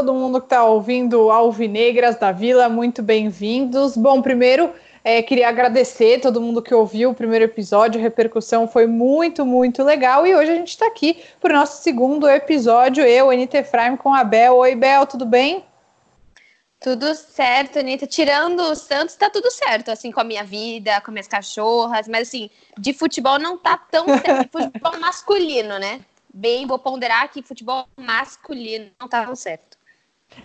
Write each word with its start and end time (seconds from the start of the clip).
Todo 0.00 0.14
mundo 0.14 0.40
que 0.40 0.46
está 0.46 0.64
ouvindo 0.64 1.30
Alvinegras 1.30 2.16
da 2.16 2.32
Vila, 2.32 2.70
muito 2.70 3.02
bem-vindos. 3.02 3.98
Bom, 3.98 4.22
primeiro 4.22 4.70
é, 5.02 5.22
queria 5.22 5.48
agradecer 5.48 6.20
todo 6.20 6.40
mundo 6.40 6.62
que 6.62 6.74
ouviu 6.74 7.10
o 7.10 7.14
primeiro 7.14 7.44
episódio, 7.44 7.98
a 7.98 8.02
repercussão 8.02 8.68
foi 8.68 8.86
muito, 8.86 9.46
muito 9.46 9.82
legal. 9.82 10.26
E 10.26 10.34
hoje 10.34 10.50
a 10.50 10.54
gente 10.54 10.68
está 10.68 10.86
aqui 10.86 11.22
para 11.40 11.54
o 11.54 11.56
nosso 11.56 11.82
segundo 11.82 12.28
episódio, 12.28 13.04
eu, 13.04 13.32
NT 13.32 13.64
Frame, 13.64 13.96
com 13.96 14.12
a 14.12 14.22
Bel. 14.22 14.56
Oi, 14.56 14.74
Bel, 14.74 15.06
tudo 15.06 15.24
bem? 15.24 15.64
Tudo 16.80 17.14
certo, 17.14 17.78
Anitta. 17.78 18.06
Tirando 18.06 18.60
o 18.60 18.74
Santos, 18.74 19.14
tá 19.14 19.28
tudo 19.28 19.50
certo, 19.50 19.90
assim, 19.90 20.10
com 20.10 20.20
a 20.20 20.24
minha 20.24 20.44
vida, 20.44 21.00
com 21.02 21.12
minhas 21.12 21.28
cachorras, 21.28 22.08
mas 22.08 22.28
assim, 22.28 22.48
de 22.78 22.94
futebol 22.94 23.38
não 23.38 23.58
tá 23.58 23.76
tão 23.76 24.06
certo. 24.06 24.50
futebol 24.50 24.98
masculino, 24.98 25.78
né? 25.78 26.00
Bem, 26.32 26.66
vou 26.66 26.78
ponderar 26.78 27.30
que 27.30 27.42
futebol 27.42 27.86
masculino 27.96 28.90
não 28.98 29.08
tá 29.08 29.26
tão 29.26 29.36
certo. 29.36 29.69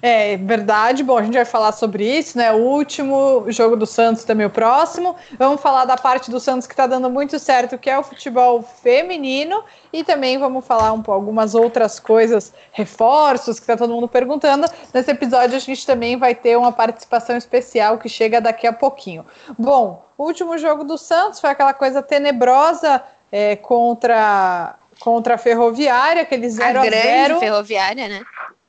É 0.02 0.38
verdade. 0.38 1.04
Bom, 1.04 1.18
a 1.18 1.24
gente 1.24 1.34
vai 1.34 1.46
falar 1.46 1.72
sobre 1.72 2.06
isso, 2.06 2.38
né? 2.38 2.52
O 2.52 2.58
último 2.58 3.46
jogo 3.48 3.76
do 3.76 3.86
Santos 3.86 4.24
também 4.24 4.46
o 4.46 4.50
próximo. 4.50 5.16
Vamos 5.38 5.62
falar 5.62 5.86
da 5.86 5.98
parte 5.98 6.30
do 6.30 6.40
Santos 6.40 6.68
que 6.68 6.74
está 6.74 6.86
dando 6.86 7.10
muito 7.10 7.40
certo, 7.40 7.78
que 7.78 7.90
é 7.90 7.98
o 7.98 8.04
futebol 8.04 8.62
feminino, 8.62 9.64
e 9.92 10.04
também 10.04 10.38
vamos 10.38 10.66
falar 10.66 10.92
um 10.92 11.02
pouco 11.02 11.14
algumas 11.14 11.56
outras 11.56 12.00
coisas, 12.00 12.54
reforços 12.72 13.60
que 13.60 13.64
está 13.64 13.78
todo 13.78 13.94
mundo 13.94 14.08
perguntando. 14.08 14.68
Nesse 14.94 15.12
episódio 15.12 15.56
a 15.56 15.60
gente 15.60 15.86
também 15.86 16.18
vai 16.18 16.36
ter 16.36 16.58
uma 16.58 16.72
participação 16.72 17.36
especial 17.36 17.98
que 17.98 18.10
chega 18.10 18.42
daqui 18.42 18.68
a 18.68 18.74
pouquinho. 18.74 19.26
Bom, 19.58 20.06
o 20.18 20.26
último 20.26 20.58
jogo 20.58 20.84
do 20.84 20.98
Santos 20.98 21.40
foi 21.40 21.50
aquela 21.50 21.74
coisa 21.74 22.02
tenebrosa 22.02 23.02
é, 23.32 23.56
contra 23.56 24.76
contra 25.00 25.36
a 25.36 25.38
Ferroviária, 25.38 26.22
aquele 26.22 26.50
0 26.50 26.80
a 26.80 26.84
0 26.84 27.40
Ferroviária, 27.40 28.08
né? 28.08 28.22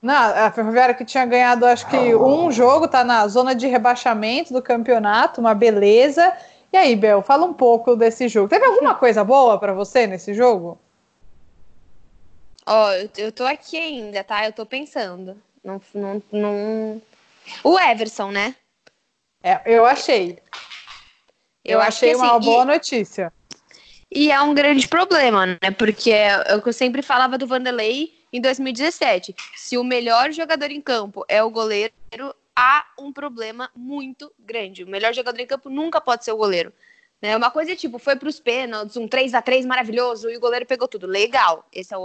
Não, 0.06 0.14
a 0.14 0.52
Ferroviária 0.52 0.94
que 0.94 1.04
tinha 1.04 1.26
ganhado, 1.26 1.66
acho 1.66 1.84
que 1.88 2.14
um 2.14 2.52
jogo, 2.52 2.86
tá 2.86 3.02
na 3.02 3.26
zona 3.26 3.56
de 3.56 3.66
rebaixamento 3.66 4.52
do 4.52 4.62
campeonato, 4.62 5.40
uma 5.40 5.52
beleza. 5.52 6.32
E 6.72 6.76
aí, 6.76 6.94
Bel, 6.94 7.22
fala 7.22 7.44
um 7.44 7.52
pouco 7.52 7.96
desse 7.96 8.28
jogo. 8.28 8.48
Teve 8.48 8.64
alguma 8.64 8.94
coisa 8.96 9.24
boa 9.24 9.58
para 9.58 9.72
você 9.72 10.06
nesse 10.06 10.32
jogo? 10.32 10.78
Ó, 12.64 12.88
oh, 12.88 13.08
eu 13.18 13.32
tô 13.32 13.44
aqui 13.44 13.76
ainda, 13.76 14.22
tá? 14.22 14.46
Eu 14.46 14.52
tô 14.52 14.64
pensando. 14.64 15.36
Não, 15.64 15.82
não, 15.92 16.22
não... 16.30 17.02
O 17.64 17.76
Everson, 17.76 18.30
né? 18.30 18.54
É, 19.42 19.60
eu 19.66 19.84
achei. 19.84 20.38
Eu, 21.64 21.78
eu 21.78 21.80
achei 21.80 22.10
que, 22.10 22.16
uma 22.16 22.36
assim, 22.36 22.46
boa 22.46 22.62
e... 22.62 22.66
notícia. 22.66 23.32
E 24.08 24.30
é 24.30 24.40
um 24.40 24.54
grande 24.54 24.86
problema, 24.86 25.46
né? 25.46 25.72
Porque 25.76 26.12
é 26.12 26.54
o 26.54 26.62
que 26.62 26.68
eu 26.68 26.72
sempre 26.72 27.02
falava 27.02 27.36
do 27.36 27.46
Vanderlei 27.48 28.14
em 28.32 28.40
2017. 28.40 29.34
Se 29.56 29.78
o 29.78 29.84
melhor 29.84 30.32
jogador 30.32 30.70
em 30.70 30.80
campo 30.80 31.24
é 31.28 31.42
o 31.42 31.50
goleiro, 31.50 31.92
há 32.54 32.86
um 32.98 33.12
problema 33.12 33.70
muito 33.74 34.32
grande. 34.38 34.84
O 34.84 34.88
melhor 34.88 35.14
jogador 35.14 35.40
em 35.40 35.46
campo 35.46 35.68
nunca 35.68 36.00
pode 36.00 36.24
ser 36.24 36.32
o 36.32 36.36
goleiro. 36.36 36.72
Né? 37.20 37.36
Uma 37.36 37.50
coisa 37.50 37.72
é 37.72 37.76
tipo, 37.76 37.98
foi 37.98 38.16
para 38.16 38.28
os 38.28 38.40
pênaltis, 38.40 38.96
um 38.96 39.08
3 39.08 39.34
a 39.34 39.42
3 39.42 39.66
maravilhoso, 39.66 40.30
e 40.30 40.36
o 40.36 40.40
goleiro 40.40 40.66
pegou 40.66 40.88
tudo. 40.88 41.06
Legal, 41.06 41.66
essa 41.72 41.94
é 41.94 41.98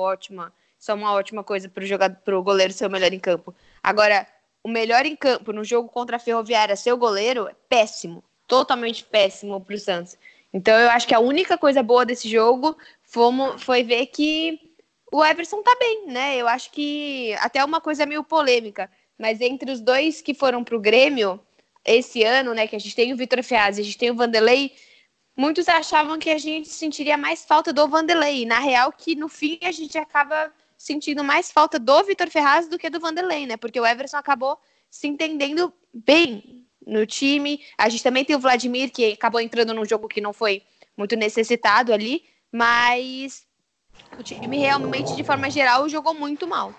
isso 0.81 0.89
é 0.89 0.93
uma 0.95 1.13
ótima 1.13 1.43
coisa 1.43 1.69
para 1.69 1.83
o 1.83 1.85
jogador, 1.85 2.17
pro 2.25 2.41
goleiro 2.41 2.73
ser 2.73 2.87
o 2.87 2.89
melhor 2.89 3.13
em 3.13 3.19
campo. 3.19 3.53
Agora, 3.83 4.25
o 4.63 4.69
melhor 4.69 5.05
em 5.05 5.15
campo 5.15 5.53
no 5.53 5.63
jogo 5.63 5.87
contra 5.87 6.15
a 6.15 6.19
Ferroviária 6.19 6.75
ser 6.75 6.91
o 6.91 6.97
goleiro 6.97 7.47
é 7.47 7.55
péssimo, 7.69 8.23
totalmente 8.47 9.03
péssimo 9.03 9.61
para 9.61 9.75
o 9.75 9.79
Santos. 9.79 10.17
Então 10.53 10.77
eu 10.77 10.89
acho 10.89 11.07
que 11.07 11.13
a 11.13 11.19
única 11.19 11.57
coisa 11.57 11.83
boa 11.83 12.05
desse 12.05 12.27
jogo 12.27 12.75
fomos, 13.03 13.61
foi 13.61 13.83
ver 13.83 14.07
que 14.07 14.70
o 15.11 15.23
Everson 15.23 15.61
tá 15.61 15.75
bem, 15.77 16.07
né? 16.07 16.37
Eu 16.37 16.47
acho 16.47 16.71
que 16.71 17.33
até 17.39 17.63
uma 17.63 17.81
coisa 17.81 18.05
meio 18.05 18.23
polêmica, 18.23 18.89
mas 19.19 19.41
entre 19.41 19.71
os 19.71 19.81
dois 19.81 20.21
que 20.21 20.33
foram 20.33 20.63
pro 20.63 20.79
Grêmio 20.79 21.39
esse 21.85 22.23
ano, 22.23 22.53
né, 22.53 22.67
que 22.67 22.75
a 22.75 22.79
gente 22.79 22.95
tem 22.95 23.11
o 23.11 23.17
Vitor 23.17 23.43
Ferraz 23.43 23.77
e 23.77 23.81
a 23.81 23.83
gente 23.83 23.97
tem 23.97 24.11
o 24.11 24.15
Vanderlei, 24.15 24.71
muitos 25.35 25.67
achavam 25.67 26.19
que 26.19 26.29
a 26.29 26.37
gente 26.37 26.69
sentiria 26.69 27.17
mais 27.17 27.43
falta 27.43 27.73
do 27.73 27.87
Vanderlei. 27.87 28.45
Na 28.45 28.59
real, 28.59 28.91
que 28.91 29.15
no 29.15 29.27
fim 29.27 29.59
a 29.63 29.71
gente 29.71 29.97
acaba 29.97 30.51
sentindo 30.77 31.23
mais 31.23 31.51
falta 31.51 31.77
do 31.77 32.03
Vitor 32.03 32.29
Ferraz 32.29 32.67
do 32.67 32.77
que 32.77 32.89
do 32.89 32.99
Vanderlei, 32.99 33.45
né? 33.45 33.57
Porque 33.57 33.79
o 33.79 33.85
Everson 33.85 34.17
acabou 34.17 34.57
se 34.89 35.07
entendendo 35.07 35.73
bem 35.93 36.65
no 36.85 37.05
time. 37.05 37.63
A 37.77 37.89
gente 37.89 38.03
também 38.03 38.25
tem 38.25 38.35
o 38.35 38.39
Vladimir, 38.39 38.91
que 38.91 39.13
acabou 39.13 39.39
entrando 39.39 39.73
num 39.73 39.85
jogo 39.85 40.07
que 40.07 40.21
não 40.21 40.33
foi 40.33 40.63
muito 40.97 41.15
necessitado 41.15 41.93
ali, 41.93 42.23
mas 42.51 43.45
o 44.17 44.23
time 44.23 44.57
realmente, 44.57 45.15
de 45.15 45.23
forma 45.23 45.49
geral, 45.49 45.89
jogou 45.89 46.13
muito 46.13 46.47
mal. 46.47 46.73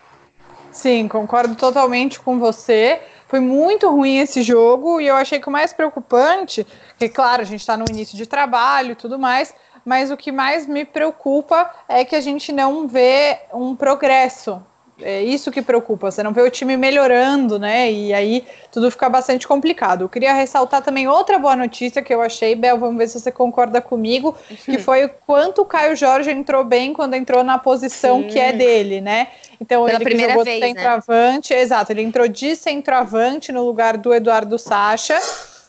Sim, 0.70 1.06
concordo 1.08 1.54
totalmente 1.54 2.18
com 2.18 2.38
você. 2.38 3.00
Foi 3.28 3.40
muito 3.40 3.90
ruim 3.90 4.18
esse 4.18 4.42
jogo 4.42 5.00
e 5.00 5.06
eu 5.06 5.16
achei 5.16 5.40
que 5.40 5.48
o 5.48 5.52
mais 5.52 5.72
preocupante, 5.72 6.66
que 6.98 7.08
claro, 7.08 7.42
a 7.42 7.44
gente 7.44 7.60
está 7.60 7.76
no 7.76 7.84
início 7.90 8.16
de 8.16 8.26
trabalho 8.26 8.92
e 8.92 8.96
tudo 8.96 9.18
mais, 9.18 9.54
mas 9.84 10.10
o 10.10 10.16
que 10.16 10.30
mais 10.30 10.66
me 10.66 10.84
preocupa 10.84 11.70
é 11.88 12.04
que 12.04 12.14
a 12.14 12.20
gente 12.20 12.52
não 12.52 12.86
vê 12.86 13.40
um 13.52 13.74
progresso 13.74 14.62
é 15.02 15.22
isso 15.22 15.50
que 15.50 15.60
preocupa, 15.60 16.10
você 16.10 16.22
não 16.22 16.32
vê 16.32 16.42
o 16.42 16.50
time 16.50 16.76
melhorando, 16.76 17.58
né? 17.58 17.90
E 17.90 18.12
aí 18.12 18.44
tudo 18.70 18.90
fica 18.90 19.08
bastante 19.08 19.46
complicado. 19.46 20.02
Eu 20.02 20.08
queria 20.08 20.32
ressaltar 20.32 20.82
também 20.82 21.08
outra 21.08 21.38
boa 21.38 21.56
notícia 21.56 22.02
que 22.02 22.12
eu 22.12 22.22
achei, 22.22 22.54
Bel, 22.54 22.78
vamos 22.78 22.96
ver 22.96 23.08
se 23.08 23.20
você 23.20 23.30
concorda 23.30 23.80
comigo, 23.80 24.36
que 24.64 24.78
foi 24.78 25.04
o 25.04 25.10
quanto 25.26 25.62
o 25.62 25.64
Caio 25.64 25.94
Jorge 25.96 26.30
entrou 26.30 26.64
bem 26.64 26.92
quando 26.92 27.14
entrou 27.14 27.42
na 27.42 27.58
posição 27.58 28.22
Sim. 28.22 28.28
que 28.28 28.38
é 28.38 28.52
dele, 28.52 29.00
né? 29.00 29.28
Então 29.60 29.84
Pela 29.84 30.00
ele 30.00 30.28
jogou 30.28 30.44
vez, 30.44 30.60
né? 30.60 30.66
centroavante, 30.68 31.54
né? 31.54 31.60
exato, 31.60 31.92
ele 31.92 32.02
entrou 32.02 32.26
de 32.26 32.56
centroavante 32.56 33.52
no 33.52 33.64
lugar 33.64 33.96
do 33.96 34.14
Eduardo 34.14 34.58
Sacha. 34.58 35.18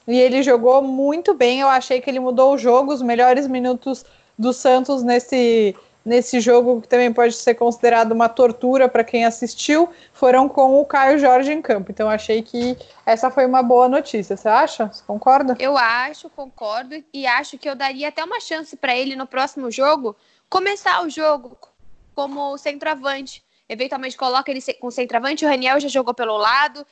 E 0.07 0.19
ele 0.19 0.43
jogou 0.43 0.81
muito 0.81 1.33
bem. 1.33 1.61
Eu 1.61 1.69
achei 1.69 2.01
que 2.01 2.09
ele 2.09 2.19
mudou 2.19 2.53
o 2.53 2.57
jogo, 2.57 2.91
os 2.91 3.01
melhores 3.01 3.47
minutos 3.47 4.03
do 4.37 4.51
Santos 4.51 5.03
nesse 5.03 5.75
nesse 6.05 6.39
jogo 6.41 6.81
que 6.81 6.87
também 6.87 7.11
pode 7.13 7.33
ser 7.33 7.55
considerado 7.55 8.11
uma 8.11 8.27
tortura 8.27 8.89
para 8.89 9.03
quem 9.03 9.25
assistiu, 9.25 9.89
foram 10.11 10.49
com 10.49 10.79
o 10.79 10.85
Caio 10.85 11.17
Jorge 11.17 11.51
em 11.51 11.61
campo. 11.61 11.91
Então 11.91 12.09
achei 12.09 12.41
que 12.41 12.77
essa 13.05 13.31
foi 13.31 13.45
uma 13.45 13.63
boa 13.63 13.87
notícia. 13.87 14.35
Você 14.35 14.47
acha? 14.47 14.87
Você 14.87 15.03
concorda? 15.05 15.55
Eu 15.59 15.77
acho, 15.77 16.29
concordo 16.29 17.01
e 17.13 17.25
acho 17.25 17.57
que 17.57 17.69
eu 17.69 17.75
daria 17.75 18.09
até 18.09 18.23
uma 18.23 18.39
chance 18.39 18.75
para 18.75 18.95
ele 18.95 19.15
no 19.15 19.25
próximo 19.25 19.71
jogo 19.71 20.15
começar 20.49 21.03
o 21.03 21.09
jogo 21.09 21.57
como 22.13 22.57
centroavante. 22.57 23.43
Eventualmente 23.67 24.17
coloca 24.17 24.51
ele 24.51 24.61
com 24.79 24.91
centroavante, 24.91 25.45
o 25.45 25.47
Raniel 25.47 25.79
já 25.79 25.87
jogou 25.87 26.13
pelo 26.13 26.37
lado. 26.37 26.85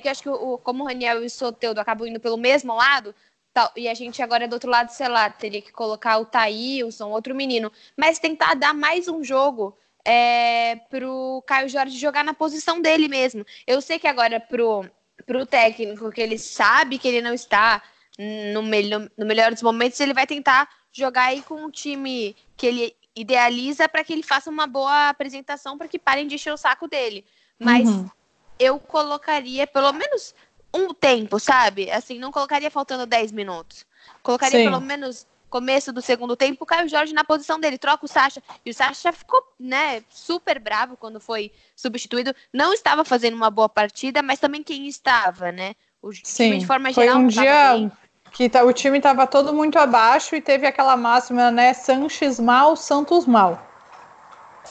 Que 0.00 0.08
acho 0.08 0.22
que 0.22 0.28
o, 0.28 0.58
como 0.58 0.84
o 0.84 0.86
Raniel 0.86 1.22
e 1.22 1.26
o 1.26 1.30
Soteudo 1.30 1.80
acabam 1.80 2.06
indo 2.06 2.20
pelo 2.20 2.36
mesmo 2.36 2.72
lado, 2.72 3.12
e 3.76 3.88
a 3.88 3.94
gente 3.94 4.22
agora 4.22 4.44
é 4.44 4.48
do 4.48 4.52
outro 4.52 4.70
lado, 4.70 4.90
sei 4.90 5.08
lá, 5.08 5.28
teria 5.28 5.60
que 5.60 5.72
colocar 5.72 6.18
o 6.18 6.26
Thaílson, 6.26 7.10
outro 7.10 7.34
menino. 7.34 7.72
Mas 7.96 8.18
tentar 8.18 8.54
dar 8.54 8.72
mais 8.72 9.08
um 9.08 9.24
jogo 9.24 9.76
é, 10.04 10.76
pro 10.88 11.42
Caio 11.46 11.68
Jorge 11.68 11.98
jogar 11.98 12.24
na 12.24 12.34
posição 12.34 12.80
dele 12.80 13.08
mesmo. 13.08 13.44
Eu 13.66 13.80
sei 13.80 13.98
que 13.98 14.06
agora 14.06 14.38
pro, 14.38 14.84
pro 15.26 15.44
técnico, 15.44 16.10
que 16.10 16.20
ele 16.20 16.38
sabe 16.38 16.98
que 16.98 17.08
ele 17.08 17.20
não 17.20 17.34
está 17.34 17.82
no, 18.52 18.62
melhor, 18.62 19.08
no 19.16 19.26
melhor 19.26 19.52
dos 19.52 19.62
momentos, 19.62 19.98
ele 20.00 20.14
vai 20.14 20.26
tentar 20.26 20.68
jogar 20.92 21.26
aí 21.26 21.42
com 21.42 21.54
um 21.56 21.70
time 21.70 22.34
que 22.56 22.66
ele 22.66 22.96
idealiza 23.14 23.88
para 23.88 24.04
que 24.04 24.12
ele 24.12 24.22
faça 24.22 24.48
uma 24.48 24.66
boa 24.66 25.08
apresentação 25.08 25.76
para 25.76 25.88
que 25.88 25.98
parem 25.98 26.26
de 26.26 26.36
encher 26.36 26.52
o 26.52 26.56
saco 26.56 26.88
dele. 26.88 27.24
Mas 27.58 27.88
uhum. 27.88 28.08
eu 28.58 28.78
colocaria, 28.78 29.66
pelo 29.66 29.92
menos 29.92 30.34
um 30.72 30.92
tempo, 30.92 31.38
sabe? 31.38 31.90
Assim, 31.90 32.18
não 32.18 32.30
colocaria 32.30 32.70
faltando 32.70 33.06
10 33.06 33.32
minutos. 33.32 33.86
Colocaria 34.22 34.58
Sim. 34.58 34.64
pelo 34.64 34.80
menos 34.80 35.26
começo 35.48 35.92
do 35.92 36.02
segundo 36.02 36.36
tempo, 36.36 36.62
o 36.62 36.66
Caio 36.66 36.88
Jorge 36.88 37.12
na 37.12 37.24
posição 37.24 37.58
dele, 37.58 37.78
troca 37.78 38.04
o 38.04 38.08
Sacha. 38.08 38.42
E 38.64 38.70
o 38.70 38.74
Sacha 38.74 39.12
ficou, 39.12 39.42
né, 39.58 40.02
super 40.10 40.58
bravo 40.58 40.96
quando 40.96 41.18
foi 41.20 41.50
substituído. 41.74 42.34
Não 42.52 42.72
estava 42.72 43.04
fazendo 43.04 43.34
uma 43.34 43.50
boa 43.50 43.68
partida, 43.68 44.22
mas 44.22 44.38
também 44.38 44.62
quem 44.62 44.86
estava, 44.86 45.50
né? 45.50 45.74
O 46.02 46.12
Sim, 46.12 46.44
time 46.44 46.58
de 46.58 46.66
forma 46.66 46.92
geral. 46.92 47.14
Foi 47.14 47.24
um 47.24 47.26
dia 47.26 47.72
bem. 47.72 47.92
que 48.32 48.48
tá, 48.48 48.62
o 48.62 48.72
time 48.72 48.98
estava 48.98 49.26
todo 49.26 49.52
muito 49.52 49.78
abaixo 49.78 50.36
e 50.36 50.40
teve 50.40 50.66
aquela 50.66 50.96
máxima, 50.96 51.50
né? 51.50 51.72
Sanches 51.72 52.38
mal, 52.38 52.76
Santos 52.76 53.26
mal. 53.26 53.67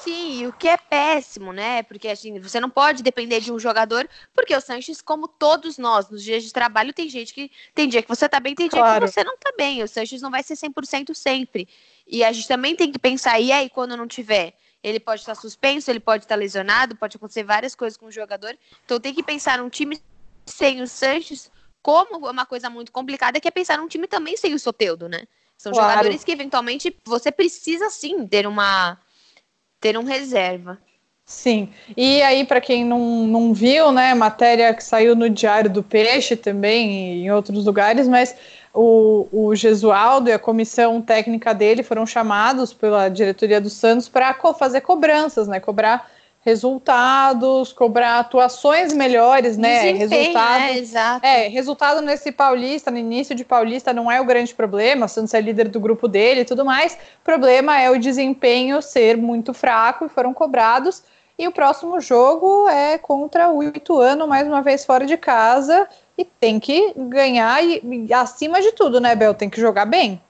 Sim, 0.03 0.47
o 0.47 0.53
que 0.53 0.67
é 0.67 0.77
péssimo, 0.77 1.51
né? 1.51 1.83
Porque 1.83 2.07
assim, 2.07 2.39
você 2.39 2.59
não 2.59 2.69
pode 2.69 3.03
depender 3.03 3.39
de 3.39 3.51
um 3.51 3.59
jogador, 3.59 4.07
porque 4.33 4.55
o 4.55 4.61
Sanches, 4.61 5.01
como 5.01 5.27
todos 5.27 5.77
nós, 5.77 6.09
nos 6.09 6.23
dias 6.23 6.43
de 6.43 6.51
trabalho, 6.51 6.93
tem 6.93 7.09
gente 7.09 7.33
que. 7.33 7.51
Tem 7.73 7.87
dia 7.87 8.01
que 8.01 8.09
você 8.09 8.27
tá 8.27 8.39
bem, 8.39 8.55
tem 8.55 8.69
dia 8.69 8.79
claro. 8.79 9.05
que 9.05 9.11
você 9.11 9.23
não 9.23 9.37
tá 9.37 9.51
bem. 9.57 9.83
O 9.83 9.87
Sanches 9.87 10.21
não 10.21 10.31
vai 10.31 10.43
ser 10.43 10.55
100% 10.55 11.13
sempre. 11.13 11.67
E 12.07 12.23
a 12.23 12.31
gente 12.31 12.47
também 12.47 12.75
tem 12.75 12.91
que 12.91 12.99
pensar, 12.99 13.39
e 13.39 13.51
aí, 13.51 13.69
quando 13.69 13.97
não 13.97 14.07
tiver? 14.07 14.53
ele 14.83 14.99
pode 14.99 15.21
estar 15.21 15.35
suspenso, 15.35 15.89
ele 15.89 15.99
pode 15.99 16.23
estar 16.23 16.35
lesionado, 16.35 16.95
pode 16.95 17.17
acontecer 17.17 17.43
várias 17.43 17.75
coisas 17.75 17.97
com 17.97 18.05
o 18.05 18.11
jogador. 18.11 18.57
Então 18.85 18.99
tem 18.99 19.13
que 19.13 19.23
pensar 19.23 19.57
num 19.57 19.69
time 19.69 20.01
sem 20.45 20.81
o 20.81 20.87
Sanches 20.87 21.51
como 21.81 22.29
uma 22.29 22.45
coisa 22.45 22.69
muito 22.69 22.91
complicada, 22.91 23.39
que 23.39 23.47
é 23.47 23.51
pensar 23.51 23.77
num 23.77 23.87
time 23.87 24.07
também 24.07 24.37
sem 24.37 24.53
o 24.53 24.59
Soteudo, 24.59 25.09
né? 25.09 25.27
São 25.57 25.71
claro. 25.71 25.89
jogadores 25.89 26.23
que 26.23 26.31
eventualmente 26.31 26.95
você 27.03 27.31
precisa 27.31 27.89
sim 27.89 28.27
ter 28.27 28.45
uma 28.45 28.97
ter 29.79 29.97
um 29.97 30.03
reserva. 30.03 30.77
Sim, 31.25 31.69
e 31.95 32.21
aí 32.21 32.45
para 32.45 32.61
quem 32.61 32.85
não, 32.85 33.27
não 33.27 33.53
viu, 33.53 33.91
né, 33.91 34.13
matéria 34.13 34.73
que 34.73 34.81
saiu 34.81 35.13
no 35.13 35.29
Diário 35.29 35.69
do 35.69 35.83
Peixe 35.83 36.37
também 36.37 37.25
em 37.25 37.31
outros 37.31 37.65
lugares, 37.65 38.07
mas 38.07 38.33
o, 38.73 39.27
o 39.31 39.53
Gesualdo 39.53 40.29
e 40.29 40.31
a 40.33 40.39
comissão 40.39 41.01
técnica 41.01 41.53
dele 41.53 41.83
foram 41.83 42.05
chamados 42.05 42.73
pela 42.73 43.09
diretoria 43.09 43.59
do 43.59 43.69
Santos 43.69 44.07
para 44.07 44.33
co 44.33 44.53
fazer 44.53 44.81
cobranças, 44.81 45.49
né? 45.49 45.59
Cobrar 45.59 46.09
resultados, 46.47 47.73
cobrar 47.73 48.19
atuações 48.19 48.93
melhores, 48.93 49.57
né? 49.57 49.91
resultado, 49.91 50.59
né? 50.59 50.77
Exato. 50.77 51.25
É, 51.25 51.47
resultado 51.49 52.01
nesse 52.01 52.31
Paulista, 52.31 52.89
no 52.89 52.97
início 52.97 53.35
de 53.35 53.43
Paulista, 53.43 53.91
não 53.91 54.09
é 54.09 54.21
o 54.21 54.23
grande 54.23 54.55
problema. 54.55 55.07
O 55.07 55.09
Santos 55.09 55.33
é 55.33 55.41
líder 55.41 55.67
do 55.67 55.77
grupo 55.77 56.07
dele 56.07 56.41
e 56.41 56.45
tudo 56.45 56.63
mais. 56.63 56.93
O 56.93 57.25
problema 57.25 57.77
é 57.81 57.91
o 57.91 57.99
desempenho 57.99 58.81
ser 58.81 59.17
muito 59.17 59.53
fraco 59.53 60.05
e 60.05 60.09
foram 60.09 60.33
cobrados. 60.33 61.03
E 61.37 61.45
o 61.45 61.51
próximo 61.51 61.99
jogo 61.99 62.69
é 62.69 62.97
contra 62.97 63.49
o 63.49 63.61
Ituano, 63.61 64.25
mais 64.25 64.47
uma 64.47 64.61
vez 64.61 64.85
fora 64.85 65.05
de 65.05 65.17
casa 65.17 65.85
e 66.17 66.23
tem 66.23 66.61
que 66.61 66.93
ganhar 66.95 67.61
e, 67.61 68.07
e, 68.07 68.13
acima 68.13 68.61
de 68.61 68.71
tudo, 68.71 69.01
né, 69.01 69.13
Bel? 69.15 69.33
Tem 69.33 69.49
que 69.49 69.59
jogar 69.59 69.85
bem. 69.85 70.21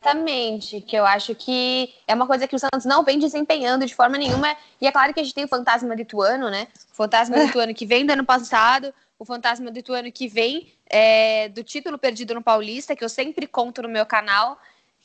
Exatamente, 0.00 0.80
que 0.80 0.96
eu 0.96 1.04
acho 1.04 1.34
que 1.34 1.92
é 2.06 2.14
uma 2.14 2.26
coisa 2.26 2.46
que 2.46 2.54
o 2.54 2.58
Santos 2.58 2.84
não 2.84 3.02
vem 3.02 3.18
desempenhando 3.18 3.84
de 3.84 3.94
forma 3.94 4.16
nenhuma. 4.16 4.56
E 4.80 4.86
é 4.86 4.92
claro 4.92 5.12
que 5.12 5.20
a 5.20 5.22
gente 5.22 5.34
tem 5.34 5.44
o 5.44 5.48
fantasma 5.48 5.94
lituano, 5.94 6.48
né? 6.48 6.68
O 6.92 6.94
fantasma 6.94 7.36
é. 7.36 7.46
lituano 7.46 7.74
que 7.74 7.84
vem 7.84 8.06
do 8.06 8.12
ano 8.12 8.24
passado, 8.24 8.94
o 9.18 9.24
fantasma 9.24 9.70
lituano 9.70 10.10
que 10.12 10.28
vem 10.28 10.72
é, 10.88 11.48
do 11.48 11.64
título 11.64 11.98
perdido 11.98 12.34
no 12.34 12.42
Paulista, 12.42 12.94
que 12.94 13.04
eu 13.04 13.08
sempre 13.08 13.46
conto 13.46 13.82
no 13.82 13.88
meu 13.88 14.06
canal, 14.06 14.58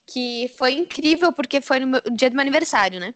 que 0.06 0.54
foi 0.58 0.74
incrível 0.74 1.34
porque 1.34 1.60
foi 1.60 1.80
no, 1.80 1.88
meu, 1.88 2.02
no 2.06 2.16
dia 2.16 2.30
do 2.30 2.34
meu 2.34 2.42
aniversário, 2.42 3.00
né? 3.00 3.16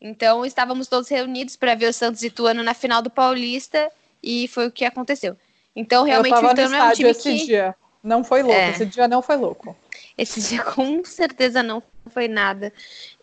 Então 0.00 0.46
estávamos 0.46 0.86
todos 0.86 1.08
reunidos 1.08 1.56
para 1.56 1.74
ver 1.74 1.88
o 1.88 1.92
Santos 1.92 2.22
Ituano 2.22 2.62
na 2.62 2.72
final 2.72 3.02
do 3.02 3.10
Paulista 3.10 3.90
e 4.22 4.48
foi 4.48 4.66
o 4.66 4.70
que 4.70 4.84
aconteceu. 4.84 5.36
Então, 5.74 6.04
realmente, 6.04 6.34
o 6.34 6.50
Ituano 6.50 6.74
é 6.74 6.82
um 6.82 6.92
time 6.92 7.10
esse 7.10 7.22
que... 7.22 7.46
dia. 7.46 7.74
Não 8.02 8.22
foi 8.22 8.42
louco, 8.42 8.58
é. 8.58 8.70
esse 8.70 8.86
dia 8.86 9.08
não 9.08 9.20
foi 9.20 9.36
louco. 9.36 9.76
Esse 10.16 10.40
dia 10.40 10.62
com 10.74 11.04
certeza 11.04 11.62
não 11.62 11.82
foi 12.08 12.28
nada. 12.28 12.72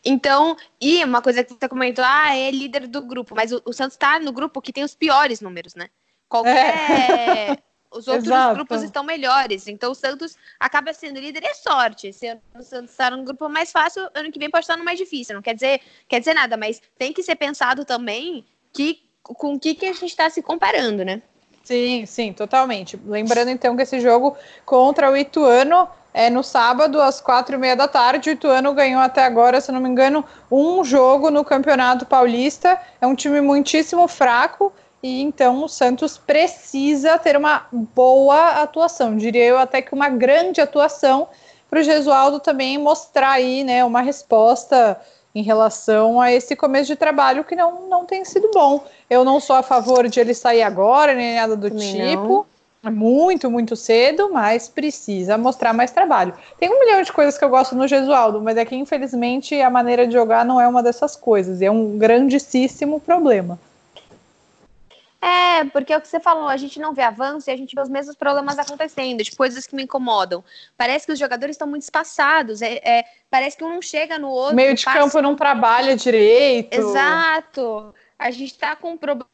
Então, 0.03 0.55
e 0.79 1.03
uma 1.03 1.21
coisa 1.21 1.43
que 1.43 1.53
você 1.53 1.67
comentou, 1.67 2.03
ah, 2.05 2.35
é 2.35 2.51
líder 2.51 2.87
do 2.87 3.01
grupo, 3.01 3.33
mas 3.35 3.51
o, 3.51 3.61
o 3.65 3.73
Santos 3.73 3.95
está 3.95 4.19
no 4.19 4.31
grupo 4.31 4.61
que 4.61 4.73
tem 4.73 4.83
os 4.83 4.95
piores 4.95 5.41
números, 5.41 5.75
né? 5.75 5.89
Qualquer. 6.27 6.53
É. 6.53 7.57
Os 7.95 8.07
outros 8.09 8.25
Exato. 8.25 8.55
grupos 8.55 8.83
estão 8.83 9.03
melhores. 9.03 9.67
Então 9.67 9.91
o 9.91 9.95
Santos 9.95 10.35
acaba 10.59 10.91
sendo 10.91 11.19
líder 11.19 11.43
e 11.43 11.47
é 11.47 11.53
sorte. 11.53 12.11
Se 12.11 12.37
o 12.53 12.61
Santos 12.61 12.91
está 12.91 13.09
no 13.09 13.23
grupo 13.23 13.47
mais 13.47 13.71
fácil, 13.71 14.09
ano 14.13 14.31
que 14.31 14.39
vem 14.39 14.49
pode 14.49 14.65
estar 14.65 14.75
no 14.75 14.83
mais 14.83 14.97
difícil. 14.97 15.33
Não 15.33 15.41
quer 15.41 15.53
dizer, 15.53 15.79
quer 16.07 16.19
dizer 16.19 16.33
nada, 16.33 16.57
mas 16.57 16.81
tem 16.97 17.13
que 17.13 17.23
ser 17.23 17.35
pensado 17.35 17.85
também 17.85 18.45
que 18.73 19.01
com 19.23 19.55
o 19.55 19.59
que, 19.59 19.73
que 19.73 19.85
a 19.85 19.93
gente 19.93 20.05
está 20.05 20.29
se 20.29 20.41
comparando, 20.41 21.05
né? 21.05 21.21
Sim, 21.65 22.05
sim, 22.05 22.31
totalmente. 22.31 22.95
Lembrando 23.07 23.49
então 23.49 23.75
que 23.75 23.81
esse 23.81 23.99
jogo 23.99 24.37
contra 24.63 25.11
o 25.11 25.17
Ituano 25.17 25.89
é 26.13 26.29
no 26.29 26.43
sábado, 26.43 27.01
às 27.01 27.19
quatro 27.19 27.55
e 27.55 27.57
meia 27.57 27.75
da 27.75 27.87
tarde. 27.87 28.29
O 28.29 28.33
Ituano 28.33 28.71
ganhou 28.71 29.01
até 29.01 29.23
agora, 29.23 29.59
se 29.59 29.71
não 29.71 29.81
me 29.81 29.89
engano, 29.89 30.23
um 30.49 30.83
jogo 30.83 31.31
no 31.31 31.43
Campeonato 31.43 32.05
Paulista. 32.05 32.79
É 33.01 33.07
um 33.07 33.15
time 33.15 33.41
muitíssimo 33.41 34.07
fraco 34.07 34.71
e 35.01 35.23
então 35.23 35.63
o 35.63 35.67
Santos 35.67 36.19
precisa 36.19 37.17
ter 37.17 37.35
uma 37.35 37.65
boa 37.71 38.61
atuação. 38.61 39.17
Diria 39.17 39.45
eu 39.45 39.57
até 39.57 39.81
que 39.81 39.93
uma 39.93 40.07
grande 40.07 40.61
atuação 40.61 41.27
para 41.67 41.79
o 41.79 41.83
Gesualdo 41.83 42.39
também 42.39 42.77
mostrar 42.77 43.31
aí, 43.31 43.63
né, 43.63 43.83
uma 43.83 44.01
resposta 44.01 45.01
em 45.33 45.41
relação 45.41 46.21
a 46.21 46.31
esse 46.31 46.55
começo 46.55 46.87
de 46.87 46.95
trabalho 46.95 47.43
que 47.43 47.55
não, 47.55 47.89
não 47.89 48.05
tem 48.05 48.23
sido 48.23 48.49
bom. 48.53 48.81
Eu 49.09 49.23
não 49.23 49.39
sou 49.39 49.55
a 49.55 49.63
favor 49.63 50.07
de 50.07 50.19
ele 50.19 50.33
sair 50.33 50.61
agora, 50.63 51.13
nem 51.13 51.35
nada 51.35 51.55
do 51.55 51.69
Também 51.69 52.09
tipo. 52.11 52.27
Não. 52.27 52.55
É 52.85 52.89
muito, 52.91 53.49
muito 53.49 53.75
cedo, 53.75 54.29
mas 54.31 54.69
precisa 54.69 55.39
mostrar 55.39 55.73
mais 55.73 55.89
trabalho. 55.89 56.35
Tem 56.59 56.69
um 56.69 56.79
milhão 56.79 57.01
de 57.01 57.11
coisas 57.11 57.35
que 57.35 57.43
eu 57.43 57.49
gosto 57.49 57.73
no 57.73 57.87
Gesualdo, 57.87 58.39
mas 58.39 58.57
é 58.57 58.63
que 58.63 58.75
infelizmente 58.75 59.59
a 59.59 59.71
maneira 59.71 60.05
de 60.05 60.13
jogar 60.13 60.45
não 60.45 60.61
é 60.61 60.67
uma 60.67 60.83
dessas 60.83 61.15
coisas. 61.15 61.61
E 61.61 61.65
é 61.65 61.71
um 61.71 61.97
grandíssimo 61.97 62.99
problema. 62.99 63.57
É, 65.19 65.65
porque 65.65 65.91
é 65.91 65.97
o 65.97 66.01
que 66.01 66.07
você 66.07 66.19
falou, 66.19 66.47
a 66.47 66.57
gente 66.57 66.79
não 66.79 66.93
vê 66.93 67.01
avanço 67.01 67.49
e 67.49 67.51
a 67.51 67.57
gente 67.57 67.73
vê 67.73 67.81
os 67.81 67.89
mesmos 67.89 68.15
problemas 68.15 68.59
acontecendo, 68.59 69.23
de 69.23 69.35
coisas 69.35 69.65
que 69.65 69.75
me 69.75 69.81
incomodam. 69.81 70.43
Parece 70.77 71.07
que 71.07 71.11
os 71.11 71.17
jogadores 71.17 71.55
estão 71.55 71.67
muito 71.67 71.81
espaçados, 71.81 72.61
é, 72.61 72.79
é 72.83 73.05
parece 73.31 73.57
que 73.57 73.63
um 73.63 73.69
não 73.69 73.81
chega 73.81 74.19
no 74.19 74.29
outro. 74.29 74.55
Meio 74.55 74.75
de 74.75 74.85
passa... 74.85 74.99
campo 74.99 75.19
não 75.23 75.35
trabalha 75.35 75.95
direito. 75.95 76.75
Exato. 76.75 77.91
A 78.17 78.31
gente 78.31 78.57
tá 78.57 78.75
com 78.75 78.91
um 78.91 78.97
problema 78.97 79.29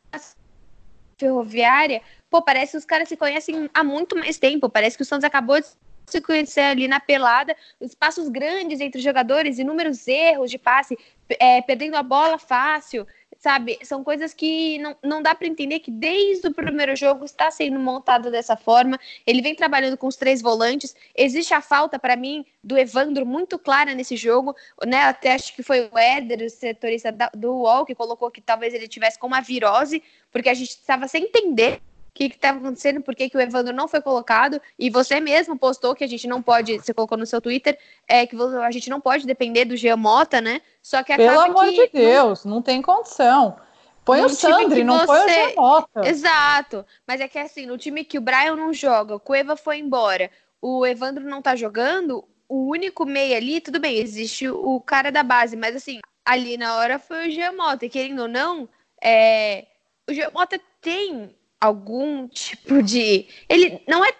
ferroviária, 1.20 2.02
pô, 2.30 2.42
parece 2.42 2.72
que 2.72 2.78
os 2.78 2.86
caras 2.86 3.08
se 3.08 3.16
conhecem 3.16 3.70
há 3.74 3.84
muito 3.84 4.16
mais 4.16 4.40
tempo, 4.40 4.68
parece 4.68 4.98
que 4.98 5.04
o 5.04 5.06
Santos 5.06 5.24
acabou 5.24 5.60
de 5.60 5.68
se 6.08 6.20
conhecer 6.20 6.62
ali 6.62 6.88
na 6.88 7.00
pelada, 7.00 7.56
espaços 7.80 8.28
grandes 8.28 8.82
entre 8.82 8.98
os 8.98 9.04
jogadores, 9.04 9.60
inúmeros 9.60 10.08
erros 10.08 10.50
de 10.50 10.58
passe, 10.58 10.98
é, 11.40 11.62
perdendo 11.62 11.96
a 11.96 12.04
bola 12.04 12.38
fácil 12.38 13.08
sabe? 13.42 13.80
São 13.82 14.04
coisas 14.04 14.36
que 14.36 14.78
não, 14.78 14.96
não 15.04 15.22
dá 15.22 15.34
para 15.34 15.48
entender 15.48 15.80
que 15.80 15.90
desde 15.90 16.48
o 16.48 16.54
primeiro 16.54 16.96
jogo 16.96 17.26
está 17.26 17.50
sendo 17.50 17.80
montado 17.80 18.30
dessa 18.30 18.56
forma. 18.56 19.00
Ele 19.26 19.42
vem 19.42 19.56
trabalhando 19.56 19.98
com 19.98 20.06
os 20.06 20.16
três 20.16 20.44
volantes. 20.44 20.96
Existe 21.16 21.52
a 21.52 21.60
falta, 21.60 21.98
para 21.98 22.16
mim, 22.16 22.46
do 22.64 22.78
Evandro 22.78 23.26
muito 23.26 23.58
clara 23.58 23.96
nesse 23.96 24.16
jogo, 24.16 24.56
né? 24.86 25.02
Até 25.06 25.34
acho 25.34 25.56
que 25.56 25.64
foi 25.64 25.90
o 25.92 25.98
Éder, 25.98 26.46
o 26.46 26.50
setorista 26.52 27.12
do 27.34 27.52
UOL, 27.54 27.84
que 27.84 27.96
colocou 27.96 28.30
que 28.30 28.42
talvez 28.42 28.76
ele 28.76 28.88
tivesse 28.88 29.18
com 29.18 29.26
uma 29.26 29.42
virose, 29.42 30.04
porque 30.32 30.48
a 30.48 30.54
gente 30.54 30.70
estava 30.70 31.08
sem 31.08 31.24
entender 31.24 31.82
que 32.14 32.26
estava 32.26 32.58
acontecendo, 32.58 33.02
por 33.02 33.16
que, 33.16 33.30
que 33.30 33.38
o 33.38 33.42
Evandro 33.42 33.74
não 33.74 33.88
foi 33.88 34.02
colocado, 34.02 34.62
e 34.78 34.90
você 34.90 35.20
mesmo 35.20 35.58
postou 35.58 35.96
que 35.96 36.04
a 36.04 36.08
gente 36.08 36.28
não 36.28 36.42
pode, 36.42 36.80
você 36.80 36.94
colocou 36.94 37.18
no 37.18 37.26
seu 37.26 37.40
Twitter, 37.40 37.78
é 38.08 38.26
que 38.26 38.36
a 38.36 38.72
gente 38.72 38.90
não 38.90 39.00
pode 39.00 39.26
depender 39.26 39.66
do 39.66 39.78
Giamota, 39.78 40.42
né? 40.42 40.62
Só 40.82 41.04
que 41.04 41.16
Pelo 41.16 41.40
amor 41.40 41.70
que, 41.70 41.88
de 41.88 41.92
Deus, 41.94 42.44
não, 42.44 42.56
não 42.56 42.62
tem 42.62 42.82
condição. 42.82 43.58
Põe 44.04 44.22
o 44.22 44.30
Sandri, 44.30 44.84
não 44.84 45.00
você... 45.00 45.06
põe 45.06 45.22
o 45.22 45.50
Giamota. 45.50 46.08
Exato, 46.08 46.86
mas 47.08 47.22
é 47.22 47.28
que 47.28 47.40
assim, 47.40 47.66
no 47.66 47.78
time 47.78 48.04
que 48.04 48.18
o 48.18 48.22
Brian 48.22 48.56
não 48.56 48.74
joga, 48.74 49.16
o 49.16 49.20
Cueva 49.20 49.56
foi 49.56 49.78
embora, 49.78 50.30
o 50.62 50.86
Evandro 50.86 51.24
não 51.24 51.42
tá 51.42 51.56
jogando, 51.56 52.28
o 52.50 52.68
único 52.68 53.06
meio 53.06 53.38
ali, 53.38 53.62
tudo 53.62 53.80
bem, 53.80 53.98
existe 53.98 54.50
o 54.50 54.82
cara 54.82 55.12
da 55.12 55.24
base, 55.24 55.56
mas 55.56 55.76
assim, 55.76 56.00
ali 56.26 56.58
na 56.58 56.76
hora 56.76 57.00
foi 57.00 57.28
o 57.28 57.32
Giamota, 57.32 57.86
e 57.86 57.90
querendo 57.90 58.24
ou 58.24 58.28
não, 58.28 58.68
é... 59.02 59.66
o 60.10 60.14
Giamota 60.14 60.60
tem 60.82 61.34
algum 61.62 62.28
tipo 62.28 62.82
de. 62.82 63.28
Ele 63.48 63.82
não 63.88 64.04
é. 64.04 64.12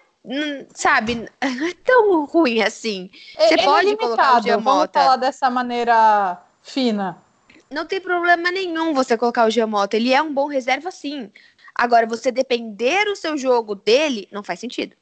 Sabe, 0.76 1.16
não 1.16 1.68
é 1.68 1.74
tão 1.84 2.26
ruim 2.26 2.62
assim. 2.62 3.10
Você 3.36 3.56
ele 3.56 3.62
é 3.62 3.66
pode 3.66 3.90
é 3.90 3.98
colocar 3.98 4.38
o 4.38 4.44
Giamota. 4.44 4.70
Vamos 4.70 4.90
falar 4.94 5.16
dessa 5.16 5.50
maneira 5.50 6.40
fina. 6.62 7.18
Não 7.72 7.88
tem 7.88 8.00
problema 8.00 8.52
nenhum 8.52 8.94
você 8.94 9.18
colocar 9.18 9.48
o 9.48 9.50
Giamota. 9.50 9.98
Ele 9.98 10.14
é 10.14 10.22
um 10.22 10.32
bom 10.32 10.46
reserva, 10.46 10.92
sim. 10.92 11.32
Agora, 11.74 12.06
você 12.06 12.32
depender 12.32 13.08
o 13.08 13.16
seu 13.16 13.36
jogo 13.36 13.74
dele, 13.74 14.28
não 14.32 14.44
faz 14.44 14.60
sentido. 14.60 14.96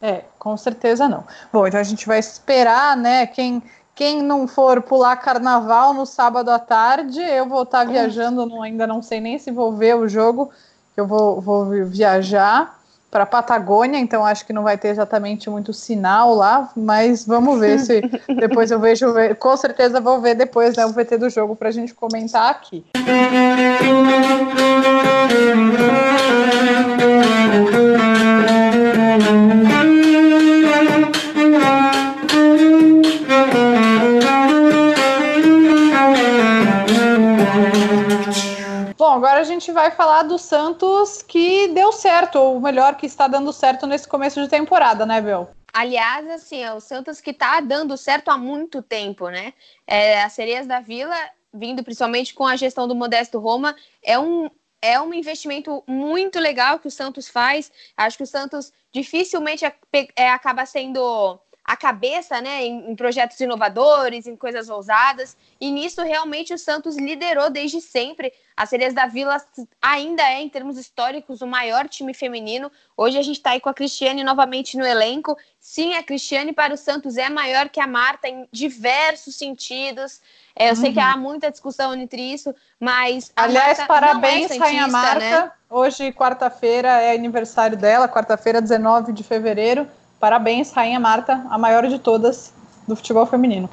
É, 0.00 0.22
com 0.38 0.56
certeza 0.56 1.08
não. 1.08 1.26
Bom, 1.52 1.66
então 1.66 1.80
a 1.80 1.84
gente 1.84 2.06
vai 2.06 2.20
esperar, 2.20 2.96
né? 2.96 3.26
Quem, 3.26 3.60
quem 3.92 4.22
não 4.22 4.46
for 4.46 4.80
pular 4.82 5.16
carnaval 5.16 5.92
no 5.92 6.06
sábado 6.06 6.50
à 6.50 6.58
tarde, 6.60 7.20
eu 7.20 7.48
vou 7.48 7.64
estar 7.64 7.84
tá 7.84 7.90
viajando, 7.90 8.46
não, 8.46 8.62
ainda 8.62 8.86
não 8.86 9.02
sei 9.02 9.20
nem 9.20 9.36
se 9.36 9.50
vou 9.50 9.72
ver 9.72 9.96
o 9.96 10.06
jogo 10.06 10.52
eu 11.00 11.06
vou, 11.06 11.40
vou 11.40 11.64
viajar 11.86 12.78
para 13.10 13.24
Patagônia, 13.24 13.98
então 13.98 14.24
acho 14.24 14.44
que 14.44 14.52
não 14.52 14.62
vai 14.62 14.76
ter 14.76 14.88
exatamente 14.88 15.48
muito 15.48 15.72
sinal 15.72 16.34
lá, 16.34 16.70
mas 16.76 17.26
vamos 17.26 17.58
ver 17.58 17.78
se 17.78 18.02
depois 18.38 18.70
eu 18.70 18.78
vejo, 18.78 19.06
com 19.38 19.56
certeza 19.56 20.00
vou 20.00 20.20
ver 20.20 20.34
depois 20.34 20.76
né, 20.76 20.84
o 20.84 20.92
VT 20.92 21.16
do 21.16 21.30
jogo 21.30 21.56
para 21.56 21.68
a 21.68 21.72
gente 21.72 21.94
comentar 21.94 22.50
aqui. 22.50 22.84
agora 39.18 39.40
a 39.40 39.44
gente 39.44 39.72
vai 39.72 39.90
falar 39.90 40.22
do 40.22 40.38
Santos 40.38 41.22
que 41.22 41.68
deu 41.68 41.90
certo, 41.90 42.36
ou 42.36 42.60
melhor, 42.60 42.94
que 42.94 43.04
está 43.04 43.26
dando 43.26 43.52
certo 43.52 43.84
nesse 43.84 44.06
começo 44.06 44.40
de 44.40 44.48
temporada, 44.48 45.04
né, 45.04 45.20
Bel? 45.20 45.50
Aliás, 45.72 46.28
assim, 46.30 46.62
é 46.62 46.72
o 46.72 46.80
Santos 46.80 47.20
que 47.20 47.30
está 47.30 47.60
dando 47.60 47.96
certo 47.96 48.30
há 48.30 48.38
muito 48.38 48.80
tempo, 48.80 49.28
né? 49.28 49.52
É, 49.86 50.22
as 50.22 50.32
Sereias 50.32 50.68
da 50.68 50.80
Vila, 50.80 51.16
vindo 51.52 51.82
principalmente 51.82 52.32
com 52.32 52.46
a 52.46 52.54
gestão 52.54 52.86
do 52.86 52.94
Modesto 52.94 53.40
Roma, 53.40 53.74
é 54.02 54.16
um, 54.18 54.48
é 54.80 55.00
um 55.00 55.12
investimento 55.12 55.82
muito 55.86 56.38
legal 56.38 56.78
que 56.78 56.86
o 56.86 56.90
Santos 56.90 57.28
faz. 57.28 57.72
Acho 57.96 58.16
que 58.16 58.22
o 58.22 58.26
Santos 58.26 58.72
dificilmente 58.92 59.64
é, 59.64 59.74
é, 60.14 60.30
acaba 60.30 60.64
sendo 60.64 61.40
a 61.68 61.76
cabeça 61.76 62.40
né, 62.40 62.64
em, 62.64 62.90
em, 62.90 62.96
projetos 62.96 63.38
inovadores, 63.38 64.26
em 64.26 64.34
coisas 64.34 64.70
ousadas. 64.70 65.36
E 65.60 65.70
nisso, 65.70 66.02
realmente, 66.02 66.54
o 66.54 66.58
Santos 66.58 66.96
liderou 66.96 67.50
desde 67.50 67.78
sempre. 67.82 68.32
A 68.56 68.64
Sereias 68.64 68.94
da 68.94 69.06
Vila 69.06 69.36
ainda 69.82 70.22
é, 70.22 70.40
em 70.40 70.48
termos 70.48 70.78
históricos, 70.78 71.42
o 71.42 71.46
maior 71.46 71.86
time 71.86 72.14
feminino. 72.14 72.72
Hoje 72.96 73.18
a 73.18 73.22
gente 73.22 73.36
está 73.36 73.50
aí 73.50 73.60
com 73.60 73.68
a 73.68 73.74
Cristiane 73.74 74.24
novamente 74.24 74.78
no 74.78 74.86
elenco. 74.86 75.36
Sim, 75.60 75.94
a 75.94 76.02
Cristiane 76.02 76.54
para 76.54 76.72
o 76.72 76.76
Santos 76.78 77.18
é 77.18 77.28
maior 77.28 77.68
que 77.68 77.80
a 77.80 77.86
Marta 77.86 78.26
em 78.28 78.48
diversos 78.50 79.36
sentidos. 79.36 80.22
É, 80.56 80.70
eu 80.70 80.70
uhum. 80.70 80.76
sei 80.76 80.94
que 80.94 81.00
há 81.00 81.16
uhum. 81.16 81.20
muita 81.20 81.50
discussão 81.50 81.94
entre 81.94 82.22
isso, 82.22 82.54
mas. 82.80 83.30
Aliás, 83.36 83.76
Marta 83.76 83.92
parabéns, 83.92 84.50
é 84.50 84.56
Rainha 84.56 84.88
Marta. 84.88 85.18
Né? 85.20 85.52
Hoje, 85.68 86.12
quarta-feira, 86.12 86.88
é 87.02 87.14
aniversário 87.14 87.76
dela, 87.76 88.08
quarta-feira, 88.08 88.62
19 88.62 89.12
de 89.12 89.22
fevereiro. 89.22 89.86
Parabéns, 90.20 90.72
Rainha 90.72 90.98
Marta, 90.98 91.46
a 91.48 91.56
maior 91.56 91.86
de 91.86 91.98
todas 91.98 92.52
do 92.86 92.96
futebol 92.96 93.26
feminino. 93.26 93.70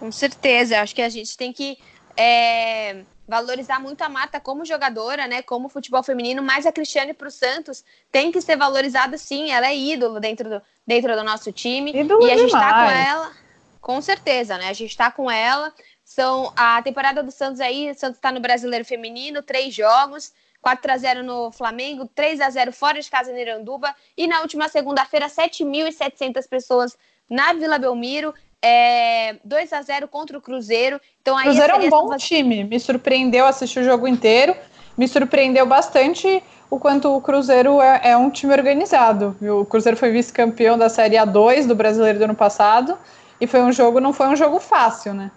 Com 0.00 0.10
certeza, 0.10 0.80
acho 0.80 0.94
que 0.94 1.02
a 1.02 1.08
gente 1.08 1.36
tem 1.36 1.52
que 1.52 1.78
é, 2.16 3.04
valorizar 3.26 3.80
muito 3.80 4.02
a 4.02 4.08
Marta 4.08 4.40
como 4.40 4.64
jogadora, 4.64 5.26
né? 5.26 5.42
Como 5.42 5.68
futebol 5.68 6.02
feminino, 6.02 6.42
mas 6.42 6.66
a 6.66 6.72
Cristiane 6.72 7.12
para 7.12 7.28
o 7.28 7.30
Santos 7.30 7.84
tem 8.10 8.32
que 8.32 8.40
ser 8.40 8.56
valorizada 8.56 9.18
sim, 9.18 9.50
ela 9.50 9.66
é 9.66 9.76
ídolo 9.76 10.20
dentro 10.20 10.48
do, 10.48 10.62
dentro 10.86 11.14
do 11.14 11.24
nosso 11.24 11.52
time. 11.52 11.92
Ídolo 11.94 12.26
e 12.26 12.30
a 12.30 12.36
gente 12.36 12.46
está 12.46 12.84
com 12.84 12.90
ela, 12.90 13.32
com 13.80 14.00
certeza, 14.00 14.58
né? 14.58 14.68
A 14.68 14.72
gente 14.72 14.90
está 14.90 15.10
com 15.10 15.30
ela. 15.30 15.72
São 16.04 16.52
a 16.56 16.80
temporada 16.82 17.22
do 17.22 17.32
Santos 17.32 17.60
aí, 17.60 17.90
o 17.90 17.94
Santos 17.98 18.18
está 18.18 18.30
no 18.30 18.40
Brasileiro 18.40 18.84
Feminino, 18.84 19.42
três 19.42 19.74
jogos. 19.74 20.32
4 20.66 20.92
a 20.92 20.96
0 20.96 21.22
no 21.22 21.52
Flamengo, 21.52 22.10
3 22.12 22.40
a 22.40 22.50
0 22.50 22.72
fora 22.72 23.00
de 23.00 23.08
casa 23.08 23.30
em 23.30 23.40
Iranduba 23.40 23.94
e 24.16 24.26
na 24.26 24.40
última 24.40 24.68
segunda-feira 24.68 25.28
7.700 25.28 26.48
pessoas 26.48 26.98
na 27.30 27.52
Vila 27.52 27.78
Belmiro, 27.78 28.34
é, 28.60 29.36
2 29.44 29.72
a 29.72 29.82
0 29.82 30.08
contra 30.08 30.36
o 30.36 30.40
Cruzeiro. 30.42 31.00
Então 31.22 31.36
aí 31.36 31.44
Cruzeiro 31.44 31.72
é 31.72 31.76
um 31.76 31.88
bom 31.88 32.16
time, 32.16 32.64
me 32.64 32.80
surpreendeu 32.80 33.46
assistir 33.46 33.78
o 33.78 33.84
jogo 33.84 34.08
inteiro, 34.08 34.56
me 34.98 35.06
surpreendeu 35.06 35.64
bastante 35.66 36.42
o 36.68 36.80
quanto 36.80 37.14
o 37.14 37.20
Cruzeiro 37.20 37.80
é, 37.80 38.00
é 38.02 38.16
um 38.16 38.28
time 38.28 38.52
organizado. 38.52 39.36
O 39.40 39.64
Cruzeiro 39.64 39.96
foi 39.96 40.10
vice-campeão 40.10 40.76
da 40.76 40.88
Série 40.88 41.14
A2 41.14 41.68
do 41.68 41.76
Brasileiro 41.76 42.18
do 42.18 42.24
ano 42.24 42.34
passado 42.34 42.98
e 43.40 43.46
foi 43.46 43.60
um 43.62 43.70
jogo, 43.70 44.00
não 44.00 44.12
foi 44.12 44.26
um 44.26 44.34
jogo 44.34 44.58
fácil, 44.58 45.14
né? 45.14 45.30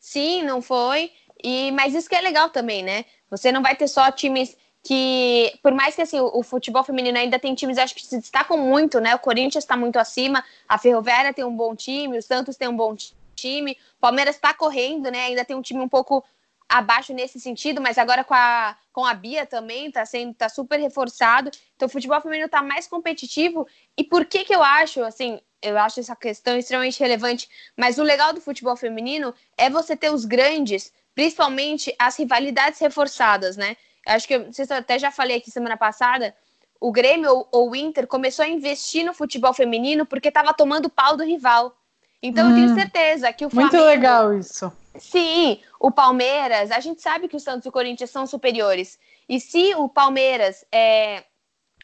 Sim, 0.00 0.42
não 0.42 0.60
foi. 0.60 1.12
E, 1.44 1.70
mas 1.72 1.94
isso 1.94 2.08
que 2.08 2.14
é 2.16 2.20
legal 2.20 2.50
também, 2.50 2.82
né? 2.82 3.04
Você 3.32 3.50
não 3.50 3.62
vai 3.62 3.74
ter 3.74 3.88
só 3.88 4.10
times 4.10 4.54
que, 4.82 5.58
por 5.62 5.72
mais 5.72 5.94
que 5.94 6.02
assim, 6.02 6.20
o, 6.20 6.30
o 6.34 6.42
futebol 6.42 6.84
feminino 6.84 7.16
ainda 7.16 7.38
tem 7.38 7.54
times, 7.54 7.78
acho 7.78 7.94
que 7.94 8.04
se 8.04 8.18
destacam 8.18 8.58
muito, 8.58 9.00
né? 9.00 9.14
O 9.14 9.18
Corinthians 9.18 9.64
está 9.64 9.74
muito 9.74 9.98
acima, 9.98 10.44
a 10.68 10.76
Ferroviária 10.76 11.32
tem 11.32 11.42
um 11.42 11.56
bom 11.56 11.74
time, 11.74 12.18
o 12.18 12.22
Santos 12.22 12.58
tem 12.58 12.68
um 12.68 12.76
bom 12.76 12.94
time, 13.34 13.72
o 13.96 14.00
Palmeiras 14.00 14.34
está 14.34 14.52
correndo, 14.52 15.10
né? 15.10 15.24
Ainda 15.24 15.46
tem 15.46 15.56
um 15.56 15.62
time 15.62 15.80
um 15.80 15.88
pouco 15.88 16.22
abaixo 16.68 17.14
nesse 17.14 17.40
sentido, 17.40 17.80
mas 17.80 17.96
agora 17.96 18.22
com 18.22 18.34
a, 18.34 18.76
com 18.92 19.06
a 19.06 19.14
Bia 19.14 19.46
também 19.46 19.86
está 19.86 20.04
sendo 20.04 20.34
tá 20.34 20.50
super 20.50 20.78
reforçado. 20.78 21.50
Então 21.74 21.86
o 21.86 21.90
futebol 21.90 22.20
feminino 22.20 22.46
está 22.46 22.62
mais 22.62 22.86
competitivo. 22.86 23.66
E 23.96 24.04
por 24.04 24.26
que 24.26 24.44
que 24.44 24.54
eu 24.54 24.62
acho, 24.62 25.02
assim, 25.02 25.40
eu 25.62 25.78
acho 25.78 26.00
essa 26.00 26.14
questão 26.14 26.58
extremamente 26.58 27.00
relevante, 27.00 27.48
mas 27.76 27.98
o 27.98 28.02
legal 28.02 28.34
do 28.34 28.42
futebol 28.42 28.76
feminino 28.76 29.32
é 29.56 29.70
você 29.70 29.96
ter 29.96 30.12
os 30.12 30.26
grandes 30.26 30.92
principalmente 31.14 31.94
as 31.98 32.16
rivalidades 32.18 32.80
reforçadas, 32.80 33.56
né? 33.56 33.76
Acho 34.06 34.26
que 34.26 34.34
eu, 34.34 34.42
eu 34.42 34.76
até 34.76 34.98
já 34.98 35.10
falei 35.10 35.36
aqui 35.36 35.50
semana 35.50 35.76
passada, 35.76 36.34
o 36.80 36.90
Grêmio 36.90 37.46
ou 37.52 37.70
o 37.70 37.76
Inter 37.76 38.06
começou 38.06 38.44
a 38.44 38.48
investir 38.48 39.04
no 39.04 39.14
futebol 39.14 39.54
feminino 39.54 40.04
porque 40.04 40.28
estava 40.28 40.52
tomando 40.52 40.90
pau 40.90 41.16
do 41.16 41.22
rival. 41.22 41.76
Então 42.20 42.46
hum, 42.46 42.50
eu 42.50 42.54
tenho 42.56 42.70
hum. 42.70 42.74
certeza 42.74 43.32
que 43.32 43.46
o 43.46 43.50
Flamengo. 43.50 43.76
Muito 43.76 43.86
legal 43.86 44.36
isso. 44.36 44.72
Sim, 44.98 45.60
o 45.80 45.90
Palmeiras, 45.90 46.70
a 46.70 46.80
gente 46.80 47.00
sabe 47.00 47.28
que 47.28 47.36
o 47.36 47.40
Santos 47.40 47.64
e 47.64 47.68
o 47.68 47.72
Corinthians 47.72 48.10
são 48.10 48.26
superiores. 48.26 48.98
E 49.28 49.40
se 49.40 49.74
o 49.76 49.88
Palmeiras 49.88 50.64
é, 50.70 51.24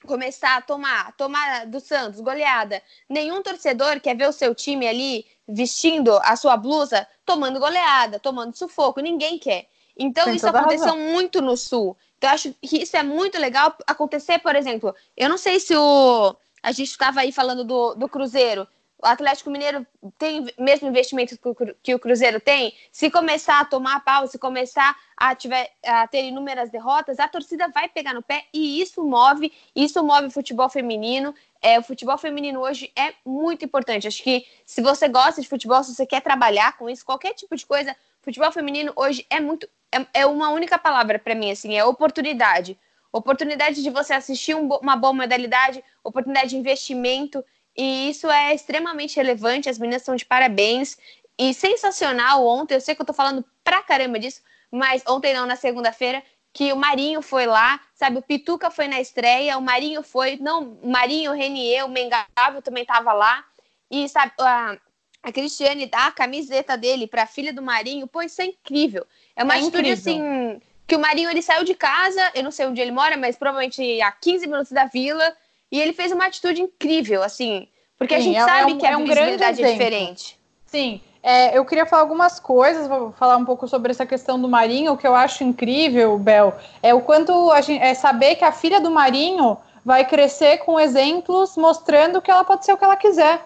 começar 0.04 0.56
a 0.56 0.60
tomar, 0.60 1.16
tomar 1.16 1.66
do 1.66 1.80
Santos, 1.80 2.20
goleada, 2.20 2.82
nenhum 3.08 3.42
torcedor 3.42 4.00
quer 4.00 4.16
ver 4.16 4.28
o 4.28 4.32
seu 4.32 4.54
time 4.54 4.86
ali 4.86 5.24
vestindo 5.48 6.18
a 6.22 6.36
sua 6.36 6.56
blusa, 6.56 7.06
tomando 7.24 7.58
goleada, 7.58 8.18
tomando 8.18 8.56
sufoco, 8.56 9.00
ninguém 9.00 9.38
quer. 9.38 9.66
Então 9.96 10.26
Tem 10.26 10.36
isso 10.36 10.48
aconteceu 10.48 10.96
muito 10.96 11.40
no 11.40 11.56
Sul. 11.56 11.96
Então 12.16 12.30
eu 12.30 12.34
acho 12.34 12.54
que 12.60 12.82
isso 12.82 12.96
é 12.96 13.02
muito 13.02 13.38
legal 13.38 13.74
acontecer, 13.86 14.38
por 14.40 14.54
exemplo, 14.54 14.94
eu 15.16 15.28
não 15.28 15.38
sei 15.38 15.58
se 15.58 15.74
o 15.74 16.36
a 16.60 16.72
gente 16.72 16.90
estava 16.90 17.20
aí 17.20 17.30
falando 17.30 17.64
do, 17.64 17.94
do 17.94 18.08
Cruzeiro, 18.08 18.66
o 19.00 19.06
Atlético 19.06 19.48
Mineiro 19.48 19.86
tem 20.18 20.44
mesmo 20.58 20.88
investimento 20.88 21.38
que 21.82 21.94
o 21.94 21.98
Cruzeiro 22.00 22.40
tem, 22.40 22.74
se 22.90 23.08
começar 23.10 23.60
a 23.60 23.64
tomar 23.64 24.00
pau, 24.00 24.26
se 24.26 24.38
começar 24.38 24.96
a, 25.16 25.36
tiver, 25.36 25.70
a 25.86 26.08
ter 26.08 26.24
inúmeras 26.24 26.68
derrotas, 26.68 27.20
a 27.20 27.28
torcida 27.28 27.68
vai 27.68 27.88
pegar 27.88 28.12
no 28.12 28.22
pé 28.22 28.46
e 28.52 28.80
isso 28.80 29.04
move, 29.04 29.52
isso 29.74 30.02
move 30.02 30.26
o 30.26 30.30
futebol 30.32 30.68
feminino. 30.68 31.32
É, 31.60 31.78
o 31.78 31.82
futebol 31.82 32.16
feminino 32.16 32.60
hoje 32.60 32.92
é 32.96 33.14
muito 33.24 33.64
importante. 33.64 34.06
Acho 34.06 34.22
que 34.22 34.46
se 34.64 34.80
você 34.80 35.08
gosta 35.08 35.40
de 35.40 35.48
futebol, 35.48 35.82
se 35.82 35.94
você 35.94 36.06
quer 36.06 36.20
trabalhar 36.20 36.76
com 36.76 36.88
isso, 36.88 37.04
qualquer 37.04 37.34
tipo 37.34 37.56
de 37.56 37.66
coisa, 37.66 37.96
futebol 38.22 38.52
feminino 38.52 38.92
hoje 38.94 39.26
é 39.28 39.40
muito. 39.40 39.68
É, 39.92 40.20
é 40.20 40.26
uma 40.26 40.50
única 40.50 40.78
palavra 40.78 41.18
para 41.18 41.34
mim, 41.34 41.50
assim, 41.50 41.76
é 41.76 41.84
oportunidade. 41.84 42.78
Oportunidade 43.10 43.82
de 43.82 43.90
você 43.90 44.12
assistir 44.12 44.54
um, 44.54 44.68
uma 44.68 44.94
boa 44.94 45.12
modalidade, 45.12 45.82
oportunidade 46.04 46.50
de 46.50 46.56
investimento. 46.56 47.44
E 47.76 48.10
isso 48.10 48.28
é 48.30 48.54
extremamente 48.54 49.16
relevante, 49.16 49.68
as 49.68 49.78
meninas 49.78 50.02
estão 50.02 50.14
de 50.14 50.24
parabéns. 50.24 50.96
E 51.38 51.54
sensacional 51.54 52.44
ontem, 52.46 52.74
eu 52.74 52.80
sei 52.80 52.94
que 52.94 53.02
eu 53.02 53.06
tô 53.06 53.12
falando 53.12 53.44
pra 53.62 53.82
caramba 53.82 54.18
disso, 54.18 54.42
mas 54.70 55.02
ontem 55.06 55.32
não, 55.32 55.46
na 55.46 55.56
segunda-feira, 55.56 56.22
que 56.52 56.72
o 56.72 56.76
Marinho 56.76 57.22
foi 57.22 57.46
lá, 57.46 57.80
sabe? 57.94 58.18
O 58.18 58.22
Pituca 58.22 58.70
foi 58.70 58.88
na 58.88 59.00
estreia, 59.00 59.58
o 59.58 59.62
Marinho 59.62 60.02
foi, 60.02 60.36
não, 60.36 60.78
o 60.82 60.90
Marinho, 60.90 61.30
o 61.30 61.34
Renier, 61.34 61.84
o 61.84 61.88
Mengável 61.88 62.62
também 62.62 62.84
tava 62.84 63.12
lá. 63.12 63.44
E, 63.90 64.08
sabe, 64.08 64.32
a, 64.38 64.76
a 65.22 65.32
Cristiane 65.32 65.86
dá 65.86 66.06
a 66.06 66.12
camiseta 66.12 66.76
dele 66.76 67.06
pra 67.06 67.26
filha 67.26 67.52
do 67.52 67.62
Marinho, 67.62 68.06
pô, 68.06 68.22
isso 68.22 68.40
é 68.42 68.46
incrível. 68.46 69.06
É 69.36 69.44
uma 69.44 69.54
é 69.54 69.58
atitude, 69.58 69.90
assim, 69.90 70.60
que 70.86 70.96
o 70.96 70.98
Marinho, 70.98 71.30
ele 71.30 71.42
saiu 71.42 71.64
de 71.64 71.74
casa, 71.74 72.32
eu 72.34 72.42
não 72.42 72.50
sei 72.50 72.66
onde 72.66 72.80
ele 72.80 72.92
mora, 72.92 73.16
mas 73.16 73.36
provavelmente 73.36 74.00
a 74.00 74.10
15 74.10 74.46
minutos 74.46 74.72
da 74.72 74.86
vila, 74.86 75.36
e 75.70 75.80
ele 75.80 75.92
fez 75.92 76.12
uma 76.12 76.26
atitude 76.26 76.62
incrível, 76.62 77.22
assim, 77.22 77.68
porque 77.98 78.14
Sim, 78.14 78.20
a 78.20 78.22
gente 78.22 78.36
é, 78.36 78.44
sabe 78.44 78.72
é 78.72 78.74
um, 78.74 78.78
que 78.78 78.86
a 78.86 78.90
é 78.90 78.96
um 78.96 79.04
visibilidade 79.04 79.62
é 79.62 79.72
diferente. 79.72 80.38
Sim, 80.66 81.00
é, 81.22 81.56
eu 81.56 81.64
queria 81.64 81.84
falar 81.84 82.02
algumas 82.02 82.38
coisas, 82.38 82.86
vou 82.86 83.12
falar 83.12 83.36
um 83.36 83.44
pouco 83.44 83.66
sobre 83.66 83.90
essa 83.90 84.06
questão 84.06 84.40
do 84.40 84.48
Marinho. 84.48 84.92
O 84.92 84.96
que 84.96 85.06
eu 85.06 85.14
acho 85.14 85.44
incrível, 85.44 86.18
Bel, 86.18 86.54
é 86.82 86.94
o 86.94 87.00
quanto 87.00 87.50
a 87.50 87.60
gente, 87.60 87.82
é 87.82 87.94
saber 87.94 88.36
que 88.36 88.44
a 88.44 88.52
filha 88.52 88.80
do 88.80 88.90
Marinho 88.90 89.56
vai 89.84 90.04
crescer 90.04 90.58
com 90.58 90.78
exemplos 90.78 91.56
mostrando 91.56 92.22
que 92.22 92.30
ela 92.30 92.44
pode 92.44 92.64
ser 92.64 92.72
o 92.72 92.76
que 92.76 92.84
ela 92.84 92.96
quiser. 92.96 93.40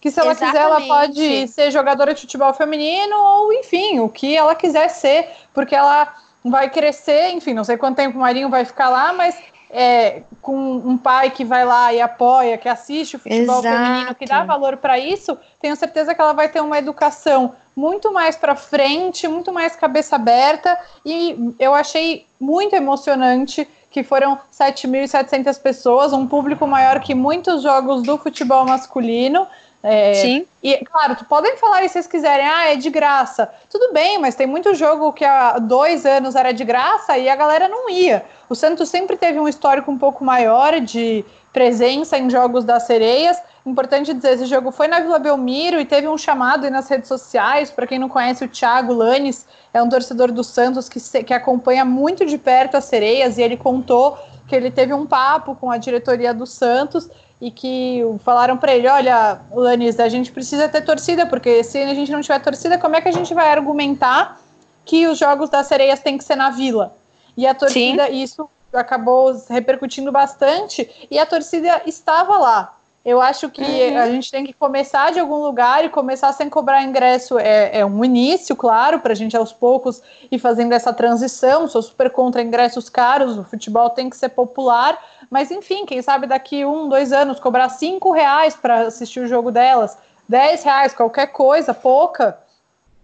Que 0.00 0.10
se 0.10 0.18
ela 0.18 0.32
Exatamente. 0.32 0.52
quiser, 0.52 0.64
ela 0.64 0.80
pode 0.80 1.48
ser 1.48 1.70
jogadora 1.70 2.12
de 2.12 2.22
futebol 2.22 2.52
feminino 2.54 3.16
ou, 3.16 3.52
enfim, 3.52 4.00
o 4.00 4.08
que 4.08 4.36
ela 4.36 4.54
quiser 4.54 4.88
ser, 4.88 5.28
porque 5.54 5.76
ela 5.76 6.12
vai 6.44 6.68
crescer, 6.70 7.30
enfim, 7.30 7.54
não 7.54 7.62
sei 7.62 7.76
quanto 7.76 7.96
tempo 7.96 8.18
o 8.18 8.20
Marinho 8.20 8.48
vai 8.48 8.64
ficar 8.64 8.88
lá, 8.88 9.12
mas 9.12 9.36
é, 9.72 10.22
com 10.42 10.54
um 10.54 10.98
pai 10.98 11.30
que 11.30 11.44
vai 11.44 11.64
lá 11.64 11.94
e 11.94 12.00
apoia, 12.00 12.58
que 12.58 12.68
assiste 12.68 13.16
o 13.16 13.18
futebol 13.18 13.60
Exato. 13.60 13.76
feminino, 13.76 14.14
que 14.14 14.26
dá 14.26 14.44
valor 14.44 14.76
para 14.76 14.98
isso, 14.98 15.38
tenho 15.60 15.74
certeza 15.74 16.14
que 16.14 16.20
ela 16.20 16.34
vai 16.34 16.48
ter 16.48 16.60
uma 16.60 16.78
educação 16.78 17.54
muito 17.74 18.12
mais 18.12 18.36
para 18.36 18.54
frente, 18.54 19.26
muito 19.26 19.50
mais 19.50 19.74
cabeça 19.74 20.16
aberta, 20.16 20.78
e 21.06 21.54
eu 21.58 21.74
achei 21.74 22.26
muito 22.38 22.76
emocionante 22.76 23.66
que 23.90 24.02
foram 24.02 24.38
7.700 24.52 25.60
pessoas, 25.60 26.12
um 26.12 26.26
público 26.26 26.66
maior 26.66 27.00
que 27.00 27.14
muitos 27.14 27.62
jogos 27.62 28.02
do 28.02 28.18
futebol 28.18 28.66
masculino, 28.66 29.46
é, 29.82 30.14
Sim. 30.14 30.46
E, 30.62 30.76
claro, 30.84 31.16
podem 31.28 31.56
falar 31.56 31.82
se 31.82 31.88
vocês 31.88 32.06
quiserem, 32.06 32.46
ah, 32.46 32.72
é 32.72 32.76
de 32.76 32.88
graça. 32.88 33.52
Tudo 33.68 33.92
bem, 33.92 34.16
mas 34.16 34.36
tem 34.36 34.46
muito 34.46 34.74
jogo 34.74 35.12
que 35.12 35.24
há 35.24 35.58
dois 35.58 36.06
anos 36.06 36.36
era 36.36 36.52
de 36.52 36.64
graça 36.64 37.18
e 37.18 37.28
a 37.28 37.34
galera 37.34 37.66
não 37.66 37.90
ia. 37.90 38.24
O 38.52 38.54
Santos 38.54 38.90
sempre 38.90 39.16
teve 39.16 39.40
um 39.40 39.48
histórico 39.48 39.90
um 39.90 39.96
pouco 39.96 40.22
maior 40.22 40.78
de 40.78 41.24
presença 41.54 42.18
em 42.18 42.28
jogos 42.28 42.64
das 42.64 42.82
sereias. 42.82 43.38
Importante 43.64 44.12
dizer, 44.12 44.34
esse 44.34 44.44
jogo 44.44 44.70
foi 44.70 44.88
na 44.88 45.00
Vila 45.00 45.18
Belmiro 45.18 45.80
e 45.80 45.86
teve 45.86 46.06
um 46.06 46.18
chamado 46.18 46.66
aí 46.66 46.70
nas 46.70 46.86
redes 46.86 47.08
sociais. 47.08 47.70
Para 47.70 47.86
quem 47.86 47.98
não 47.98 48.10
conhece, 48.10 48.44
o 48.44 48.48
Thiago 48.48 48.92
Lanes 48.92 49.46
é 49.72 49.82
um 49.82 49.88
torcedor 49.88 50.30
do 50.30 50.44
Santos 50.44 50.86
que, 50.86 51.00
se, 51.00 51.24
que 51.24 51.32
acompanha 51.32 51.82
muito 51.82 52.26
de 52.26 52.36
perto 52.36 52.76
as 52.76 52.84
sereias 52.84 53.38
e 53.38 53.42
ele 53.42 53.56
contou 53.56 54.18
que 54.46 54.54
ele 54.54 54.70
teve 54.70 54.92
um 54.92 55.06
papo 55.06 55.54
com 55.54 55.70
a 55.70 55.78
diretoria 55.78 56.34
do 56.34 56.46
Santos 56.46 57.08
e 57.40 57.50
que 57.50 58.02
falaram 58.22 58.58
para 58.58 58.74
ele: 58.74 58.86
olha, 58.86 59.40
Lanis, 59.50 59.98
a 59.98 60.10
gente 60.10 60.30
precisa 60.30 60.68
ter 60.68 60.82
torcida, 60.82 61.24
porque 61.24 61.64
se 61.64 61.78
a 61.78 61.94
gente 61.94 62.12
não 62.12 62.20
tiver 62.20 62.38
torcida, 62.40 62.76
como 62.76 62.96
é 62.96 63.00
que 63.00 63.08
a 63.08 63.12
gente 63.12 63.32
vai 63.32 63.50
argumentar 63.50 64.38
que 64.84 65.06
os 65.06 65.16
jogos 65.18 65.48
das 65.48 65.66
sereias 65.68 66.00
têm 66.00 66.18
que 66.18 66.24
ser 66.24 66.36
na 66.36 66.50
vila? 66.50 67.00
E 67.36 67.46
a 67.46 67.54
torcida, 67.54 68.06
Sim. 68.06 68.22
isso 68.22 68.50
acabou 68.72 69.34
repercutindo 69.48 70.10
bastante, 70.10 70.90
e 71.10 71.18
a 71.18 71.26
torcida 71.26 71.82
estava 71.86 72.38
lá. 72.38 72.76
Eu 73.04 73.20
acho 73.20 73.50
que 73.50 73.62
uhum. 73.62 73.98
a 73.98 74.06
gente 74.08 74.30
tem 74.30 74.44
que 74.44 74.52
começar 74.52 75.10
de 75.10 75.18
algum 75.18 75.38
lugar 75.38 75.84
e 75.84 75.88
começar 75.88 76.32
sem 76.32 76.48
cobrar 76.48 76.84
ingresso 76.84 77.36
é, 77.36 77.80
é 77.80 77.84
um 77.84 78.04
início, 78.04 78.54
claro, 78.54 79.00
para 79.00 79.12
a 79.12 79.16
gente 79.16 79.36
aos 79.36 79.52
poucos 79.52 80.00
ir 80.30 80.38
fazendo 80.38 80.72
essa 80.72 80.92
transição. 80.92 81.66
Sou 81.66 81.82
super 81.82 82.10
contra 82.10 82.42
ingressos 82.42 82.88
caros, 82.88 83.36
o 83.36 83.42
futebol 83.42 83.90
tem 83.90 84.08
que 84.08 84.16
ser 84.16 84.28
popular, 84.28 85.02
mas 85.28 85.50
enfim, 85.50 85.84
quem 85.84 86.00
sabe 86.00 86.28
daqui 86.28 86.64
um, 86.64 86.88
dois 86.88 87.12
anos 87.12 87.40
cobrar 87.40 87.68
cinco 87.70 88.12
reais 88.12 88.54
para 88.54 88.82
assistir 88.82 89.18
o 89.18 89.26
jogo 89.26 89.50
delas, 89.50 89.98
dez 90.28 90.62
reais, 90.62 90.94
qualquer 90.94 91.26
coisa, 91.26 91.74
pouca, 91.74 92.38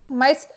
mas 0.08 0.48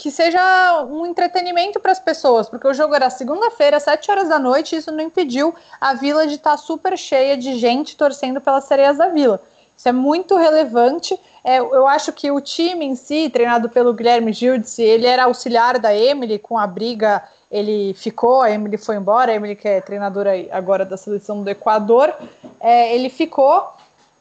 que 0.00 0.10
seja 0.10 0.82
um 0.84 1.04
entretenimento 1.04 1.78
para 1.78 1.92
as 1.92 2.00
pessoas, 2.00 2.48
porque 2.48 2.66
o 2.66 2.72
jogo 2.72 2.94
era 2.94 3.10
segunda-feira, 3.10 3.78
7 3.78 4.10
horas 4.10 4.30
da 4.30 4.38
noite, 4.38 4.74
e 4.74 4.78
isso 4.78 4.90
não 4.90 5.04
impediu 5.04 5.54
a 5.78 5.92
vila 5.92 6.26
de 6.26 6.36
estar 6.36 6.52
tá 6.52 6.56
super 6.56 6.96
cheia 6.96 7.36
de 7.36 7.58
gente 7.58 7.94
torcendo 7.98 8.40
pelas 8.40 8.64
sereias 8.64 8.96
da 8.96 9.08
vila. 9.08 9.42
Isso 9.76 9.86
é 9.86 9.92
muito 9.92 10.38
relevante. 10.38 11.20
É, 11.44 11.58
eu 11.58 11.86
acho 11.86 12.14
que 12.14 12.30
o 12.30 12.40
time 12.40 12.86
em 12.86 12.94
si, 12.94 13.28
treinado 13.28 13.68
pelo 13.68 13.92
Guilherme 13.92 14.32
Gildes, 14.32 14.78
ele 14.78 15.06
era 15.06 15.24
auxiliar 15.24 15.78
da 15.78 15.94
Emily, 15.94 16.38
com 16.38 16.56
a 16.56 16.66
briga 16.66 17.22
ele 17.50 17.92
ficou, 17.92 18.40
a 18.40 18.50
Emily 18.50 18.78
foi 18.78 18.96
embora, 18.96 19.32
a 19.32 19.34
Emily 19.34 19.54
que 19.54 19.68
é 19.68 19.82
treinadora 19.82 20.30
agora 20.50 20.86
da 20.86 20.96
seleção 20.96 21.42
do 21.42 21.50
Equador, 21.50 22.14
é, 22.58 22.94
ele 22.94 23.10
ficou 23.10 23.70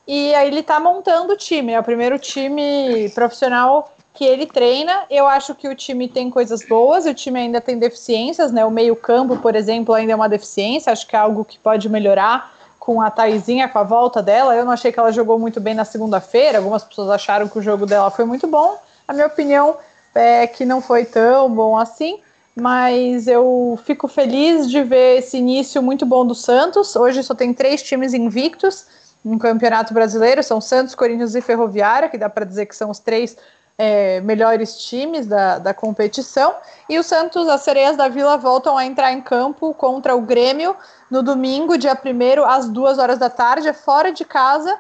e 0.06 0.34
aí 0.36 0.48
ele 0.48 0.60
está 0.60 0.78
montando 0.78 1.34
o 1.34 1.38
time, 1.38 1.72
é 1.72 1.80
o 1.80 1.84
primeiro 1.84 2.20
time 2.20 3.08
profissional 3.16 3.94
que 4.20 4.26
ele 4.26 4.46
treina. 4.46 5.06
Eu 5.10 5.26
acho 5.26 5.56
que 5.56 5.66
o 5.70 5.74
time 5.74 6.10
tem 6.10 6.30
coisas 6.30 6.62
boas, 6.68 7.06
o 7.06 7.14
time 7.14 7.40
ainda 7.40 7.62
tem 7.62 7.80
deficiências, 7.80 8.52
né? 8.52 8.66
O 8.66 8.70
meio-campo, 8.70 9.38
por 9.38 9.56
exemplo, 9.56 9.96
ainda 9.96 10.12
é 10.12 10.16
uma 10.16 10.28
deficiência, 10.28 10.92
acho 10.92 11.08
que 11.08 11.16
é 11.16 11.20
algo 11.20 11.46
que 11.46 11.58
pode 11.58 11.88
melhorar 11.88 12.52
com 12.78 13.02
a 13.02 13.10
Taizinha, 13.10 13.70
com 13.70 13.80
a 13.80 13.84
volta 13.84 14.22
dela. 14.22 14.54
Eu 14.54 14.66
não 14.66 14.74
achei 14.74 14.92
que 14.92 15.00
ela 15.00 15.14
jogou 15.14 15.40
muito 15.40 15.62
bem 15.62 15.74
na 15.74 15.86
segunda-feira, 15.86 16.58
algumas 16.58 16.84
pessoas 16.84 17.10
acharam 17.12 17.48
que 17.48 17.58
o 17.58 17.62
jogo 17.62 17.86
dela 17.86 18.12
foi 18.12 18.26
muito 18.26 18.46
bom. 18.46 18.78
A 19.08 19.14
minha 19.14 19.26
opinião 19.26 19.78
é 20.14 20.46
que 20.48 20.66
não 20.66 20.82
foi 20.82 21.06
tão 21.06 21.50
bom 21.50 21.78
assim, 21.78 22.20
mas 22.54 23.26
eu 23.26 23.80
fico 23.86 24.06
feliz 24.10 24.70
de 24.70 24.84
ver 24.84 25.20
esse 25.20 25.38
início 25.38 25.82
muito 25.82 26.06
bom 26.06 26.26
do 26.26 26.36
Santos. 26.36 26.94
Hoje 26.94 27.24
só 27.24 27.34
tem 27.34 27.54
três 27.54 27.82
times 27.82 28.14
invictos 28.14 28.86
no 29.24 29.40
Campeonato 29.40 29.94
Brasileiro, 29.94 30.44
são 30.44 30.60
Santos, 30.60 30.94
Corinthians 30.94 31.36
e 31.36 31.42
Ferroviária, 31.42 32.10
que 32.10 32.18
dá 32.18 32.30
para 32.30 32.46
dizer 32.46 32.66
que 32.66 32.76
são 32.76 32.90
os 32.90 33.00
três 33.00 33.38
é, 33.82 34.20
melhores 34.20 34.78
times 34.78 35.26
da, 35.26 35.58
da 35.58 35.74
competição. 35.74 36.54
E 36.90 37.00
o 37.00 37.04
Santos, 37.04 37.48
as 37.48 37.62
sereias 37.62 37.96
da 37.96 38.10
Vila, 38.10 38.38
voltam 38.38 38.78
a 38.78 38.86
entrar 38.86 39.14
em 39.14 39.22
campo 39.22 39.74
contra 39.74 40.14
o 40.14 40.22
Grêmio 40.22 40.76
no 41.10 41.24
domingo, 41.24 41.78
dia 41.78 41.94
1 41.98 42.44
às 42.44 42.68
2 42.68 43.00
horas 43.00 43.18
da 43.18 43.30
tarde, 43.30 43.70
é 43.70 43.74
fora 43.74 44.12
de 44.12 44.26
casa. 44.26 44.78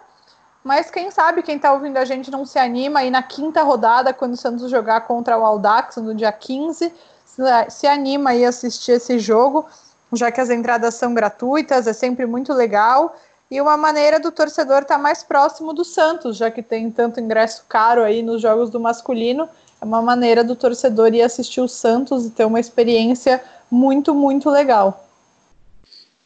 Mas 0.61 0.91
quem 0.91 1.09
sabe 1.09 1.41
quem 1.41 1.55
está 1.55 1.71
ouvindo 1.71 1.95
a 1.95 2.03
gente 2.03 2.29
não 2.29 2.45
se 2.45 2.59
anima 2.59 2.99
aí 2.99 3.09
na 3.09 3.23
quinta 3.23 3.63
rodada, 3.63 4.13
quando 4.13 4.33
o 4.33 4.37
Santos 4.37 4.69
jogar 4.69 5.01
contra 5.07 5.37
o 5.37 5.45
Aldax 5.45 5.95
no 5.95 6.13
dia 6.13 6.33
15, 6.33 6.93
se 7.69 7.87
anima 7.87 8.31
aí 8.31 8.43
assistir 8.43 8.91
esse 8.91 9.17
jogo, 9.17 9.65
já 10.11 10.29
que 10.29 10.41
as 10.41 10.49
entradas 10.49 10.95
são 10.95 11.13
gratuitas, 11.13 11.87
é 11.87 11.93
sempre 11.93 12.25
muito 12.25 12.51
legal 12.53 13.15
e 13.51 13.59
uma 13.59 13.75
maneira 13.75 14.19
do 14.19 14.31
torcedor 14.31 14.83
estar 14.83 14.95
tá 14.95 15.01
mais 15.01 15.23
próximo 15.23 15.73
do 15.73 15.83
Santos, 15.83 16.37
já 16.37 16.51
que 16.51 16.61
tem 16.61 16.91
tanto 16.91 17.19
ingresso 17.19 17.65
caro 17.67 18.03
aí 18.03 18.21
nos 18.21 18.41
jogos 18.41 18.69
do 18.69 18.79
masculino, 18.79 19.49
é 19.81 19.85
uma 19.85 20.01
maneira 20.01 20.43
do 20.43 20.55
torcedor 20.55 21.13
ir 21.13 21.21
assistir 21.21 21.61
o 21.61 21.67
Santos 21.67 22.25
e 22.25 22.31
ter 22.31 22.45
uma 22.45 22.59
experiência 22.59 23.43
muito, 23.71 24.13
muito 24.13 24.49
legal. 24.49 25.05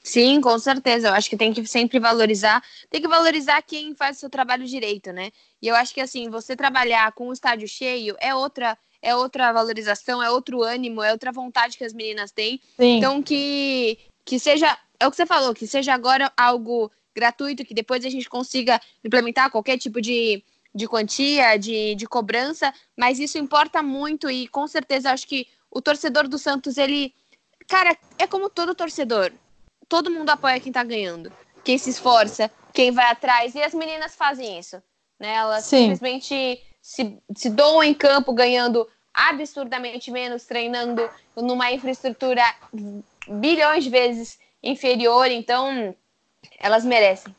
Sim, 0.04 0.42
com 0.42 0.60
certeza. 0.60 1.08
Eu 1.08 1.14
acho 1.14 1.30
que 1.30 1.38
tem 1.38 1.54
que 1.54 1.66
sempre 1.66 1.98
valorizar, 1.98 2.62
tem 2.90 3.02
que 3.02 3.08
valorizar 3.08 3.62
quem 3.62 3.96
faz 3.96 4.18
o 4.18 4.20
seu 4.22 4.30
trabalho 4.30 4.66
direito, 4.66 5.14
né? 5.14 5.32
E 5.62 5.68
eu 5.70 5.76
acho 5.76 5.94
que 5.94 6.02
assim, 6.02 6.30
você 6.30 6.58
trabalhar 6.58 7.14
com 7.14 7.30
o 7.30 7.34
estádio 7.34 7.68
cheio 7.68 8.18
é 8.20 8.36
outra 8.36 8.78
é 9.02 9.16
outra 9.16 9.52
valorização, 9.52 10.24
é 10.24 10.30
outro 10.30 10.62
ânimo, 10.62 11.04
é 11.04 11.12
outra 11.12 11.32
vontade 11.32 11.78
que 11.78 11.84
as 11.84 11.94
meninas 11.94 12.32
têm. 12.32 12.60
Sim. 12.78 12.98
Então 12.98 13.24
que 13.24 13.98
que 14.26 14.40
seja, 14.40 14.78
é 15.00 15.08
o 15.08 15.12
que 15.12 15.18
você 15.18 15.26
falou, 15.26 15.54
que 15.54 15.68
seja 15.68 15.94
agora 15.94 16.32
algo 16.36 16.92
gratuito, 17.16 17.66
que 17.66 17.74
depois 17.74 18.06
a 18.06 18.10
gente 18.10 18.30
consiga 18.30 18.80
implementar 19.04 19.52
qualquer 19.52 19.78
tipo 19.78 20.02
de, 20.02 20.44
de 20.74 20.88
quantia, 20.88 21.58
de, 21.58 21.96
de 21.96 22.08
cobrança, 22.08 22.74
mas 22.98 23.20
isso 23.20 23.38
importa 23.38 23.84
muito 23.84 24.30
e 24.30 24.48
com 24.48 24.68
certeza 24.68 25.12
acho 25.12 25.28
que 25.28 25.48
o 25.70 25.82
torcedor 25.82 26.28
do 26.28 26.38
Santos, 26.38 26.78
ele. 26.78 27.14
Cara, 27.68 27.98
é 28.20 28.28
como 28.28 28.50
todo 28.50 28.76
torcedor. 28.76 29.32
Todo 29.90 30.12
mundo 30.12 30.30
apoia 30.30 30.60
quem 30.60 30.72
tá 30.72 30.84
ganhando. 30.84 31.32
Quem 31.64 31.78
se 31.78 31.90
esforça, 31.90 32.52
quem 32.74 32.92
vai 32.92 33.06
atrás. 33.06 33.56
E 33.56 33.62
as 33.62 33.74
meninas 33.74 34.16
fazem 34.16 34.60
isso. 34.60 34.82
Né? 35.20 35.34
Elas 35.34 35.66
Sim. 35.66 35.84
simplesmente 35.84 36.62
se, 36.82 37.18
se 37.36 37.50
doam 37.50 37.84
em 37.84 37.94
campo 37.94 38.34
ganhando 38.34 38.88
absurdamente 39.14 40.12
menos, 40.12 40.46
treinando 40.46 41.10
numa 41.36 41.72
infraestrutura 41.72 42.44
bilhões 43.28 43.84
de 43.84 43.90
vezes 43.90 44.40
inferior. 44.62 45.28
Então, 45.28 45.96
elas 46.60 46.84
merecem. 46.86 47.34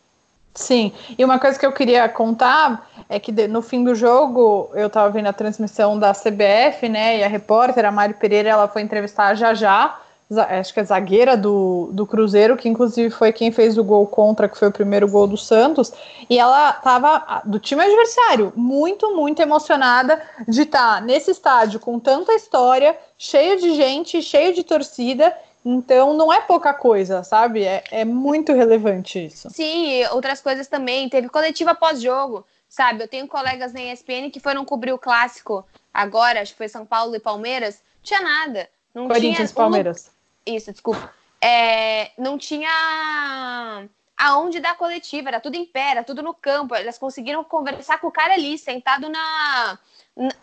Sim, 0.55 0.93
e 1.19 1.25
uma 1.25 1.39
coisa 1.39 1.59
que 1.59 1.67
eu 1.67 1.73
queria 1.73 2.09
contar 2.09 2.89
é 3.09 3.19
que 3.19 3.33
no 3.49 3.61
fim 3.61 3.83
do 3.83 3.93
jogo 3.95 4.71
eu 4.75 4.87
estava 4.87 5.11
vendo 5.11 5.27
a 5.27 5.33
transmissão 5.33 5.99
da 5.99 6.13
CBF, 6.13 6.89
né? 6.89 7.19
E 7.19 7.25
a 7.25 7.29
repórter, 7.29 7.85
a 7.85 8.09
Pereira, 8.15 8.51
ela 8.51 8.69
foi 8.69 8.83
entrevistar 8.83 9.27
a 9.27 9.35
Jajá, 9.35 9.99
acho 10.31 10.73
que 10.73 10.81
é 10.81 10.85
zagueira 10.85 11.37
do, 11.37 11.91
do 11.93 12.07
Cruzeiro, 12.07 12.57
que 12.57 12.69
inclusive 12.69 13.11
foi 13.11 13.33
quem 13.33 13.51
fez 13.51 13.77
o 13.77 13.85
gol 13.85 14.07
contra, 14.07 14.49
que 14.49 14.57
foi 14.57 14.69
o 14.69 14.73
primeiro 14.73 15.09
gol 15.09 15.27
do 15.27 15.37
Santos, 15.37 15.93
e 16.31 16.39
ela 16.39 16.71
estava 16.71 17.43
do 17.45 17.59
time 17.59 17.83
adversário, 17.83 18.53
muito, 18.57 19.15
muito 19.15 19.43
emocionada 19.43 20.23
de 20.49 20.63
estar 20.63 20.97
tá 20.97 21.01
nesse 21.01 21.31
estádio 21.31 21.81
com 21.81 21.99
tanta 21.99 22.33
história, 22.33 22.97
cheio 23.19 23.61
de 23.61 23.75
gente, 23.75 24.23
cheio 24.23 24.55
de 24.55 24.63
torcida, 24.63 25.37
então 25.65 26.13
não 26.13 26.31
é 26.31 26.43
pouca 26.43 26.75
coisa, 26.75 27.25
sabe? 27.25 27.65
É, 27.65 27.83
é 27.91 28.05
muito 28.05 28.53
relevante 28.53 29.25
isso. 29.25 29.49
Sim, 29.49 30.05
outras 30.13 30.43
coisas 30.43 30.69
também. 30.69 31.09
Teve 31.09 31.31
coletiva 31.31 31.75
pós-jogo, 31.75 32.47
sabe? 32.69 33.03
Eu 33.03 33.09
tenho 33.09 33.27
colegas 33.27 33.73
na 33.73 33.81
ESPN 33.81 34.31
que 34.31 34.41
foram 34.41 34.65
cobrir 34.65 34.93
o 34.93 34.99
clássico 34.99 35.67
agora, 35.93 36.43
acho 36.43 36.53
que 36.53 36.59
foi 36.59 36.69
São 36.69 36.85
Paulo 36.85 37.17
e 37.17 37.21
Palmeiras. 37.21 37.83
Não 37.97 38.03
tinha 38.03 38.21
nada. 38.21 38.69
Não 38.95 39.09
Corinthians 39.09 39.51
e 39.51 39.55
Palmeiras. 39.55 40.11
Isso, 40.45 40.71
desculpa. 40.71 41.11
É, 41.41 42.11
não 42.19 42.37
tinha 42.37 43.89
aonde 44.17 44.61
dar 44.61 44.77
coletiva, 44.77 45.31
era 45.31 45.41
tudo 45.41 45.57
em 45.57 45.65
pé, 45.65 45.93
era 45.93 46.05
tudo 46.05 46.23
no 46.23 46.35
campo. 46.35 46.75
Elas 46.75 46.99
conseguiram 46.99 47.43
conversar 47.43 47.99
com 48.01 48.09
o 48.09 48.13
cara 48.13 48.35
ali, 48.35 48.59
sentado 48.59 49.09
na, 49.09 49.79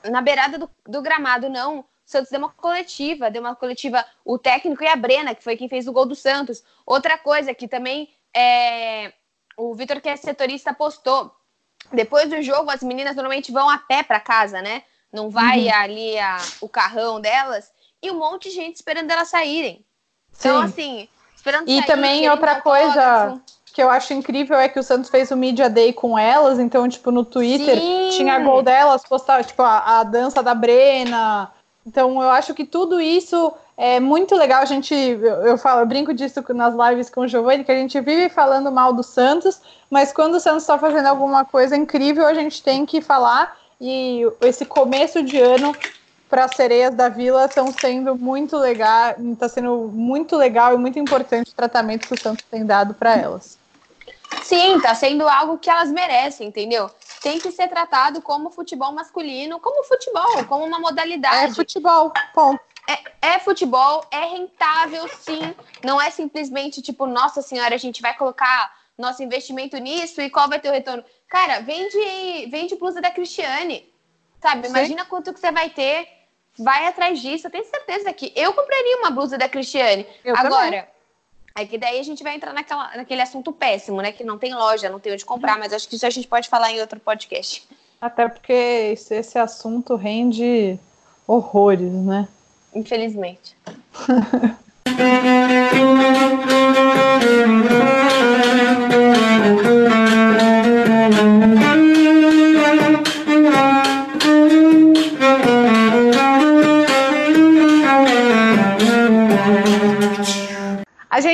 na 0.09 0.21
beirada 0.21 0.57
do, 0.57 0.69
do 0.87 1.01
gramado, 1.01 1.47
não 1.47 1.85
Santos 2.11 2.29
deu 2.29 2.39
uma 2.39 2.49
coletiva, 2.49 3.31
deu 3.31 3.41
uma 3.41 3.55
coletiva 3.55 4.05
o 4.23 4.37
técnico 4.37 4.83
e 4.83 4.87
a 4.87 4.95
Brena, 4.95 5.33
que 5.33 5.43
foi 5.43 5.57
quem 5.57 5.69
fez 5.69 5.87
o 5.87 5.93
gol 5.93 6.05
do 6.05 6.15
Santos. 6.15 6.63
Outra 6.85 7.17
coisa 7.17 7.53
que 7.53 7.67
também 7.67 8.09
é, 8.33 9.13
o 9.57 9.73
Vitor, 9.73 10.01
que 10.01 10.09
é 10.09 10.15
setorista, 10.15 10.73
postou. 10.73 11.33
Depois 11.91 12.29
do 12.29 12.41
jogo, 12.41 12.69
as 12.69 12.83
meninas 12.83 13.15
normalmente 13.15 13.51
vão 13.51 13.69
a 13.69 13.77
pé 13.77 14.03
para 14.03 14.19
casa, 14.19 14.61
né? 14.61 14.83
Não 15.11 15.29
vai 15.29 15.65
uhum. 15.65 15.75
ali 15.75 16.19
a, 16.19 16.37
o 16.61 16.69
carrão 16.69 17.19
delas. 17.19 17.71
E 18.01 18.11
um 18.11 18.17
monte 18.17 18.49
de 18.49 18.55
gente 18.55 18.75
esperando 18.75 19.11
elas 19.11 19.29
saírem. 19.29 19.85
Então, 20.37 20.61
Sim. 20.61 20.65
assim, 20.65 21.09
esperando 21.35 21.69
E 21.69 21.85
também 21.85 22.29
outra 22.29 22.61
coisa 22.61 23.39
que 23.73 23.81
eu 23.81 23.89
acho 23.89 24.13
incrível 24.13 24.57
é 24.57 24.67
que 24.67 24.79
o 24.79 24.83
Santos 24.83 25.09
fez 25.09 25.31
o 25.31 25.37
Media 25.37 25.69
Day 25.69 25.93
com 25.93 26.17
elas, 26.17 26.59
então, 26.59 26.87
tipo, 26.89 27.09
no 27.11 27.23
Twitter 27.23 27.77
Sim. 27.77 28.09
tinha 28.11 28.39
gol 28.39 28.61
delas, 28.61 29.03
postar, 29.03 29.43
tipo, 29.43 29.61
a, 29.61 29.99
a 29.99 30.03
dança 30.03 30.43
da 30.43 30.53
Brena, 30.53 31.51
então, 31.85 32.21
eu 32.21 32.29
acho 32.29 32.53
que 32.53 32.65
tudo 32.65 33.01
isso 33.01 33.51
é 33.75 33.99
muito 33.99 34.35
legal. 34.35 34.61
A 34.61 34.65
gente, 34.65 34.93
eu, 34.93 35.19
eu 35.19 35.57
falo, 35.57 35.81
eu 35.81 35.85
brinco 35.85 36.13
disso 36.13 36.43
nas 36.53 36.75
lives 36.75 37.09
com 37.09 37.21
o 37.21 37.27
Giovanni, 37.27 37.63
que 37.63 37.71
a 37.71 37.75
gente 37.75 37.99
vive 37.99 38.29
falando 38.29 38.71
mal 38.71 38.93
do 38.93 39.03
Santos, 39.03 39.59
mas 39.89 40.13
quando 40.13 40.35
o 40.35 40.39
Santos 40.39 40.63
está 40.63 40.77
fazendo 40.77 41.07
alguma 41.07 41.43
coisa 41.43 41.75
incrível, 41.75 42.25
a 42.27 42.33
gente 42.33 42.61
tem 42.61 42.85
que 42.85 43.01
falar. 43.01 43.57
E 43.79 44.21
esse 44.41 44.63
começo 44.65 45.23
de 45.23 45.39
ano 45.39 45.75
para 46.29 46.45
as 46.45 46.51
sereias 46.51 46.93
da 46.93 47.09
Vila 47.09 47.45
estão 47.45 47.71
sendo 47.71 48.15
muito 48.15 48.55
legal, 48.57 49.15
está 49.33 49.49
sendo 49.49 49.91
muito 49.91 50.37
legal 50.37 50.73
e 50.73 50.77
muito 50.77 50.99
importante 50.99 51.51
o 51.51 51.55
tratamento 51.55 52.07
que 52.07 52.13
o 52.13 52.17
Santos 52.17 52.45
tem 52.49 52.65
dado 52.65 52.93
para 52.93 53.17
elas. 53.17 53.57
Sim, 54.43 54.77
está 54.77 54.93
sendo 54.93 55.27
algo 55.27 55.57
que 55.57 55.69
elas 55.69 55.91
merecem, 55.91 56.47
entendeu? 56.47 56.89
Tem 57.21 57.39
que 57.39 57.51
ser 57.51 57.67
tratado 57.67 58.21
como 58.21 58.49
futebol 58.49 58.91
masculino, 58.91 59.59
como 59.59 59.83
futebol, 59.83 60.43
como 60.45 60.65
uma 60.65 60.79
modalidade. 60.79 61.51
É 61.51 61.55
futebol, 61.55 62.11
ponto. 62.33 62.59
É, 62.89 63.33
é, 63.33 63.39
futebol, 63.39 64.03
é 64.11 64.25
rentável, 64.25 65.07
sim. 65.07 65.55
Não 65.83 66.01
é 66.01 66.09
simplesmente 66.09 66.81
tipo, 66.81 67.05
nossa 67.05 67.41
senhora, 67.41 67.75
a 67.75 67.77
gente 67.77 68.01
vai 68.01 68.15
colocar 68.17 68.73
nosso 68.97 69.23
investimento 69.23 69.77
nisso 69.77 70.21
e 70.21 70.29
qual 70.29 70.49
vai 70.49 70.59
ter 70.59 70.69
o 70.69 70.73
retorno? 70.73 71.03
Cara, 71.27 71.59
vende, 71.59 72.47
vende 72.49 72.75
blusa 72.75 72.99
da 72.99 73.11
Cristiane. 73.11 73.87
Sabe? 74.41 74.67
Sim. 74.67 74.73
Imagina 74.73 75.05
quanto 75.05 75.33
que 75.33 75.39
você 75.39 75.51
vai 75.51 75.69
ter. 75.69 76.07
Vai 76.57 76.87
atrás 76.87 77.19
disso. 77.19 77.47
Eu 77.47 77.51
tenho 77.51 77.65
certeza 77.65 78.11
que 78.11 78.33
eu 78.35 78.53
compraria 78.53 78.97
uma 78.97 79.11
blusa 79.11 79.37
da 79.37 79.47
Cristiane. 79.47 80.05
Eu 80.25 80.35
Agora, 80.35 80.65
também. 80.65 80.85
É 81.55 81.65
que 81.65 81.77
daí 81.77 81.99
a 81.99 82.03
gente 82.03 82.23
vai 82.23 82.35
entrar 82.35 82.53
naquela, 82.53 82.95
naquele 82.95 83.21
assunto 83.21 83.51
péssimo, 83.51 84.01
né? 84.01 84.11
Que 84.11 84.23
não 84.23 84.37
tem 84.37 84.53
loja, 84.53 84.89
não 84.89 84.99
tem 84.99 85.13
onde 85.13 85.25
comprar, 85.25 85.57
mas 85.57 85.73
acho 85.73 85.87
que 85.87 85.95
isso 85.95 86.05
a 86.05 86.09
gente 86.09 86.27
pode 86.27 86.49
falar 86.49 86.71
em 86.71 86.79
outro 86.79 86.99
podcast. 86.99 87.67
Até 87.99 88.27
porque 88.27 88.53
esse, 88.53 89.15
esse 89.15 89.37
assunto 89.37 89.95
rende 89.95 90.79
horrores, 91.27 91.91
né? 91.91 92.27
Infelizmente. 92.73 93.55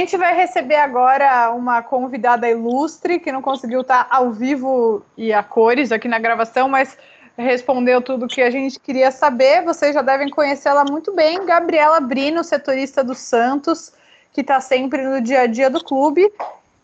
gente 0.08 0.16
vai 0.16 0.34
receber 0.34 0.78
agora 0.78 1.52
uma 1.52 1.82
convidada 1.82 2.50
ilustre 2.50 3.20
que 3.20 3.30
não 3.30 3.42
conseguiu 3.42 3.82
estar 3.82 4.08
ao 4.10 4.32
vivo 4.32 5.06
e 5.18 5.34
a 5.34 5.44
cores 5.44 5.92
aqui 5.92 6.08
na 6.08 6.18
gravação, 6.18 6.70
mas 6.70 6.98
respondeu 7.38 8.02
tudo 8.02 8.26
que 8.26 8.42
a 8.42 8.50
gente 8.50 8.80
queria 8.80 9.12
saber. 9.12 9.66
Vocês 9.66 9.94
já 9.94 10.02
devem 10.02 10.30
conhecê-la 10.30 10.86
muito 10.86 11.14
bem. 11.14 11.46
Gabriela 11.46 12.00
Brino, 12.00 12.42
setorista 12.42 13.04
do 13.04 13.14
Santos, 13.14 13.92
que 14.32 14.40
está 14.40 14.62
sempre 14.62 15.04
no 15.04 15.20
dia 15.20 15.42
a 15.42 15.46
dia 15.46 15.70
do 15.70 15.84
clube. 15.84 16.32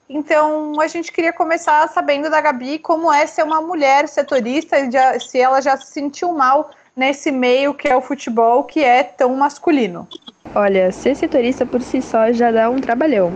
Então, 0.09 0.81
a 0.81 0.87
gente 0.87 1.09
queria 1.09 1.31
começar 1.31 1.87
sabendo 1.87 2.29
da 2.29 2.41
Gabi 2.41 2.77
como 2.77 3.11
é 3.11 3.25
ser 3.25 3.43
uma 3.43 3.61
mulher 3.61 4.05
setorista, 4.09 4.75
se 5.21 5.39
ela 5.39 5.61
já 5.61 5.77
se 5.77 5.93
sentiu 5.93 6.33
mal 6.33 6.71
nesse 6.95 7.31
meio 7.31 7.73
que 7.73 7.87
é 7.87 7.95
o 7.95 8.01
futebol, 8.01 8.63
que 8.63 8.83
é 8.83 9.03
tão 9.03 9.35
masculino. 9.35 10.07
Olha, 10.55 10.91
ser 10.91 11.15
setorista 11.15 11.65
por 11.65 11.81
si 11.81 12.01
só 12.01 12.31
já 12.31 12.51
dá 12.51 12.69
um 12.69 12.77
trabalhão. 12.77 13.33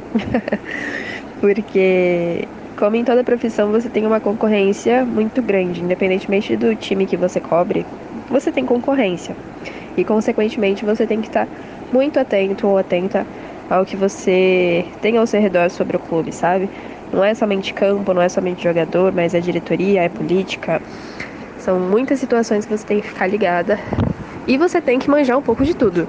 Porque 1.42 2.48
como 2.78 2.96
em 2.96 3.04
toda 3.04 3.24
profissão, 3.24 3.72
você 3.72 3.90
tem 3.90 4.06
uma 4.06 4.20
concorrência 4.20 5.04
muito 5.04 5.42
grande, 5.42 5.82
independentemente 5.82 6.56
do 6.56 6.76
time 6.76 7.08
que 7.08 7.18
você 7.18 7.40
cobre, 7.40 7.84
você 8.30 8.52
tem 8.52 8.66
concorrência. 8.66 9.36
E, 9.98 10.06
consequentemente, 10.06 10.86
você 10.86 11.08
tem 11.08 11.20
que 11.20 11.28
estar 11.28 11.48
muito 11.92 12.20
atento 12.20 12.68
ou 12.68 12.78
atenta 12.78 13.26
ao 13.68 13.84
que 13.84 13.98
você 13.98 14.86
tem 15.02 15.18
ao 15.18 15.26
seu 15.26 15.42
redor 15.42 15.72
sobre 15.72 15.98
o 15.98 16.00
clube, 16.00 16.32
sabe? 16.32 16.70
Não 17.12 17.24
é 17.24 17.34
somente 17.34 17.74
campo, 17.74 18.14
não 18.14 18.22
é 18.22 18.30
somente 18.30 18.64
jogador, 18.64 19.12
mas 19.12 19.34
é 19.34 19.40
diretoria, 19.40 20.04
é 20.04 20.10
política. 20.10 20.80
São 21.68 21.78
muitas 21.78 22.18
situações 22.18 22.66
que 22.66 22.78
você 22.78 22.88
tem 22.88 23.02
que 23.02 23.10
ficar 23.10 23.28
ligada. 23.28 23.78
E 24.48 24.58
você 24.58 24.80
tem 24.80 24.98
que 24.98 25.10
manjar 25.10 25.38
um 25.38 25.42
pouco 25.42 25.66
de 25.66 25.74
tudo. 25.74 26.08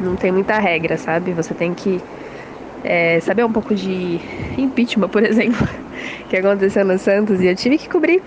Não 0.00 0.16
tem 0.16 0.32
muita 0.32 0.58
regra, 0.58 0.96
sabe? 0.96 1.30
Você 1.34 1.52
tem 1.52 1.74
que 1.74 2.00
é, 2.82 3.20
saber 3.20 3.44
um 3.44 3.52
pouco 3.52 3.74
de 3.74 4.18
impeachment, 4.56 5.10
por 5.10 5.22
exemplo 5.28 5.68
que 6.30 6.38
aconteceu 6.38 6.86
no 6.86 6.98
Santos 6.98 7.38
e 7.42 7.48
eu 7.48 7.54
tive 7.54 7.76
que 7.76 7.86
cobrir. 7.86 8.22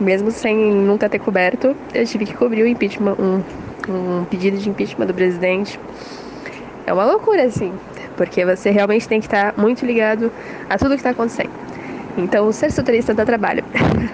Mesmo 0.00 0.30
sem 0.30 0.56
nunca 0.56 1.10
ter 1.10 1.18
coberto, 1.18 1.76
eu 1.92 2.06
tive 2.06 2.24
que 2.24 2.32
cobrir 2.32 2.62
o 2.62 2.66
impeachment, 2.66 3.16
um, 3.18 3.42
um 3.92 4.24
pedido 4.24 4.56
de 4.56 4.70
impeachment 4.70 5.08
do 5.08 5.12
presidente. 5.12 5.78
É 6.86 6.92
uma 6.94 7.04
loucura, 7.04 7.44
assim, 7.44 7.74
porque 8.16 8.46
você 8.46 8.70
realmente 8.70 9.06
tem 9.06 9.20
que 9.20 9.26
estar 9.26 9.52
muito 9.58 9.84
ligado 9.84 10.32
a 10.70 10.78
tudo 10.78 10.92
que 10.92 11.00
está 11.00 11.10
acontecendo. 11.10 11.50
Então, 12.16 12.50
ser 12.52 12.70
setorista 12.70 13.14
dá 13.14 13.24
trabalho. 13.24 13.62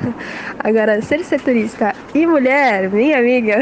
Agora, 0.63 1.01
ser 1.01 1.25
setorista 1.25 1.95
e 2.15 2.27
mulher, 2.27 2.91
minha 2.91 3.19
amiga, 3.19 3.59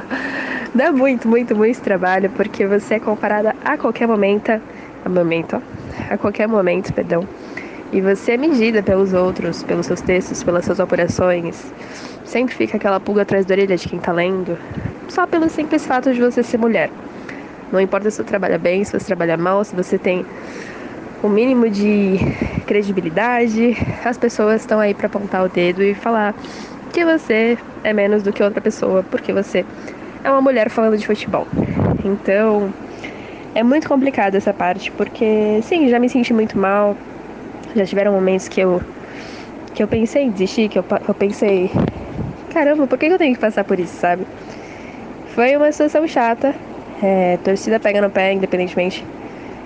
dá 0.74 0.92
muito, 0.92 1.28
muito, 1.28 1.54
muito 1.54 1.80
trabalho, 1.80 2.30
porque 2.30 2.66
você 2.66 2.94
é 2.94 3.00
comparada 3.00 3.54
a 3.64 3.76
qualquer 3.76 4.06
momento, 4.06 4.50
a 5.04 5.08
momento, 5.08 5.62
a 6.10 6.16
qualquer 6.16 6.48
momento, 6.48 6.92
perdão, 6.92 7.26
e 7.92 8.00
você 8.00 8.32
é 8.32 8.36
medida 8.36 8.82
pelos 8.82 9.12
outros, 9.12 9.62
pelos 9.62 9.86
seus 9.86 10.00
textos, 10.00 10.42
pelas 10.42 10.64
suas 10.64 10.78
operações. 10.78 11.72
Sempre 12.24 12.54
fica 12.54 12.76
aquela 12.76 13.00
pulga 13.00 13.22
atrás 13.22 13.46
da 13.46 13.54
orelha 13.54 13.76
de 13.76 13.88
quem 13.88 13.98
tá 13.98 14.12
lendo, 14.12 14.58
só 15.08 15.26
pelo 15.26 15.48
simples 15.48 15.86
fato 15.86 16.12
de 16.12 16.20
você 16.20 16.42
ser 16.42 16.58
mulher. 16.58 16.90
Não 17.72 17.80
importa 17.80 18.10
se 18.10 18.18
você 18.18 18.24
trabalha 18.24 18.58
bem, 18.58 18.84
se 18.84 18.92
você 18.92 19.06
trabalha 19.06 19.36
mal, 19.36 19.64
se 19.64 19.74
você 19.74 19.98
tem 19.98 20.24
o 21.22 21.28
mínimo 21.28 21.68
de 21.68 22.18
credibilidade, 22.66 23.76
as 24.04 24.16
pessoas 24.16 24.60
estão 24.60 24.78
aí 24.78 24.94
para 24.94 25.06
apontar 25.06 25.44
o 25.44 25.48
dedo 25.48 25.82
e 25.82 25.94
falar 25.94 26.34
que 26.92 27.04
você 27.04 27.58
é 27.82 27.92
menos 27.92 28.22
do 28.22 28.32
que 28.32 28.42
outra 28.42 28.60
pessoa, 28.60 29.02
porque 29.02 29.32
você 29.32 29.64
é 30.22 30.30
uma 30.30 30.40
mulher 30.40 30.70
falando 30.70 30.96
de 30.96 31.06
futebol. 31.06 31.46
Então, 32.04 32.72
é 33.54 33.62
muito 33.62 33.88
complicado 33.88 34.34
essa 34.34 34.52
parte, 34.52 34.90
porque 34.92 35.60
sim, 35.62 35.88
já 35.88 35.98
me 35.98 36.08
senti 36.08 36.32
muito 36.32 36.58
mal, 36.58 36.96
já 37.74 37.84
tiveram 37.84 38.12
momentos 38.12 38.48
que 38.48 38.60
eu 38.60 38.80
que 39.74 39.82
eu 39.82 39.86
pensei 39.86 40.24
em 40.24 40.30
desistir, 40.30 40.68
que 40.68 40.78
eu, 40.78 40.84
eu 41.06 41.14
pensei, 41.14 41.70
caramba, 42.52 42.86
por 42.86 42.98
que 42.98 43.06
eu 43.06 43.18
tenho 43.18 43.34
que 43.34 43.40
passar 43.40 43.62
por 43.62 43.78
isso, 43.78 43.94
sabe? 43.94 44.26
Foi 45.34 45.56
uma 45.56 45.70
situação 45.70 46.06
chata. 46.08 46.52
É, 47.00 47.38
torcida 47.44 47.78
pega 47.78 48.00
no 48.00 48.10
pé, 48.10 48.32
independentemente 48.32 49.04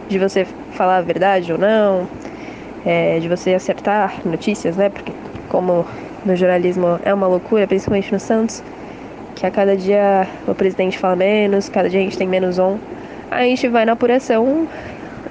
de 0.08 0.18
você 0.18 0.46
falar 0.72 0.98
a 0.98 1.00
verdade 1.02 1.52
ou 1.52 1.58
não, 1.58 2.08
é, 2.84 3.18
de 3.18 3.28
você 3.28 3.54
acertar 3.54 4.20
notícias, 4.24 4.76
né? 4.76 4.88
Porque 4.88 5.12
como 5.48 5.86
no 6.24 6.36
jornalismo 6.36 6.98
é 7.04 7.12
uma 7.12 7.26
loucura, 7.26 7.66
principalmente 7.66 8.12
no 8.12 8.20
Santos, 8.20 8.62
que 9.34 9.46
a 9.46 9.50
cada 9.50 9.76
dia 9.76 10.26
o 10.46 10.54
presidente 10.54 10.98
fala 10.98 11.16
menos, 11.16 11.68
cada 11.68 11.88
dia 11.88 12.00
a 12.00 12.02
gente 12.02 12.18
tem 12.18 12.28
menos 12.28 12.58
on, 12.58 12.78
a 13.30 13.42
gente 13.42 13.66
vai 13.68 13.84
na 13.84 13.92
apuração 13.92 14.68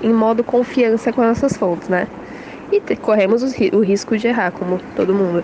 em 0.01 0.11
modo 0.11 0.43
confiança 0.43 1.13
com 1.13 1.21
nossas 1.21 1.55
fontes, 1.55 1.87
né? 1.87 2.07
e 2.71 2.95
corremos 2.95 3.43
o 3.43 3.79
risco 3.81 4.17
de 4.17 4.27
errar, 4.27 4.51
como 4.51 4.79
todo 4.95 5.13
mundo. 5.13 5.43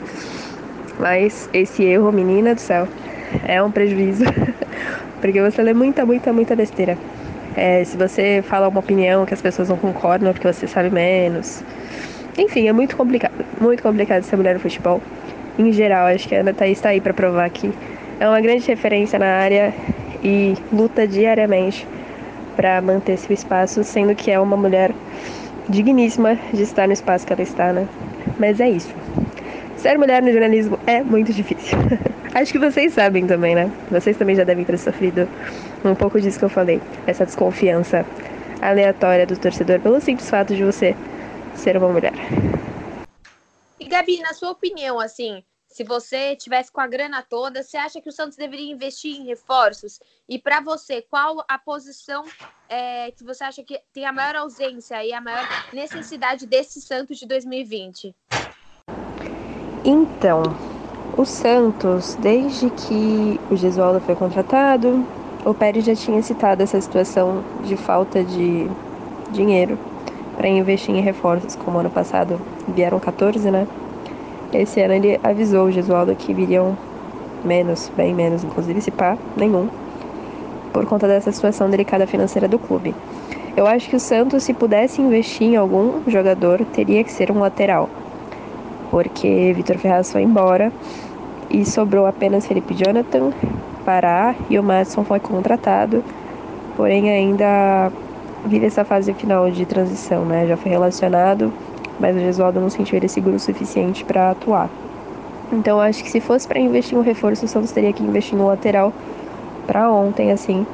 Mas 1.00 1.50
esse 1.54 1.84
erro, 1.84 2.12
menina 2.12 2.56
do 2.56 2.62
céu, 2.62 2.88
é 3.46 3.62
um 3.62 3.70
prejuízo, 3.70 4.24
porque 5.20 5.42
você 5.42 5.62
lê 5.62 5.74
muita, 5.74 6.06
muita, 6.06 6.32
muita 6.32 6.56
besteira. 6.56 6.98
É, 7.58 7.84
se 7.84 7.98
você 7.98 8.44
fala 8.48 8.68
uma 8.68 8.80
opinião 8.80 9.26
que 9.26 9.34
as 9.34 9.42
pessoas 9.42 9.68
não 9.68 9.78
concordam 9.78 10.30
é 10.30 10.34
porque 10.34 10.46
você 10.46 10.68
sabe 10.68 10.92
menos. 10.92 11.64
Enfim, 12.38 12.68
é 12.68 12.72
muito 12.72 12.96
complicado, 12.96 13.34
muito 13.60 13.82
complicado 13.82 14.22
ser 14.22 14.36
mulher 14.36 14.54
no 14.54 14.60
futebol. 14.60 15.02
Em 15.58 15.72
geral, 15.72 16.06
acho 16.06 16.28
que 16.28 16.36
a 16.36 16.42
Ana 16.42 16.54
Thaís 16.54 16.78
está 16.78 16.90
aí 16.90 17.02
para 17.02 17.16
provar 17.16 17.50
que 17.50 17.74
é 18.20 18.30
uma 18.30 18.40
grande 18.40 18.68
referência 18.68 19.18
na 19.18 19.26
área 19.26 19.74
e 20.24 20.56
luta 20.72 21.08
diariamente 21.08 21.88
para 22.56 22.80
manter 22.80 23.18
seu 23.18 23.34
espaço, 23.34 23.84
sendo 23.84 24.14
que 24.14 24.30
é 24.30 24.40
uma 24.40 24.56
mulher 24.56 24.92
digníssima 25.68 26.38
de 26.54 26.62
estar 26.62 26.86
no 26.86 26.94
espaço 26.94 27.26
que 27.26 27.34
ela 27.34 27.42
está, 27.42 27.74
né? 27.74 27.88
Mas 28.38 28.60
é 28.60 28.70
isso. 28.70 28.94
Ser 29.78 29.98
mulher 29.98 30.22
no 30.22 30.32
jornalismo 30.32 30.78
é 30.86 31.02
muito 31.02 31.34
difícil. 31.34 31.76
Acho 32.38 32.52
que 32.52 32.60
vocês 32.60 32.94
sabem 32.94 33.26
também, 33.26 33.56
né? 33.56 33.66
Vocês 33.90 34.16
também 34.16 34.36
já 34.36 34.44
devem 34.44 34.64
ter 34.64 34.78
sofrido 34.78 35.28
um 35.84 35.96
pouco 35.96 36.22
disso 36.22 36.38
que 36.38 36.46
eu 36.46 36.50
falei. 36.50 36.80
Essa 37.08 37.26
desconfiança 37.26 38.06
aleatória 38.62 39.26
do 39.26 39.36
torcedor 39.36 39.80
pelo 39.80 40.00
simples 40.00 40.30
fato 40.30 40.56
de 40.56 40.64
você 40.64 40.96
ser 41.56 41.76
uma 41.78 41.90
mulher. 41.90 42.14
E 43.80 43.86
Gabi, 43.86 44.20
na 44.20 44.36
sua 44.36 44.52
opinião, 44.52 45.00
assim, 45.00 45.44
se 45.68 45.84
você 45.84 46.36
tivesse 46.36 46.72
com 46.72 46.80
a 46.80 46.86
grana 46.86 47.26
toda, 47.28 47.64
você 47.64 47.76
acha 47.76 48.00
que 48.00 48.10
o 48.10 48.12
Santos 48.12 48.38
deveria 48.38 48.72
investir 48.72 49.16
em 49.16 49.26
reforços? 49.26 50.00
E 50.30 50.38
para 50.38 50.62
você, 50.62 51.02
qual 51.02 51.44
a 51.50 51.58
posição 51.58 52.24
é, 52.70 53.10
que 53.14 53.24
você 53.24 53.46
acha 53.46 53.64
que 53.64 53.82
tem 53.92 54.06
a 54.06 54.14
maior 54.14 54.36
ausência 54.36 55.04
e 55.04 55.12
a 55.12 55.20
maior 55.20 55.44
necessidade 55.74 56.46
desse 56.46 56.82
Santos 56.82 57.18
de 57.18 57.26
2020? 57.26 58.16
Então, 59.84 60.77
o 61.18 61.26
Santos, 61.26 62.16
desde 62.22 62.70
que 62.70 63.40
o 63.50 63.56
Gesualdo 63.56 64.00
foi 64.00 64.16
contratado, 64.16 65.04
o 65.44 65.52
Pérez 65.52 65.84
já 65.84 65.96
tinha 65.96 66.22
citado 66.22 66.62
essa 66.62 66.80
situação 66.80 67.44
de 67.64 67.76
falta 67.76 68.24
de 68.24 68.70
dinheiro 69.32 69.80
para 70.36 70.48
investir 70.48 70.96
em 70.96 71.02
reforços, 71.02 71.56
como 71.56 71.80
ano 71.80 71.90
passado 71.90 72.40
vieram 72.68 73.00
14, 73.00 73.50
né? 73.50 73.68
Esse 74.54 74.80
ano 74.80 74.94
ele 74.94 75.20
avisou 75.24 75.66
o 75.66 75.72
Gesualdo 75.72 76.16
que 76.16 76.34
viriam 76.34 76.78
menos, 77.44 77.92
bem 77.98 78.14
menos, 78.14 78.44
inclusive 78.44 78.80
se 78.80 78.92
pá, 78.92 79.18
nenhum, 79.36 79.68
por 80.72 80.86
conta 80.86 81.08
dessa 81.08 81.32
situação 81.32 81.68
delicada 81.68 82.06
financeira 82.06 82.48
do 82.48 82.60
clube. 82.60 82.94
Eu 83.56 83.66
acho 83.66 83.90
que 83.90 83.96
o 83.96 84.00
Santos, 84.00 84.44
se 84.44 84.54
pudesse 84.54 85.02
investir 85.02 85.48
em 85.48 85.56
algum 85.56 86.00
jogador, 86.06 86.64
teria 86.66 87.04
que 87.04 87.12
ser 87.12 87.32
um 87.32 87.40
lateral, 87.40 87.90
porque 88.92 89.52
Vitor 89.56 89.80
Ferraz 89.80 90.12
foi 90.12 90.22
embora 90.22 90.72
e 91.50 91.66
sobrou 91.66 92.06
apenas 92.06 92.46
Felipe 92.46 92.74
Jonathan, 92.74 93.32
Pará 93.86 94.36
e 94.50 94.60
o 94.60 94.64
Madison 94.64 95.04
foi 95.04 95.20
contratado, 95.20 96.04
porém 96.76 97.10
ainda 97.10 97.92
vive 98.46 98.66
essa 98.66 98.84
fase 98.84 99.14
final 99.14 99.50
de 99.50 99.66
transição, 99.66 100.26
né? 100.26 100.46
Já 100.48 100.58
foi 100.58 100.72
relacionado 100.72 101.52
mas 102.00 102.16
o 102.16 102.20
Gesualdo 102.20 102.60
não 102.60 102.70
sentiu 102.70 102.98
ele 102.98 103.08
seguro 103.08 103.36
o 103.36 103.40
suficiente 103.40 104.04
para 104.04 104.32
atuar. 104.32 104.70
Então 105.52 105.80
acho 105.80 106.04
que 106.04 106.10
se 106.10 106.20
fosse 106.20 106.48
para 106.48 106.60
investir 106.60 106.98
um 106.98 107.02
reforço, 107.02 107.46
o 107.46 107.48
Santos 107.48 107.72
teria 107.72 107.94
que 107.94 108.04
investir 108.04 108.38
no 108.38 108.48
lateral 108.48 108.94
para 109.66 109.92
ontem, 109.92 110.32
assim, 110.32 110.66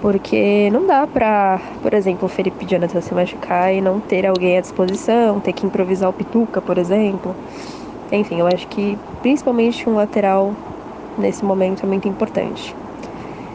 porque 0.00 0.70
não 0.70 0.86
dá 0.86 1.06
pra, 1.06 1.60
por 1.82 1.94
exemplo, 1.94 2.26
o 2.26 2.28
Felipe 2.28 2.66
Jonathan 2.66 3.00
se 3.00 3.14
machucar 3.14 3.72
e 3.72 3.80
não 3.80 4.00
ter 4.00 4.26
alguém 4.26 4.58
à 4.58 4.60
disposição, 4.60 5.40
ter 5.40 5.52
que 5.52 5.66
improvisar 5.66 6.10
o 6.10 6.12
Pituca, 6.12 6.60
por 6.60 6.78
exemplo. 6.78 7.34
Enfim, 8.12 8.38
eu 8.38 8.46
acho 8.46 8.68
que 8.68 8.98
principalmente 9.22 9.88
um 9.88 9.94
lateral 9.94 10.54
nesse 11.16 11.42
momento 11.42 11.82
é 11.84 11.86
muito 11.86 12.06
importante. 12.06 12.76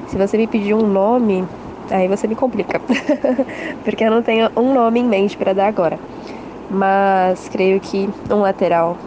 Se 0.09 0.17
você 0.17 0.35
me 0.35 0.47
pedir 0.47 0.73
um 0.73 0.87
nome, 0.87 1.47
aí 1.91 2.07
você 2.07 2.27
me 2.27 2.35
complica, 2.35 2.81
porque 3.85 4.03
eu 4.03 4.09
não 4.09 4.23
tenho 4.23 4.49
um 4.57 4.73
nome 4.73 4.99
em 4.99 5.07
mente 5.07 5.37
para 5.37 5.53
dar 5.53 5.67
agora. 5.67 5.99
Mas 6.71 7.47
creio 7.49 7.79
que 7.79 8.09
um 8.31 8.41
lateral 8.41 8.97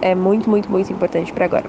é 0.00 0.14
muito, 0.14 0.48
muito, 0.48 0.70
muito 0.70 0.92
importante 0.92 1.32
para 1.32 1.46
agora. 1.46 1.68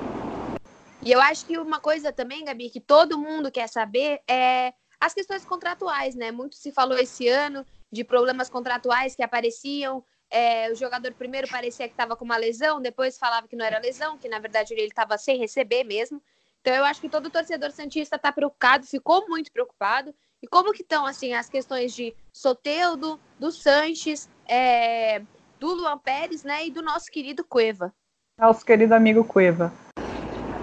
E 1.03 1.11
eu 1.11 1.19
acho 1.19 1.45
que 1.45 1.57
uma 1.57 1.79
coisa 1.79 2.13
também, 2.13 2.45
Gabi, 2.45 2.69
que 2.69 2.79
todo 2.79 3.17
mundo 3.17 3.51
quer 3.51 3.67
saber 3.67 4.21
é 4.29 4.73
as 5.01 5.13
questões 5.13 5.43
contratuais, 5.43 6.15
né? 6.15 6.31
Muito 6.31 6.55
se 6.55 6.71
falou 6.71 6.97
esse 6.97 7.27
ano 7.27 7.65
de 7.91 8.03
problemas 8.03 8.49
contratuais 8.49 9.15
que 9.15 9.23
apareciam. 9.23 10.03
É, 10.35 10.71
o 10.71 10.75
jogador 10.75 11.13
primeiro 11.13 11.47
parecia 11.47 11.87
que 11.87 11.93
estava 11.93 12.15
com 12.15 12.25
uma 12.25 12.37
lesão, 12.37 12.81
depois 12.81 13.19
falava 13.19 13.47
que 13.47 13.55
não 13.55 13.63
era 13.63 13.77
lesão, 13.77 14.17
que 14.17 14.27
na 14.27 14.39
verdade 14.39 14.73
ele 14.73 14.87
estava 14.87 15.15
sem 15.15 15.37
receber 15.37 15.83
mesmo. 15.83 16.19
Então 16.59 16.73
eu 16.73 16.83
acho 16.83 16.99
que 16.99 17.07
todo 17.07 17.29
torcedor 17.29 17.69
santista 17.69 18.15
está 18.15 18.31
preocupado, 18.31 18.83
ficou 18.87 19.29
muito 19.29 19.51
preocupado. 19.51 20.11
E 20.41 20.47
como 20.47 20.73
que 20.73 20.81
estão 20.81 21.05
assim 21.05 21.33
as 21.33 21.47
questões 21.47 21.93
de 21.93 22.15
Soteudo, 22.31 23.19
do 23.39 23.51
Sanches, 23.51 24.27
é, 24.47 25.21
do 25.59 25.71
Luan 25.71 25.99
Pérez, 25.99 26.43
né, 26.43 26.65
e 26.65 26.71
do 26.71 26.81
nosso 26.81 27.11
querido 27.11 27.43
Cueva? 27.43 27.93
Nosso 28.39 28.65
querido 28.65 28.95
amigo 28.95 29.23
Cueva. 29.23 29.71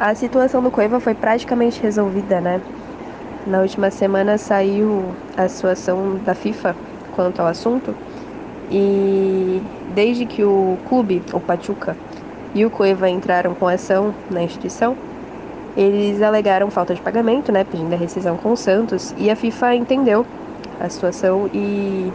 A 0.00 0.12
situação 0.16 0.60
do 0.60 0.72
Cueva 0.72 0.98
foi 0.98 1.14
praticamente 1.14 1.80
resolvida, 1.80 2.40
né? 2.40 2.60
Na 3.46 3.60
última 3.60 3.88
semana 3.88 4.36
saiu 4.36 5.14
a 5.36 5.48
situação 5.48 6.18
da 6.24 6.34
FIFA 6.34 6.74
quanto 7.14 7.40
ao 7.40 7.46
assunto 7.46 7.94
e 8.70 9.60
desde 9.94 10.24
que 10.26 10.44
o 10.44 10.78
clube, 10.88 11.22
o 11.32 11.40
Pachuca 11.40 11.96
e 12.54 12.64
o 12.64 12.70
Cueva 12.70 13.08
entraram 13.08 13.54
com 13.54 13.66
ação 13.66 14.14
na 14.30 14.42
instituição, 14.42 14.96
eles 15.76 16.20
alegaram 16.22 16.70
falta 16.70 16.94
de 16.94 17.00
pagamento, 17.00 17.52
né, 17.52 17.64
pedindo 17.64 17.92
a 17.92 17.96
rescisão 17.96 18.36
com 18.36 18.52
o 18.52 18.56
Santos, 18.56 19.14
e 19.16 19.30
a 19.30 19.36
FIFA 19.36 19.74
entendeu 19.74 20.26
a 20.78 20.88
situação 20.88 21.48
e 21.52 22.12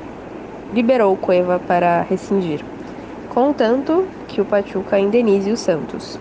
liberou 0.74 1.14
o 1.14 1.18
Cueva 1.18 1.60
para 1.60 2.02
rescindir, 2.04 2.64
contanto 3.30 4.08
que 4.28 4.42
o 4.42 4.46
Pachuca 4.46 5.00
indenize 5.00 5.52
o 5.52 5.58
Santos. 5.58 6.20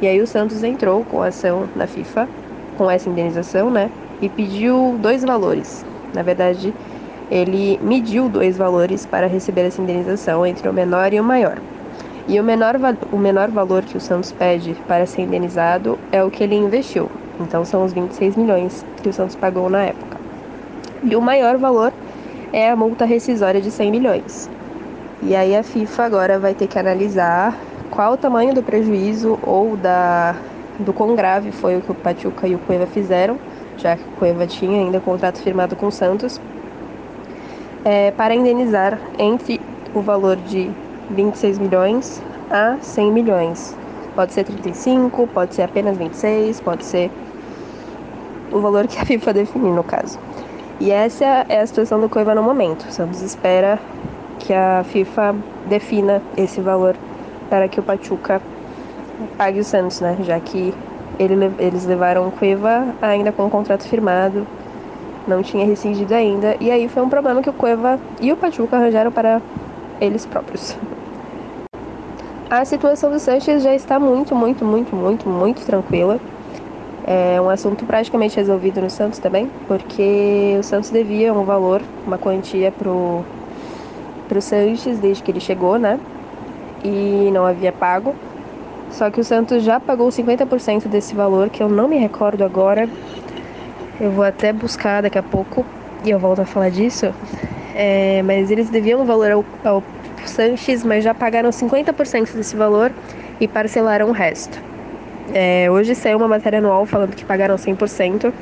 E 0.00 0.06
aí 0.06 0.20
o 0.20 0.26
Santos 0.26 0.62
entrou 0.62 1.04
com 1.04 1.22
ação 1.22 1.68
na 1.76 1.86
FIFA, 1.86 2.28
com 2.76 2.90
essa 2.90 3.08
indenização, 3.08 3.70
né, 3.70 3.90
e 4.20 4.28
pediu 4.28 4.96
dois 5.00 5.22
valores. 5.22 5.84
Na 6.12 6.22
verdade, 6.22 6.74
ele 7.30 7.78
mediu 7.82 8.28
dois 8.28 8.56
valores 8.56 9.06
para 9.06 9.26
receber 9.26 9.62
essa 9.62 9.80
indenização 9.80 10.44
entre 10.46 10.68
o 10.68 10.72
menor 10.72 11.12
e 11.12 11.20
o 11.20 11.24
maior. 11.24 11.58
E 12.26 12.40
o 12.40 12.44
menor, 12.44 12.76
o 13.12 13.18
menor 13.18 13.50
valor 13.50 13.82
que 13.82 13.96
o 13.96 14.00
Santos 14.00 14.32
pede 14.32 14.74
para 14.88 15.06
ser 15.06 15.22
indenizado 15.22 15.98
é 16.10 16.22
o 16.22 16.30
que 16.30 16.42
ele 16.42 16.54
investiu. 16.54 17.10
Então 17.40 17.64
são 17.64 17.84
os 17.84 17.92
26 17.92 18.36
milhões 18.36 18.84
que 19.02 19.08
o 19.08 19.12
Santos 19.12 19.36
pagou 19.36 19.68
na 19.68 19.84
época. 19.84 20.18
E 21.02 21.14
o 21.16 21.20
maior 21.20 21.58
valor 21.58 21.92
é 22.52 22.70
a 22.70 22.76
multa 22.76 23.04
rescisória 23.04 23.60
de 23.60 23.70
100 23.70 23.90
milhões. 23.90 24.50
E 25.22 25.34
aí 25.34 25.56
a 25.56 25.62
FIFA 25.62 26.04
agora 26.04 26.38
vai 26.38 26.54
ter 26.54 26.66
que 26.66 26.78
analisar 26.78 27.58
qual 27.90 28.14
o 28.14 28.16
tamanho 28.16 28.54
do 28.54 28.62
prejuízo 28.62 29.38
ou 29.42 29.76
da 29.76 30.34
do 30.78 30.92
quão 30.92 31.14
grave 31.14 31.52
foi 31.52 31.76
o 31.76 31.80
que 31.80 31.92
o 31.92 31.94
Pachuca 31.94 32.48
e 32.48 32.54
o 32.56 32.58
Cueva 32.58 32.84
fizeram 32.84 33.38
já 33.76 33.96
que 33.96 34.02
o 34.02 34.12
Cueva 34.18 34.46
tinha 34.46 34.80
ainda 34.80 35.00
contrato 35.00 35.40
firmado 35.40 35.76
com 35.76 35.86
o 35.86 35.92
Santos, 35.92 36.40
é, 37.84 38.10
para 38.12 38.34
indenizar 38.34 38.98
entre 39.18 39.60
o 39.94 40.00
valor 40.00 40.36
de 40.36 40.70
26 41.10 41.58
milhões 41.58 42.22
a 42.50 42.78
100 42.80 43.12
milhões. 43.12 43.76
Pode 44.14 44.32
ser 44.32 44.44
35, 44.44 45.26
pode 45.28 45.54
ser 45.54 45.62
apenas 45.62 45.96
26, 45.96 46.60
pode 46.60 46.84
ser 46.84 47.10
o 48.52 48.60
valor 48.60 48.86
que 48.86 48.98
a 48.98 49.04
FIFA 49.04 49.32
definir 49.32 49.72
no 49.72 49.82
caso. 49.82 50.18
E 50.80 50.90
essa 50.90 51.24
é 51.48 51.60
a 51.60 51.66
situação 51.66 52.00
do 52.00 52.08
Cueva 52.08 52.34
no 52.34 52.42
momento. 52.42 52.90
Santos 52.90 53.20
espera 53.22 53.78
que 54.38 54.52
a 54.52 54.84
FIFA 54.84 55.34
defina 55.66 56.22
esse 56.36 56.60
valor 56.60 56.96
para 57.48 57.68
que 57.68 57.78
o 57.78 57.82
Pachuca 57.82 58.40
pague 59.36 59.60
o 59.60 59.64
Santos, 59.64 60.00
né? 60.00 60.16
Já 60.22 60.38
que 60.40 60.74
ele, 61.18 61.34
eles 61.58 61.84
levaram 61.84 62.28
o 62.28 62.32
Cueva 62.32 62.94
ainda 63.00 63.30
com 63.32 63.46
o 63.46 63.50
contrato 63.50 63.84
firmado, 63.84 64.46
não 65.26 65.42
tinha 65.42 65.64
rescindido 65.64 66.14
ainda, 66.14 66.56
e 66.60 66.70
aí 66.70 66.88
foi 66.88 67.02
um 67.02 67.08
problema 67.08 67.42
que 67.42 67.50
o 67.50 67.52
Cueva 67.52 67.98
e 68.20 68.32
o 68.32 68.36
Pachuca 68.36 68.76
arranjaram 68.76 69.10
para 69.10 69.40
eles 70.00 70.26
próprios. 70.26 70.76
A 72.50 72.64
situação 72.64 73.10
do 73.10 73.18
Sanches 73.18 73.62
já 73.62 73.74
está 73.74 73.98
muito, 73.98 74.34
muito, 74.34 74.64
muito, 74.64 74.94
muito, 74.94 75.28
muito 75.28 75.64
tranquila. 75.64 76.20
É 77.06 77.40
um 77.40 77.50
assunto 77.50 77.84
praticamente 77.84 78.36
resolvido 78.36 78.80
no 78.80 78.88
Santos 78.88 79.18
também, 79.18 79.50
porque 79.66 80.56
o 80.58 80.62
Santos 80.62 80.90
devia 80.90 81.32
um 81.34 81.44
valor, 81.44 81.82
uma 82.06 82.16
quantia 82.16 82.70
pro, 82.70 83.24
pro 84.28 84.40
Sanches 84.40 84.98
desde 84.98 85.22
que 85.22 85.30
ele 85.30 85.40
chegou, 85.40 85.78
né? 85.78 85.98
E 86.84 87.30
não 87.32 87.44
havia 87.44 87.72
pago. 87.72 88.14
Só 88.90 89.10
que 89.10 89.20
o 89.20 89.24
Santos 89.24 89.62
já 89.62 89.80
pagou 89.80 90.08
50% 90.08 90.86
desse 90.86 91.14
valor, 91.14 91.50
que 91.50 91.62
eu 91.62 91.68
não 91.68 91.88
me 91.88 91.96
recordo 91.96 92.44
agora. 92.44 92.88
Eu 94.00 94.10
vou 94.10 94.24
até 94.24 94.52
buscar 94.52 95.02
daqui 95.02 95.18
a 95.18 95.22
pouco 95.22 95.64
e 96.04 96.10
eu 96.10 96.18
volto 96.18 96.40
a 96.40 96.44
falar 96.44 96.70
disso. 96.70 97.14
É, 97.74 98.22
mas 98.24 98.50
eles 98.50 98.68
deviam 98.70 99.00
um 99.00 99.04
valor 99.04 99.30
ao, 99.30 99.44
ao 99.64 99.82
Sanches, 100.26 100.82
mas 100.84 101.04
já 101.04 101.14
pagaram 101.14 101.50
50% 101.50 102.34
desse 102.34 102.56
valor 102.56 102.92
e 103.40 103.46
parcelaram 103.46 104.08
o 104.08 104.12
resto. 104.12 104.60
É, 105.32 105.70
hoje 105.70 105.94
saiu 105.94 106.18
uma 106.18 106.28
matéria 106.28 106.58
anual 106.58 106.86
falando 106.86 107.14
que 107.14 107.24
pagaram 107.24 107.56
100%. 107.56 108.32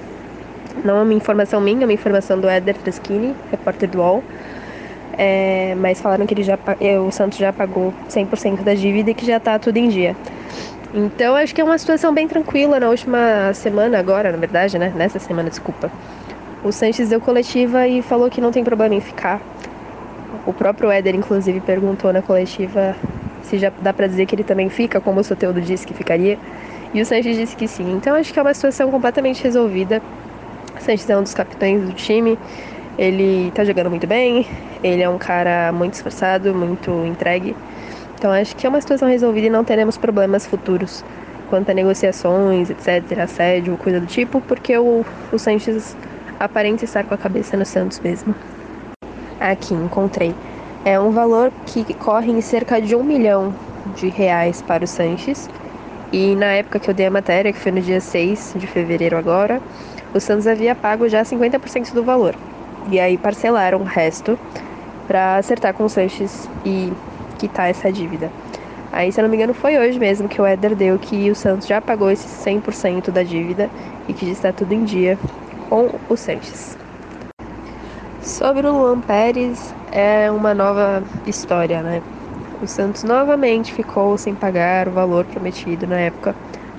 Não 0.84 0.98
é 0.98 1.02
uma 1.02 1.14
informação 1.14 1.60
minha, 1.60 1.82
é 1.82 1.84
uma 1.84 1.92
informação 1.92 2.40
do 2.40 2.48
Éder 2.48 2.74
Freschini, 2.76 3.34
repórter 3.50 3.88
do 3.88 3.98
UOL. 3.98 4.24
É, 5.18 5.74
mas 5.76 6.00
falaram 6.00 6.26
que 6.26 6.32
ele 6.32 6.42
já, 6.42 6.58
o 7.06 7.10
Santos 7.10 7.36
já 7.36 7.52
pagou 7.52 7.92
100% 8.08 8.62
da 8.62 8.74
dívida 8.74 9.10
e 9.10 9.14
que 9.14 9.26
já 9.26 9.36
está 9.36 9.58
tudo 9.58 9.76
em 9.76 9.88
dia. 9.88 10.16
Então 10.94 11.34
acho 11.34 11.54
que 11.54 11.60
é 11.60 11.64
uma 11.64 11.78
situação 11.78 12.12
bem 12.12 12.28
tranquila 12.28 12.78
na 12.78 12.90
última 12.90 13.52
semana 13.54 13.98
agora, 13.98 14.30
na 14.30 14.36
verdade, 14.36 14.78
né? 14.78 14.92
Nessa 14.94 15.18
semana, 15.18 15.48
desculpa. 15.48 15.90
O 16.62 16.70
Sanches 16.70 17.08
deu 17.08 17.20
coletiva 17.20 17.88
e 17.88 18.02
falou 18.02 18.28
que 18.28 18.40
não 18.40 18.52
tem 18.52 18.62
problema 18.62 18.94
em 18.94 19.00
ficar. 19.00 19.40
O 20.46 20.52
próprio 20.52 20.90
Éder, 20.90 21.14
inclusive, 21.14 21.60
perguntou 21.60 22.12
na 22.12 22.20
coletiva 22.20 22.94
se 23.42 23.58
já 23.58 23.72
dá 23.80 23.92
para 23.92 24.06
dizer 24.06 24.26
que 24.26 24.34
ele 24.34 24.44
também 24.44 24.68
fica, 24.68 25.00
como 25.00 25.20
o 25.20 25.24
Soteudo 25.24 25.60
disse 25.60 25.86
que 25.86 25.94
ficaria. 25.94 26.38
E 26.92 27.00
o 27.00 27.06
Sanches 27.06 27.36
disse 27.36 27.56
que 27.56 27.66
sim. 27.66 27.90
Então 27.92 28.14
acho 28.14 28.32
que 28.32 28.38
é 28.38 28.42
uma 28.42 28.52
situação 28.52 28.90
completamente 28.90 29.42
resolvida. 29.42 30.02
O 30.76 30.80
Sanches 30.80 31.08
é 31.08 31.16
um 31.16 31.22
dos 31.22 31.32
capitães 31.32 31.82
do 31.82 31.92
time. 31.94 32.38
Ele 32.98 33.50
tá 33.52 33.64
jogando 33.64 33.88
muito 33.88 34.06
bem. 34.06 34.46
Ele 34.84 35.02
é 35.02 35.08
um 35.08 35.18
cara 35.18 35.72
muito 35.72 35.94
esforçado, 35.94 36.54
muito 36.54 36.90
entregue. 37.06 37.56
Então 38.22 38.30
acho 38.30 38.54
que 38.54 38.64
é 38.64 38.68
uma 38.68 38.80
situação 38.80 39.08
resolvida 39.08 39.48
e 39.48 39.50
não 39.50 39.64
teremos 39.64 39.98
problemas 39.98 40.46
futuros 40.46 41.04
quanto 41.50 41.72
a 41.72 41.74
negociações, 41.74 42.70
etc., 42.70 43.18
assédio, 43.18 43.76
coisa 43.76 43.98
do 43.98 44.06
tipo, 44.06 44.40
porque 44.42 44.78
o, 44.78 45.04
o 45.32 45.38
Sanches 45.40 45.96
aparenta 46.38 46.84
estar 46.84 47.02
com 47.02 47.14
a 47.14 47.18
cabeça 47.18 47.56
no 47.56 47.66
Santos 47.66 47.98
mesmo. 47.98 48.32
Aqui, 49.40 49.74
encontrei. 49.74 50.32
É 50.84 51.00
um 51.00 51.10
valor 51.10 51.50
que 51.66 51.92
corre 51.94 52.30
em 52.30 52.40
cerca 52.40 52.80
de 52.80 52.94
um 52.94 53.02
milhão 53.02 53.52
de 53.96 54.08
reais 54.08 54.62
para 54.62 54.84
o 54.84 54.86
Sanches. 54.86 55.50
E 56.12 56.36
na 56.36 56.52
época 56.52 56.78
que 56.78 56.88
eu 56.88 56.94
dei 56.94 57.06
a 57.06 57.10
matéria, 57.10 57.52
que 57.52 57.58
foi 57.58 57.72
no 57.72 57.80
dia 57.80 58.00
6 58.00 58.54
de 58.54 58.68
fevereiro 58.68 59.18
agora, 59.18 59.60
o 60.14 60.20
Santos 60.20 60.46
havia 60.46 60.76
pago 60.76 61.08
já 61.08 61.24
50% 61.24 61.92
do 61.92 62.04
valor. 62.04 62.36
E 62.88 63.00
aí 63.00 63.18
parcelaram 63.18 63.80
o 63.80 63.84
resto 63.84 64.38
para 65.08 65.38
acertar 65.38 65.74
com 65.74 65.82
o 65.82 65.88
Sanches 65.88 66.48
e 66.64 66.92
quitar 67.42 67.68
essa 67.68 67.92
dívida. 67.92 68.30
Aí, 68.92 69.10
se 69.10 69.20
eu 69.20 69.22
não 69.22 69.30
me 69.30 69.36
engano, 69.36 69.52
foi 69.52 69.76
hoje 69.78 69.98
mesmo 69.98 70.28
que 70.28 70.40
o 70.40 70.46
Éder 70.46 70.76
deu 70.76 70.96
que 70.98 71.28
o 71.30 71.34
Santos 71.34 71.66
já 71.66 71.80
pagou 71.80 72.10
esse 72.10 72.28
100% 72.28 73.10
da 73.10 73.22
dívida 73.22 73.68
e 74.08 74.12
que 74.12 74.30
está 74.30 74.52
tudo 74.52 74.72
em 74.72 74.84
dia 74.84 75.18
com 75.68 75.90
o 76.08 76.16
Sanches. 76.16 76.76
Sobre 78.22 78.66
o 78.66 78.72
Luan 78.72 79.00
Pérez, 79.00 79.74
é 79.90 80.30
uma 80.30 80.54
nova 80.54 81.02
história, 81.26 81.82
né? 81.82 82.00
O 82.60 82.66
Santos 82.66 83.02
novamente 83.02 83.72
ficou 83.72 84.16
sem 84.16 84.34
pagar 84.36 84.86
o 84.86 84.92
valor 84.92 85.24
prometido 85.24 85.86
na 85.86 85.98
época 85.98 86.36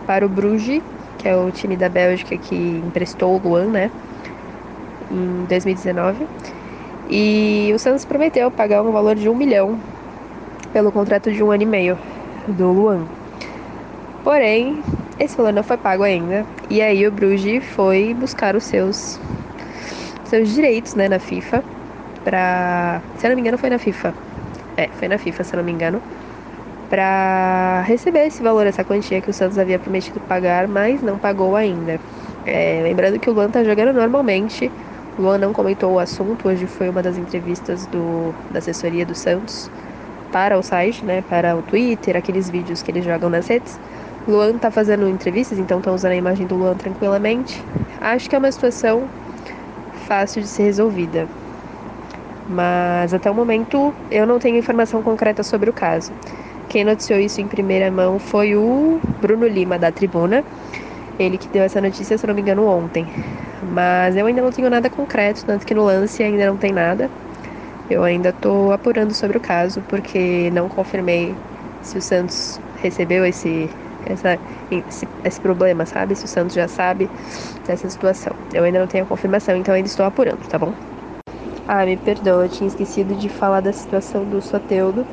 para 0.08 0.26
o 0.26 0.30
Bruges, 0.30 0.82
que 1.17 1.28
é 1.28 1.36
o 1.36 1.52
time 1.52 1.76
da 1.76 1.89
Bélgica 1.89 2.38
que 2.38 2.56
emprestou 2.86 3.36
o 3.36 3.41
Luan, 3.43 3.65
né? 3.65 3.91
Em 5.12 5.45
2019. 5.45 6.26
E 7.10 7.71
o 7.76 7.80
Santos 7.80 8.06
prometeu 8.06 8.49
pagar 8.49 8.82
um 8.82 8.91
valor 8.91 9.15
de 9.15 9.28
um 9.28 9.36
milhão 9.36 9.78
pelo 10.73 10.91
contrato 10.91 11.31
de 11.31 11.41
um 11.41 11.51
ano 11.51 11.63
e 11.63 11.67
meio 11.67 11.97
do 12.47 12.71
Luan. 12.71 13.05
Porém, 14.23 14.83
esse 15.19 15.38
valor 15.38 15.53
não 15.53 15.63
foi 15.63 15.77
pago 15.77 16.03
ainda. 16.03 16.45
E 16.69 16.81
aí 16.81 17.07
o 17.07 17.12
Bruges 17.12 17.63
foi 17.63 18.13
buscar 18.13 18.55
os 18.55 18.65
seus 18.65 19.19
seus 20.25 20.49
direitos, 20.49 20.95
né, 20.95 21.07
na 21.07 21.19
FIFA 21.19 21.63
para, 22.23 23.01
se 23.17 23.25
eu 23.25 23.29
não 23.29 23.36
me 23.36 23.41
engano, 23.41 23.57
foi 23.57 23.69
na 23.69 23.77
FIFA. 23.77 24.13
É, 24.77 24.88
foi 24.88 25.07
na 25.07 25.17
FIFA, 25.17 25.43
se 25.43 25.53
eu 25.53 25.57
não 25.57 25.63
me 25.63 25.71
engano, 25.71 26.01
para 26.89 27.83
receber 27.86 28.25
esse 28.27 28.41
valor, 28.41 28.65
essa 28.65 28.83
quantia 28.83 29.21
que 29.21 29.29
o 29.29 29.33
Santos 29.33 29.57
havia 29.57 29.77
prometido 29.77 30.19
pagar, 30.21 30.67
mas 30.67 31.01
não 31.01 31.17
pagou 31.17 31.55
ainda. 31.55 31.99
É, 32.45 32.81
lembrando 32.83 33.19
que 33.19 33.29
o 33.29 33.33
Luan 33.33 33.49
tá 33.49 33.63
jogando 33.63 33.93
normalmente. 33.93 34.71
O 35.17 35.21
Luan 35.21 35.38
não 35.38 35.53
comentou 35.53 35.93
o 35.93 35.99
assunto, 35.99 36.47
hoje 36.47 36.65
foi 36.65 36.89
uma 36.89 37.03
das 37.03 37.17
entrevistas 37.17 37.86
do, 37.86 38.33
da 38.49 38.59
assessoria 38.59 39.05
do 39.05 39.13
Santos 39.13 39.69
para 40.34 40.58
o 40.58 40.63
site, 40.63 41.06
né, 41.06 41.22
para 41.30 41.56
o 41.56 41.62
Twitter, 41.62 42.17
aqueles 42.17 42.50
vídeos 42.50 42.82
que 42.82 42.89
eles 42.89 43.06
jogam 43.06 43.30
nas 43.30 43.48
redes. 43.48 43.80
Luan 44.28 44.58
tá 44.58 44.72
fazendo 44.72 45.08
entrevistas, 45.08 45.60
então 45.60 45.80
tá 45.80 45.91
usando 45.91 46.13
a 46.13 46.15
imagem 46.15 46.48
do 46.48 46.56
Luan 46.56 46.74
tranquilamente. 46.74 47.62
Acho 48.02 48.28
que 48.28 48.36
é 48.36 48.39
uma 48.39 48.52
situação 48.52 49.08
fácil 50.08 50.41
de 50.41 50.48
ser 50.48 50.63
resolvida. 50.63 51.28
Mas 52.50 53.13
até 53.13 53.30
o 53.30 53.36
momento 53.36 53.93
eu 54.10 54.26
não 54.26 54.39
tenho 54.39 54.58
informação 54.58 55.04
concreta 55.04 55.43
sobre 55.43 55.69
o 55.69 55.74
caso. 55.74 56.12
Quem 56.67 56.84
noticiou 56.84 57.19
isso 57.19 57.39
em 57.39 57.48
primeira 57.48 57.91
mão 57.91 58.17
foi 58.17 58.56
o 58.56 59.00
Bruno 59.22 59.48
Lima, 59.48 59.78
da 59.78 59.91
Tribuna. 59.91 60.43
Ele 61.19 61.38
que 61.38 61.48
deu 61.50 61.62
essa 61.62 61.80
notícia, 61.80 62.17
se 62.17 62.26
não 62.26 62.34
me 62.34 62.41
engano, 62.41 62.65
ontem. 62.65 63.06
Mas 63.72 64.15
eu 64.15 64.26
ainda 64.26 64.41
não 64.41 64.52
tenho 64.52 64.69
nada 64.69 64.89
concreto, 64.89 65.46
tanto 65.46 65.65
que 65.65 65.76
no 65.76 65.84
lance 65.84 66.24
ainda 66.24 66.48
não 66.48 66.58
tem 66.58 66.72
nada. 66.74 67.10
Eu 67.89 68.04
ainda 68.04 68.30
estou 68.30 68.72
apurando 68.72 69.13
sobre 69.13 69.38
o 69.38 69.41
caso, 69.41 69.84
porque 69.84 70.50
não 70.52 70.69
confirmei 70.69 71.38
se 71.82 71.98
o 71.98 72.02
Santos 72.02 72.60
recebeu 72.76 73.26
esse 73.26 73.69
essa, 74.06 74.39
esse, 74.69 75.08
esse, 75.24 75.39
problema, 75.39 75.86
sabe? 75.86 76.15
Se 76.15 76.26
o 76.26 76.28
Santos 76.28 76.54
já 76.54 76.67
sabe 76.67 77.10
dessa 77.65 77.89
situação. 77.89 78.34
Eu 78.54 78.63
ainda 78.63 78.80
não 78.80 78.88
tenho 78.88 79.04
a 79.06 79.08
confirmação, 79.08 79.56
então 79.56 79.74
ainda 79.74 79.88
estou 79.88 80.06
apurando, 80.06 80.46
tá 80.48 80.60
bom? 80.60 80.74
Ah, 81.67 81.86
me 81.86 81.96
perdoa, 81.96 82.46
eu 82.46 82.50
tinha 82.50 82.67
esquecido 82.67 83.15
de 83.15 83.30
falar 83.30 83.62
da 83.62 83.72
situação 83.72 84.26
do 84.26 84.41
Soteudo, 84.41 85.06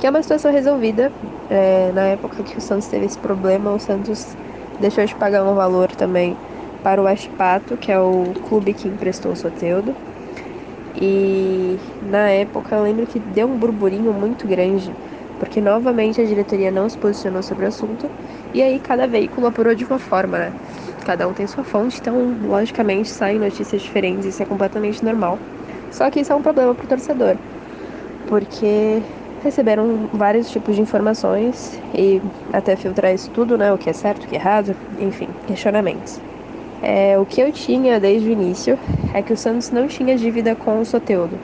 que 0.00 0.06
é 0.06 0.10
uma 0.10 0.22
situação 0.22 0.50
resolvida. 0.50 1.12
É, 1.48 1.92
na 1.92 2.02
época 2.08 2.42
que 2.42 2.58
o 2.58 2.60
Santos 2.60 2.88
teve 2.88 3.06
esse 3.06 3.18
problema, 3.18 3.72
o 3.72 3.78
Santos 3.78 4.36
deixou 4.80 5.04
de 5.04 5.14
pagar 5.14 5.44
um 5.44 5.54
valor 5.54 5.94
também 5.94 6.36
para 6.82 7.00
o 7.00 7.04
West 7.04 7.28
Pato, 7.36 7.78
que 7.78 7.92
é 7.92 8.00
o 8.00 8.32
clube 8.42 8.74
que 8.74 8.88
emprestou 8.88 9.32
o 9.32 9.36
Soteudo. 9.36 9.94
E 10.94 11.80
na 12.00 12.28
época 12.30 12.76
eu 12.76 12.82
lembro 12.82 13.06
que 13.06 13.18
deu 13.20 13.48
um 13.50 13.58
burburinho 13.58 14.12
muito 14.12 14.46
grande 14.46 14.96
porque 15.38 15.60
novamente 15.60 16.20
a 16.20 16.24
diretoria 16.26 16.70
não 16.70 16.88
se 16.88 16.96
posicionou 16.96 17.42
sobre 17.42 17.64
o 17.64 17.68
assunto 17.68 18.12
e 18.54 18.62
aí 18.62 18.78
cada 18.78 19.08
veículo 19.08 19.46
apurou 19.46 19.74
de 19.74 19.84
uma 19.84 19.98
forma, 19.98 20.38
né? 20.38 20.54
Cada 21.04 21.26
um 21.28 21.34
tem 21.34 21.46
sua 21.48 21.64
fonte, 21.64 21.98
então 21.98 22.38
logicamente 22.40 23.10
saem 23.10 23.38
notícias 23.40 23.82
diferentes, 23.82 24.24
isso 24.26 24.42
é 24.42 24.46
completamente 24.46 25.02
normal. 25.04 25.40
Só 25.90 26.10
que 26.10 26.20
isso 26.20 26.32
é 26.32 26.36
um 26.36 26.42
problema 26.42 26.74
para 26.76 26.86
torcedor, 26.86 27.38
porque 28.26 29.02
receberam 29.38 30.08
vários 30.12 30.48
tipos 30.50 30.76
de 30.76 30.82
informações 30.82 31.80
e 31.94 32.22
até 32.52 32.76
filtrar 32.76 33.12
isso 33.14 33.30
tudo, 33.32 33.58
né? 33.58 33.72
O 33.72 33.78
que 33.78 33.90
é 33.90 33.92
certo, 33.92 34.24
o 34.24 34.28
que 34.28 34.36
é 34.36 34.38
errado, 34.38 34.76
enfim, 34.98 35.36
questionamentos. 35.46 36.20
É, 36.82 37.16
o 37.16 37.24
que 37.24 37.40
eu 37.40 37.52
tinha 37.52 38.00
desde 38.00 38.28
o 38.28 38.32
início 38.32 38.78
é 39.14 39.22
que 39.22 39.32
o 39.32 39.36
Santos 39.36 39.70
não 39.70 39.86
tinha 39.86 40.16
dívida 40.16 40.56
com 40.56 40.80
o 40.80 40.84
Soteudo. 40.84 41.38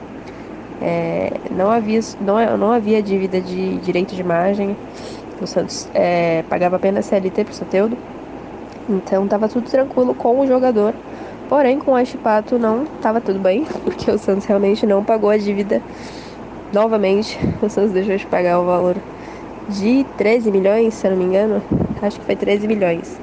É, 0.81 1.31
não, 1.51 1.71
havia, 1.71 1.99
não, 2.19 2.57
não 2.57 2.71
havia 2.71 3.01
dívida 3.01 3.39
de 3.39 3.77
direito 3.77 4.13
de 4.13 4.21
imagem, 4.21 4.75
o 5.41 5.47
Santos 5.47 5.87
é, 5.93 6.43
pagava 6.49 6.75
apenas 6.75 7.05
CLT 7.05 7.45
para 7.45 7.51
o 7.51 7.55
Soteudo, 7.55 7.97
então 8.89 9.23
estava 9.23 9.47
tudo 9.47 9.69
tranquilo 9.69 10.13
com 10.13 10.39
o 10.39 10.47
jogador. 10.47 10.93
Porém, 11.47 11.79
com 11.79 11.91
o 11.91 11.95
Achipato 11.95 12.59
não 12.59 12.83
estava 12.83 13.21
tudo 13.21 13.39
bem, 13.39 13.65
porque 13.83 14.11
o 14.11 14.17
Santos 14.17 14.45
realmente 14.45 14.85
não 14.85 15.03
pagou 15.03 15.29
a 15.29 15.37
dívida 15.37 15.81
novamente. 16.73 17.39
O 17.61 17.69
Santos 17.69 17.91
deixou 17.91 18.17
de 18.17 18.25
pagar 18.27 18.59
o 18.59 18.65
valor 18.65 18.95
de 19.69 20.05
13 20.17 20.51
milhões, 20.51 20.93
se 20.93 21.07
eu 21.07 21.11
não 21.11 21.17
me 21.17 21.25
engano. 21.25 21.63
Acho 22.01 22.19
que 22.19 22.25
foi 22.25 22.35
13 22.35 22.67
milhões. 22.67 23.19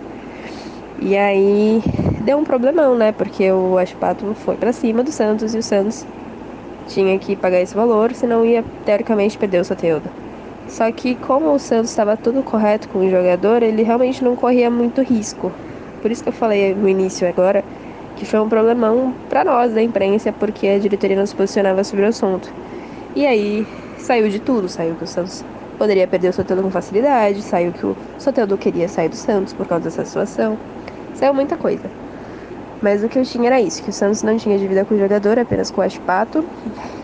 E 1.00 1.16
aí 1.16 1.82
deu 2.26 2.36
um 2.36 2.44
problemão, 2.44 2.96
né? 2.96 3.12
Porque 3.12 3.50
o 3.52 3.78
Achipato 3.78 4.34
foi 4.34 4.56
para 4.56 4.72
cima 4.72 5.04
do 5.04 5.12
Santos 5.12 5.54
e 5.54 5.58
o 5.58 5.62
Santos 5.62 6.04
tinha 6.88 7.16
que 7.18 7.36
pagar 7.36 7.60
esse 7.60 7.74
valor, 7.74 8.12
senão 8.14 8.44
ia 8.44 8.64
teoricamente 8.84 9.38
perder 9.38 9.60
o 9.60 9.64
Soteudo. 9.64 10.10
Só 10.66 10.90
que 10.90 11.14
como 11.14 11.54
o 11.54 11.58
Santos 11.58 11.90
estava 11.90 12.16
tudo 12.16 12.42
correto 12.42 12.88
com 12.88 12.98
o 12.98 13.10
jogador, 13.10 13.62
ele 13.62 13.82
realmente 13.84 14.24
não 14.24 14.34
corria 14.34 14.68
muito 14.68 15.02
risco. 15.02 15.52
Por 16.02 16.10
isso 16.10 16.22
que 16.22 16.28
eu 16.28 16.32
falei 16.32 16.74
no 16.74 16.88
início 16.88 17.28
agora 17.28 17.64
que 18.16 18.24
foi 18.26 18.40
um 18.40 18.48
problemão 18.48 19.14
para 19.28 19.44
nós 19.44 19.72
da 19.72 19.82
imprensa, 19.82 20.32
porque 20.32 20.66
a 20.66 20.78
diretoria 20.78 21.16
não 21.16 21.26
se 21.26 21.36
posicionava 21.36 21.84
sobre 21.84 22.04
o 22.04 22.08
assunto. 22.08 22.52
E 23.14 23.24
aí 23.26 23.66
saiu 23.98 24.28
de 24.28 24.40
tudo, 24.40 24.68
saiu 24.68 24.96
que 24.96 25.04
o 25.04 25.06
Santos 25.06 25.44
poderia 25.78 26.08
perder 26.08 26.30
o 26.30 26.32
Soteldo 26.32 26.62
com 26.62 26.70
facilidade, 26.70 27.42
saiu 27.42 27.72
que 27.72 27.86
o 27.86 27.96
Soteldo 28.18 28.58
queria 28.58 28.88
sair 28.88 29.10
do 29.10 29.16
Santos 29.16 29.52
por 29.52 29.66
causa 29.66 29.84
dessa 29.84 30.04
situação. 30.04 30.58
Saiu 31.14 31.34
muita 31.34 31.56
coisa. 31.56 32.05
Mas 32.82 33.02
o 33.02 33.08
que 33.08 33.18
eu 33.18 33.24
tinha 33.24 33.46
era 33.46 33.60
isso, 33.60 33.82
que 33.82 33.90
o 33.90 33.92
Santos 33.92 34.22
não 34.22 34.36
tinha 34.36 34.58
dívida 34.58 34.84
com 34.84 34.94
o 34.94 34.98
jogador, 34.98 35.38
apenas 35.38 35.70
com 35.70 35.80
o 35.80 35.84
Ashpato. 35.84 36.44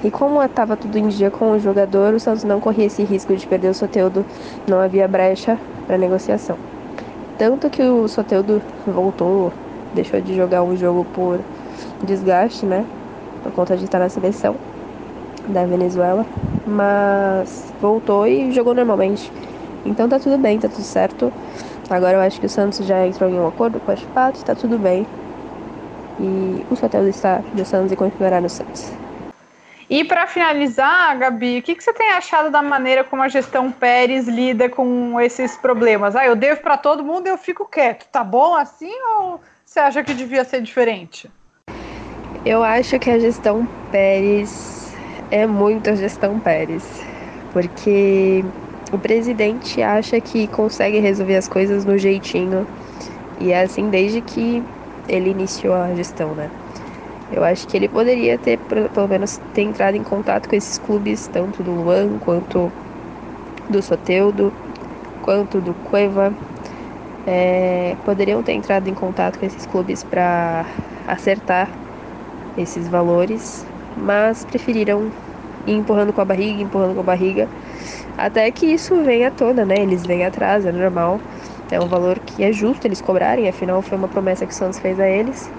E 0.05 0.11
como 0.11 0.43
estava 0.43 0.77
tudo 0.77 0.99
em 0.99 1.09
dia 1.09 1.31
com 1.31 1.53
o 1.53 1.59
jogador, 1.59 2.15
o 2.15 2.21
Santos 2.21 2.45
não 2.45 2.61
corria 2.61 2.87
esse 2.87 3.03
risco 3.05 3.35
de 3.35 3.47
perder 3.47 3.69
o 3.69 3.75
Soteudo, 3.75 4.25
não 4.69 4.81
havia 4.81 5.09
brecha 5.09 5.59
para 5.87 5.97
negociação. 5.97 6.59
Tanto 7.39 7.71
que 7.71 7.83
o 7.83 8.07
Soteudo 8.07 8.63
voltou, 8.87 9.53
deixou 9.95 10.21
de 10.21 10.35
jogar 10.37 10.63
um 10.63 10.77
jogo 10.77 11.07
por 11.15 11.41
desgaste, 12.05 12.67
né? 12.67 12.85
Por 13.43 13.53
conta 13.53 13.77
de 13.77 13.85
estar 13.85 13.99
na 13.99 14.09
seleção 14.09 14.55
da 15.49 15.65
Venezuela. 15.65 16.27
Mas 16.67 17.73
voltou 17.81 18.27
e 18.27 18.53
jogou 18.53 18.75
normalmente. 18.75 19.33
Então 19.87 20.09
tá 20.09 20.19
tudo 20.19 20.37
bem, 20.37 20.59
tá 20.59 20.69
tudo 20.69 20.85
certo. 20.85 21.33
Agora 21.89 22.19
eu 22.19 22.21
acho 22.21 22.39
que 22.39 22.47
o 22.47 22.49
Santos 22.49 22.87
já 22.87 23.07
entrou 23.07 23.29
em 23.29 23.41
um 23.41 23.47
acordo 23.47 23.81
com 23.81 23.91
o 23.91 23.95
Ashpato, 23.95 24.45
tá 24.45 24.55
tudo 24.55 24.79
bem 24.79 25.07
e 26.19 26.65
o 26.71 26.77
Soteldo 26.77 27.09
está 27.09 27.43
do 27.53 27.65
Santos 27.65 27.93
e 27.93 27.97
continuará 27.97 28.41
no 28.41 28.49
Santos. 28.49 28.93
E 29.91 30.05
para 30.05 30.27
finalizar, 30.27 31.19
Gabi, 31.19 31.59
o 31.59 31.63
que, 31.63 31.75
que, 31.75 31.85
você 31.85 31.93
tem 31.93 32.11
achado 32.13 32.51
da 32.51 32.63
maneira 32.63 33.05
como 33.05 33.23
a 33.23 33.29
gestão 33.29 33.71
Pérez 33.71 34.27
lida 34.27 34.69
com 34.69 35.21
esses 35.21 35.57
problemas? 35.59 36.17
Ah, 36.17 36.25
eu 36.25 36.35
devo 36.35 36.63
para 36.63 36.79
todo 36.79 37.05
mundo 37.05 37.27
e 37.27 37.31
eu 37.31 37.37
fico 37.37 37.67
quieto. 37.67 38.07
Tá 38.11 38.25
bom 38.25 38.55
assim 38.55 38.93
ou 39.19 39.41
você 39.65 39.81
acha 39.81 40.03
que 40.03 40.15
devia 40.15 40.45
ser 40.45 40.63
diferente? 40.63 41.31
Eu 42.45 42.63
acho 42.63 42.99
que 42.99 43.11
a 43.11 43.19
gestão 43.19 43.69
Pérez 43.91 44.95
é 45.31 45.47
muito 45.47 45.91
a 45.91 45.95
gestão 45.95 46.39
Pérez, 46.41 46.85
porque 47.53 48.45
o 48.91 48.99
presidente 48.99 49.83
acha 49.83 50.21
que 50.21 50.49
consegue 50.49 50.99
resolver 51.01 51.37
as 51.37 51.49
coisas 51.49 51.85
no 51.85 51.97
jeitinho 51.97 52.67
e 53.41 53.53
é 53.53 53.63
assim 53.63 53.89
desde 53.91 54.21
que 54.21 54.63
ele 55.09 55.31
iniciou 55.31 55.75
a 55.75 55.95
gestão, 55.95 56.35
né? 56.35 56.51
Eu 57.31 57.43
acho 57.43 57.67
que 57.67 57.77
ele 57.77 57.89
poderia 57.89 58.39
ter, 58.39 58.59
pelo 58.93 59.09
menos, 59.09 59.41
ter 59.55 59.63
entrado 59.63 59.95
em 59.97 60.03
contato 60.03 60.49
com 60.49 60.57
esses 60.57 60.79
clubes, 60.79 61.29
tanto 61.29 61.63
do 61.63 61.73
Luan 61.73 62.19
quanto 62.19 62.71
do 63.69 63.83
Soteudo, 63.83 64.53
quanto 65.23 65.61
do 65.61 65.75
Cueva. 65.75 66.37
É, 67.27 67.97
poderiam 68.05 68.43
ter 68.43 68.53
entrado 68.53 68.89
em 68.89 68.95
contato 68.95 69.39
com 69.39 69.47
esses 69.47 69.65
clubes 69.65 70.03
para 70.03 70.67
acertar 71.07 71.73
esses 72.57 72.89
valores, 72.89 73.65
mas 73.97 74.45
preferiram 74.45 75.13
ir 75.67 75.73
empurrando 75.75 76.13
com 76.13 76.21
a 76.21 76.25
barriga, 76.25 76.63
empurrando 76.63 76.95
com 76.95 77.01
a 77.01 77.05
barriga, 77.05 77.49
até 78.17 78.51
que 78.51 78.67
isso 78.67 79.03
venha 79.05 79.29
à 79.29 79.31
tona, 79.31 79.65
né? 79.65 79.77
Eles 79.79 80.05
vêm 80.05 80.25
atrás, 80.25 80.67
é 80.67 80.73
normal. 80.73 81.21
É 81.73 81.81
um 81.81 81.87
valor 81.87 82.21
que 82.21 82.45
é 82.45 82.53
justo 82.53 82.87
eles 82.87 83.01
cobrarem, 83.01 83.49
afinal 83.49 83.81
foi 83.81 83.97
uma 83.97 84.07
promessa 84.07 84.47
que 84.47 84.53
o 84.53 84.55
Santos 84.57 84.79
fez 84.79 85.01
a 85.01 85.09
eles. 85.09 85.51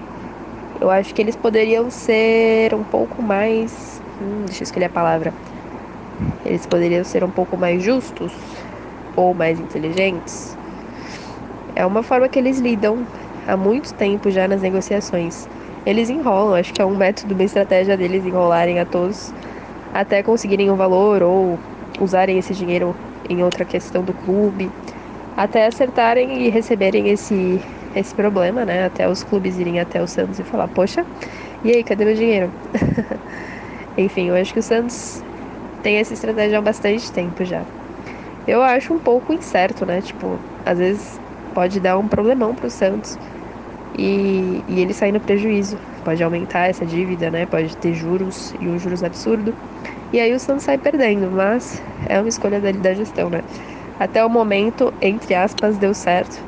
Eu 0.79 0.91
acho 0.91 1.11
que 1.11 1.19
eles 1.19 1.35
poderiam 1.35 1.89
ser 1.89 2.75
um 2.75 2.83
pouco 2.83 3.19
mais. 3.23 3.99
Hum, 4.21 4.43
deixa 4.45 4.61
eu 4.61 4.65
escolher 4.65 4.85
a 4.85 4.89
palavra. 4.89 5.33
Eles 6.45 6.67
poderiam 6.67 7.03
ser 7.03 7.23
um 7.23 7.31
pouco 7.31 7.57
mais 7.57 7.81
justos 7.81 8.31
ou 9.15 9.33
mais 9.33 9.59
inteligentes. 9.59 10.55
É 11.75 11.83
uma 11.83 12.03
forma 12.03 12.29
que 12.29 12.37
eles 12.37 12.59
lidam 12.59 13.07
há 13.47 13.57
muito 13.57 13.91
tempo 13.95 14.29
já 14.29 14.47
nas 14.47 14.61
negociações. 14.61 15.47
Eles 15.83 16.11
enrolam, 16.11 16.53
acho 16.53 16.71
que 16.71 16.81
é 16.83 16.85
um 16.85 16.95
método, 16.95 17.33
uma 17.33 17.43
estratégia 17.43 17.97
deles 17.97 18.23
enrolarem 18.23 18.79
a 18.79 18.85
todos 18.85 19.33
até 19.91 20.21
conseguirem 20.21 20.69
um 20.69 20.75
valor 20.75 21.23
ou 21.23 21.59
usarem 21.99 22.37
esse 22.37 22.53
dinheiro 22.53 22.95
em 23.27 23.43
outra 23.43 23.65
questão 23.65 24.03
do 24.03 24.13
clube 24.13 24.71
até 25.35 25.65
acertarem 25.65 26.45
e 26.45 26.49
receberem 26.49 27.09
esse, 27.09 27.59
esse 27.95 28.13
problema, 28.13 28.65
né? 28.65 28.85
Até 28.85 29.09
os 29.09 29.23
clubes 29.23 29.57
irem 29.57 29.79
até 29.79 30.01
o 30.01 30.07
Santos 30.07 30.39
e 30.39 30.43
falar, 30.43 30.67
poxa, 30.67 31.05
e 31.63 31.71
aí, 31.71 31.83
cadê 31.83 32.05
meu 32.05 32.15
dinheiro? 32.15 32.51
Enfim, 33.97 34.27
eu 34.27 34.35
acho 34.35 34.53
que 34.53 34.59
o 34.59 34.63
Santos 34.63 35.23
tem 35.81 35.97
essa 35.97 36.13
estratégia 36.13 36.57
há 36.57 36.61
bastante 36.61 37.11
tempo 37.11 37.45
já. 37.45 37.63
Eu 38.47 38.61
acho 38.61 38.93
um 38.93 38.99
pouco 38.99 39.33
incerto, 39.33 39.85
né? 39.85 40.01
Tipo, 40.01 40.37
às 40.65 40.77
vezes 40.77 41.19
pode 41.53 41.79
dar 41.79 41.97
um 41.97 42.07
problemão 42.07 42.53
pro 42.53 42.69
Santos 42.69 43.17
e, 43.97 44.61
e 44.67 44.81
ele 44.81 44.93
sair 44.93 45.11
no 45.11 45.19
prejuízo. 45.21 45.77
Pode 46.03 46.21
aumentar 46.21 46.67
essa 46.69 46.85
dívida, 46.85 47.31
né? 47.31 47.45
Pode 47.45 47.75
ter 47.77 47.93
juros 47.93 48.53
e 48.59 48.67
um 48.67 48.77
juros 48.77 49.03
absurdo. 49.03 49.53
E 50.11 50.19
aí 50.19 50.33
o 50.33 50.39
Santos 50.39 50.63
sai 50.63 50.77
perdendo, 50.77 51.31
mas 51.31 51.81
é 52.07 52.19
uma 52.19 52.27
escolha 52.27 52.59
da, 52.59 52.71
da 52.71 52.93
gestão, 52.93 53.29
né? 53.29 53.41
Até 53.99 54.23
o 54.25 54.29
momento, 54.29 54.93
entre 55.01 55.33
aspas, 55.35 55.77
deu 55.77 55.93
certo. 55.93 56.41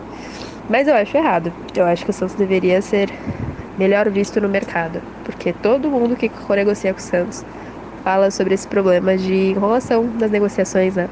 Mas 0.69 0.87
eu 0.87 0.95
acho 0.95 1.15
errado. 1.15 1.53
Eu 1.75 1.85
acho 1.85 2.03
que 2.03 2.11
o 2.11 2.13
Santos 2.13 2.35
deveria 2.35 2.81
ser 2.81 3.09
melhor 3.77 4.09
visto 4.09 4.41
no 4.41 4.49
mercado. 4.49 5.01
Porque 5.23 5.53
todo 5.53 5.89
mundo 5.89 6.15
que 6.15 6.31
negocia 6.49 6.93
com 6.93 6.99
o 6.99 7.03
Santos 7.03 7.45
fala 8.03 8.29
sobre 8.31 8.53
esse 8.53 8.67
problema 8.67 9.17
de 9.17 9.51
enrolação 9.51 10.07
das 10.17 10.31
negociações, 10.31 10.95
né? 10.95 11.09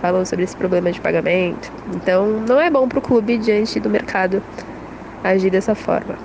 Falam 0.00 0.24
sobre 0.24 0.44
esse 0.44 0.56
problema 0.56 0.90
de 0.90 1.00
pagamento. 1.00 1.70
Então, 1.94 2.26
não 2.40 2.60
é 2.60 2.70
bom 2.70 2.88
para 2.88 2.98
o 2.98 3.02
clube 3.02 3.36
diante 3.38 3.78
do 3.80 3.90
mercado 3.90 4.42
agir 5.22 5.50
dessa 5.50 5.74
forma. 5.74 6.16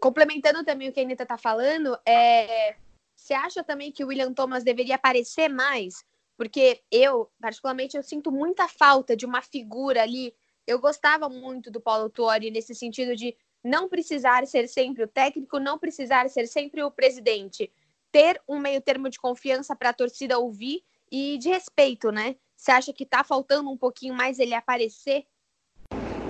Complementando 0.00 0.62
também 0.64 0.88
o 0.88 0.92
que 0.92 1.00
a 1.00 1.02
Anitta 1.02 1.22
está 1.22 1.38
falando, 1.38 1.96
é... 2.06 2.74
você 3.16 3.32
acha 3.32 3.64
também 3.64 3.90
que 3.90 4.04
o 4.04 4.08
William 4.08 4.32
Thomas 4.32 4.62
deveria 4.62 4.96
aparecer 4.96 5.48
mais? 5.48 6.04
Porque 6.36 6.82
eu, 6.90 7.30
particularmente, 7.40 7.96
eu 7.96 8.02
sinto 8.02 8.30
muita 8.32 8.68
falta 8.68 9.16
de 9.16 9.24
uma 9.24 9.40
figura 9.40 10.02
ali. 10.02 10.34
Eu 10.66 10.80
gostava 10.80 11.28
muito 11.28 11.70
do 11.70 11.80
Paulo 11.80 12.08
Tuori 12.08 12.50
nesse 12.50 12.74
sentido 12.74 13.14
de 13.14 13.36
não 13.62 13.88
precisar 13.88 14.46
ser 14.46 14.68
sempre 14.68 15.04
o 15.04 15.08
técnico, 15.08 15.58
não 15.58 15.78
precisar 15.78 16.28
ser 16.28 16.46
sempre 16.46 16.82
o 16.82 16.90
presidente. 16.90 17.72
Ter 18.12 18.40
um 18.48 18.58
meio 18.58 18.80
termo 18.80 19.08
de 19.08 19.18
confiança 19.18 19.74
para 19.74 19.90
a 19.90 19.94
torcida 19.94 20.38
ouvir 20.38 20.82
e 21.10 21.38
de 21.38 21.48
respeito, 21.48 22.10
né? 22.10 22.36
Você 22.56 22.70
acha 22.70 22.92
que 22.92 23.04
está 23.04 23.22
faltando 23.24 23.70
um 23.70 23.76
pouquinho 23.76 24.14
mais 24.14 24.38
ele 24.38 24.54
aparecer? 24.54 25.24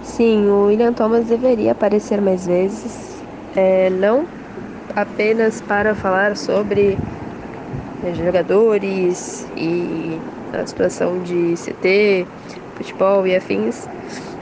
Sim, 0.02 0.48
o 0.48 0.66
William 0.66 0.92
Thomas 0.92 1.26
deveria 1.26 1.72
aparecer 1.72 2.20
mais 2.20 2.46
vezes, 2.46 2.92
é, 3.57 3.88
não 3.90 4.26
apenas 4.94 5.61
para 5.62 5.94
falar 5.94 6.36
sobre 6.36 6.96
né, 8.05 8.14
jogadores 8.14 9.46
e 9.57 10.18
a 10.52 10.66
situação 10.66 11.18
de 11.22 11.57
CT, 11.57 12.26
futebol 12.76 13.26
e 13.26 13.34
afins, 13.34 13.88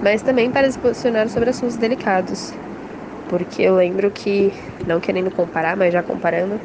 mas 0.02 0.20
também 0.22 0.50
para 0.50 0.70
se 0.70 0.78
posicionar 0.78 1.28
sobre 1.28 1.50
assuntos 1.50 1.76
delicados. 1.76 2.52
Porque 3.28 3.62
eu 3.62 3.76
lembro 3.76 4.10
que, 4.10 4.52
não 4.86 5.00
querendo 5.00 5.30
comparar, 5.30 5.76
mas 5.76 5.92
já 5.92 6.02
comparando, 6.02 6.60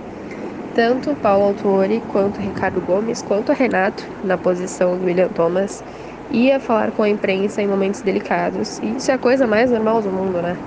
tanto 0.76 1.16
Paulo 1.16 1.46
Autuori 1.46 2.02
quanto 2.12 2.42
Ricardo 2.42 2.82
Gomes, 2.82 3.22
quanto 3.22 3.54
Renato, 3.54 4.04
na 4.24 4.38
posição 4.38 4.98
do 4.98 5.06
William 5.06 5.30
Thomas, 5.30 5.84
ia 6.32 6.60
falar 6.60 6.92
com 6.92 7.04
a 7.04 7.10
imprensa 7.10 7.62
em 7.62 7.68
momentos 7.68 8.02
delicados. 8.02 8.80
E 8.80 8.98
isso 8.98 9.10
é 9.10 9.14
a 9.14 9.18
coisa 9.18 9.48
mais 9.48 9.72
normal 9.72 10.02
do 10.02 10.10
mundo, 10.10 10.42
né? 10.42 10.58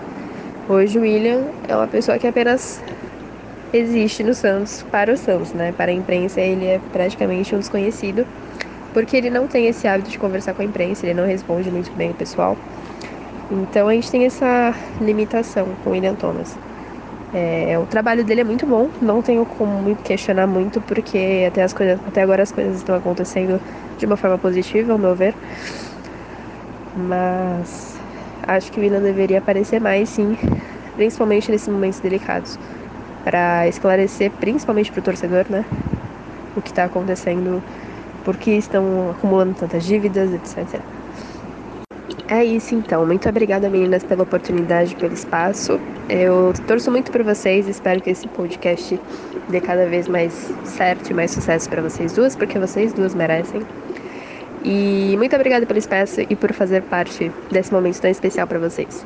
Hoje 0.69 0.99
o 0.99 1.03
William 1.03 1.45
é 1.69 1.77
uma 1.77 1.87
pessoa 1.87 2.19
que 2.19 2.27
apenas 2.27 2.81
existe 3.73 4.23
no 4.23 4.35
Santos 4.35 4.83
para 4.91 5.13
o 5.13 5.17
Santos, 5.17 5.53
né? 5.53 5.73
Para 5.73 5.91
a 5.91 5.95
imprensa 5.95 6.41
ele 6.41 6.65
é 6.67 6.81
praticamente 6.93 7.55
um 7.55 7.59
desconhecido, 7.59 8.27
porque 8.93 9.17
ele 9.17 9.31
não 9.31 9.47
tem 9.47 9.67
esse 9.67 9.87
hábito 9.87 10.11
de 10.11 10.19
conversar 10.19 10.55
com 10.55 10.63
a 10.63 10.65
imprensa, 10.65 11.07
ele 11.07 11.15
não 11.15 11.27
responde 11.27 11.71
muito 11.71 11.91
bem 11.97 12.11
o 12.11 12.15
pessoal. 12.15 12.57
Então 13.51 13.89
a 13.89 13.93
gente 13.93 14.11
tem 14.11 14.25
essa 14.25 14.75
limitação 15.01 15.67
com 15.83 15.91
o 15.91 15.93
William 15.93 16.15
Thomas. 16.15 16.57
É, 17.33 17.79
o 17.79 17.87
trabalho 17.87 18.25
dele 18.25 18.41
é 18.41 18.45
muito 18.45 18.67
bom, 18.67 18.89
não 19.01 19.23
tenho 19.23 19.47
como 19.47 19.95
questionar 19.97 20.49
muito, 20.49 20.81
porque 20.81 21.45
até, 21.47 21.63
as 21.63 21.73
coisas, 21.73 22.01
até 22.07 22.23
agora 22.23 22.43
as 22.43 22.51
coisas 22.51 22.77
estão 22.77 22.97
acontecendo 22.97 23.61
de 23.97 24.07
uma 24.07 24.17
forma 24.17 24.37
positiva, 24.37 24.93
ao 24.93 24.99
meu 24.99 25.15
ver. 25.15 25.35
Mas 26.97 27.95
acho 28.49 28.73
que 28.73 28.81
o 28.81 28.83
William 28.83 29.01
deveria 29.01 29.39
aparecer 29.39 29.81
mais, 29.81 30.09
sim, 30.09 30.37
principalmente 30.97 31.53
nesses 31.53 31.69
momentos 31.69 32.01
delicados 32.01 32.59
para 33.25 33.69
esclarecer, 33.69 34.31
principalmente 34.33 34.91
para 34.91 35.01
o 35.01 35.03
torcedor, 35.03 35.47
né, 35.49 35.65
o 36.57 36.63
que 36.63 36.71
está 36.71 36.85
acontecendo, 36.85 37.63
por 38.25 38.37
que 38.37 38.53
estão 38.53 39.11
acumulando 39.11 39.55
tantas 39.55 39.85
dívidas, 39.85 40.33
etc. 40.33 40.81
É 42.29 42.45
isso 42.45 42.77
então. 42.77 43.05
Muito 43.05 43.29
obrigada, 43.29 43.69
meninas, 43.69 44.05
pela 44.05 44.23
oportunidade, 44.23 44.95
pelo 44.95 45.13
espaço. 45.13 45.81
Eu 46.09 46.53
torço 46.67 46.89
muito 46.89 47.11
por 47.11 47.25
vocês. 47.25 47.67
Espero 47.67 48.01
que 48.01 48.11
esse 48.11 48.29
podcast 48.29 49.01
dê 49.49 49.61
cada 49.61 49.87
vez 49.87 50.07
mais 50.07 50.33
certo 50.65 51.11
e 51.11 51.15
mais 51.15 51.33
sucesso 51.33 51.69
para 51.69 51.83
vocês 51.83 52.13
duas, 52.13 52.37
porque 52.37 52.57
vocês 52.57 52.93
duas 52.93 53.17
merecem. 53.17 53.63
E 54.65 55.17
muito 55.17 55.35
obrigada 55.35 55.67
pelo 55.67 55.79
espaço 55.79 56.21
e 56.21 56.37
por 56.37 56.53
fazer 56.53 56.83
parte 56.83 57.33
desse 57.51 57.73
momento 57.73 58.01
tão 58.01 58.11
especial 58.11 58.47
para 58.47 58.61
vocês. 58.61 59.05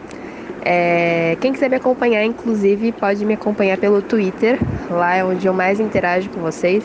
É, 0.65 1.37
quem 1.41 1.53
quiser 1.53 1.69
me 1.69 1.77
acompanhar, 1.77 2.25
inclusive, 2.25 2.93
pode 2.93 3.25
me 3.25 3.35
acompanhar 3.35 3.77
pelo 3.77 4.01
Twitter, 4.01 4.59
lá 4.91 5.15
é 5.15 5.25
onde 5.25 5.47
eu 5.47 5.53
mais 5.53 5.79
interajo 5.79 6.31
com 6.31 6.41
vocês. 6.41 6.85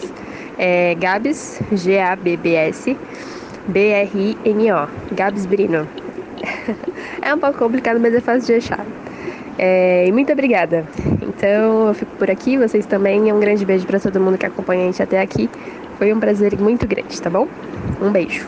É 0.57 0.95
Gabs, 0.95 1.61
G-A-B-B-S, 1.71 2.97
B-R-I-N-O, 3.67 4.87
Gabs 5.15 5.45
Brino. 5.45 5.87
é 7.21 7.33
um 7.33 7.39
pouco 7.39 7.57
complicado, 7.57 7.99
mas 7.99 8.13
é 8.13 8.19
fácil 8.19 8.47
de 8.47 8.53
achar. 8.55 8.85
É, 9.57 10.05
e 10.07 10.11
muito 10.11 10.31
obrigada. 10.31 10.85
Então, 11.21 11.87
eu 11.87 11.93
fico 11.93 12.11
por 12.17 12.29
aqui, 12.29 12.57
vocês 12.57 12.85
também. 12.85 13.31
Um 13.31 13.39
grande 13.39 13.65
beijo 13.65 13.85
para 13.85 13.99
todo 13.99 14.19
mundo 14.19 14.37
que 14.37 14.45
acompanha 14.45 14.83
a 14.83 14.85
gente 14.85 15.03
até 15.03 15.21
aqui. 15.21 15.49
Foi 15.97 16.13
um 16.13 16.19
prazer 16.19 16.57
muito 16.57 16.87
grande, 16.87 17.21
tá 17.21 17.29
bom? 17.29 17.47
Um 18.01 18.11
beijo. 18.11 18.47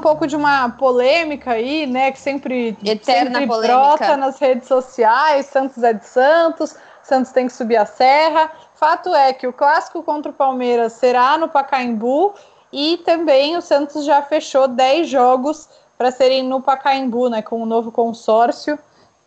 Um 0.00 0.02
pouco 0.02 0.26
de 0.26 0.34
uma 0.34 0.70
polêmica 0.70 1.52
aí, 1.52 1.86
né? 1.86 2.10
Que 2.10 2.18
sempre, 2.18 2.76
Eterna 2.82 3.38
sempre 3.38 3.46
polêmica. 3.46 3.76
brota 3.76 4.16
nas 4.16 4.38
redes 4.38 4.66
sociais. 4.66 5.46
Santos 5.46 5.82
é 5.82 5.92
de 5.92 6.06
Santos, 6.06 6.74
Santos 7.02 7.30
tem 7.32 7.46
que 7.46 7.52
subir 7.52 7.76
a 7.76 7.84
serra. 7.84 8.50
Fato 8.74 9.14
é 9.14 9.32
que 9.34 9.46
o 9.46 9.52
clássico 9.52 10.02
contra 10.02 10.30
o 10.30 10.34
Palmeiras 10.34 10.94
será 10.94 11.36
no 11.36 11.48
Pacaembu 11.48 12.34
e 12.72 12.96
também 13.04 13.56
o 13.56 13.60
Santos 13.60 14.04
já 14.06 14.22
fechou 14.22 14.66
10 14.66 15.06
jogos 15.08 15.68
para 15.98 16.10
serem 16.10 16.42
no 16.42 16.62
Pacaembu, 16.62 17.28
né? 17.28 17.42
Com 17.42 17.62
o 17.62 17.66
novo 17.66 17.92
consórcio. 17.92 18.78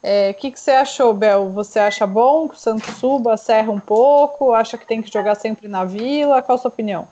É, 0.02 0.32
O 0.32 0.34
que, 0.34 0.52
que 0.52 0.60
você 0.60 0.72
achou, 0.72 1.14
Bel? 1.14 1.52
Você 1.52 1.80
acha 1.80 2.06
bom 2.08 2.50
que 2.50 2.56
o 2.56 2.60
Santos 2.60 2.98
suba, 2.98 3.38
serra 3.38 3.72
um 3.72 3.80
pouco? 3.80 4.54
Acha 4.54 4.78
que 4.78 4.88
tem 4.88 5.02
que 5.02 5.14
jogar 5.14 5.36
sempre 5.36 5.68
na 5.68 5.86
Vila? 5.86 6.42
Qual 6.42 6.56
a 6.56 6.60
sua 6.60 6.70
opinião? 6.70 7.08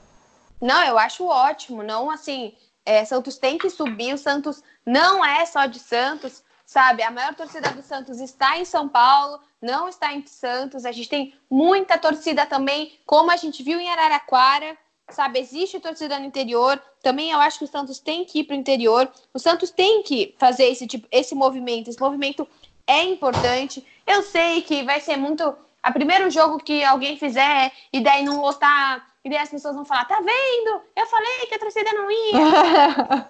Não, 0.60 0.82
eu 0.84 0.98
acho 0.98 1.24
ótimo. 1.26 1.82
Não 1.82 2.10
assim, 2.10 2.52
é, 2.84 3.04
Santos 3.04 3.38
tem 3.38 3.58
que 3.58 3.70
subir. 3.70 4.14
O 4.14 4.18
Santos 4.18 4.62
não 4.84 5.24
é 5.24 5.44
só 5.46 5.66
de 5.66 5.78
Santos, 5.78 6.42
sabe? 6.64 7.02
A 7.02 7.10
maior 7.10 7.34
torcida 7.34 7.70
do 7.70 7.82
Santos 7.82 8.20
está 8.20 8.58
em 8.58 8.64
São 8.64 8.88
Paulo, 8.88 9.40
não 9.60 9.88
está 9.88 10.12
em 10.12 10.26
Santos. 10.26 10.84
A 10.84 10.92
gente 10.92 11.08
tem 11.08 11.34
muita 11.50 11.98
torcida 11.98 12.46
também, 12.46 12.98
como 13.06 13.30
a 13.30 13.36
gente 13.36 13.62
viu 13.62 13.78
em 13.78 13.88
Araraquara, 13.90 14.76
sabe? 15.08 15.38
Existe 15.38 15.78
torcida 15.78 16.18
no 16.18 16.24
interior. 16.24 16.82
Também 17.02 17.30
eu 17.30 17.40
acho 17.40 17.58
que 17.58 17.64
o 17.64 17.68
Santos 17.68 17.98
tem 17.98 18.24
que 18.24 18.40
ir 18.40 18.44
para 18.44 18.56
o 18.56 18.58
interior. 18.58 19.10
O 19.32 19.38
Santos 19.38 19.70
tem 19.70 20.02
que 20.02 20.34
fazer 20.38 20.64
esse 20.64 20.86
tipo, 20.86 21.06
esse 21.10 21.34
movimento. 21.34 21.88
Esse 21.88 22.00
movimento 22.00 22.48
é 22.86 23.02
importante. 23.04 23.86
Eu 24.06 24.22
sei 24.22 24.62
que 24.62 24.82
vai 24.82 25.00
ser 25.00 25.16
muito. 25.16 25.54
A 25.82 25.90
primeiro 25.90 26.30
jogo 26.30 26.58
que 26.58 26.84
alguém 26.84 27.16
fizer 27.16 27.72
e 27.92 28.00
daí 28.00 28.24
não 28.24 28.40
lotar, 28.40 29.04
e 29.24 29.30
daí 29.30 29.38
as 29.38 29.50
pessoas 29.50 29.74
vão 29.74 29.84
falar: 29.84 30.04
tá 30.06 30.20
vendo? 30.20 30.82
Eu 30.96 31.06
falei 31.06 31.46
que 31.48 31.54
a 31.54 31.58
torcida 31.58 31.92
não 31.92 32.10
ia. 32.10 33.28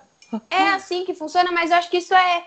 é 0.51 0.69
assim 0.71 1.05
que 1.05 1.15
funciona, 1.15 1.53
mas 1.53 1.71
eu 1.71 1.77
acho 1.77 1.91
que 1.91 1.99
isso 1.99 2.15
é 2.15 2.47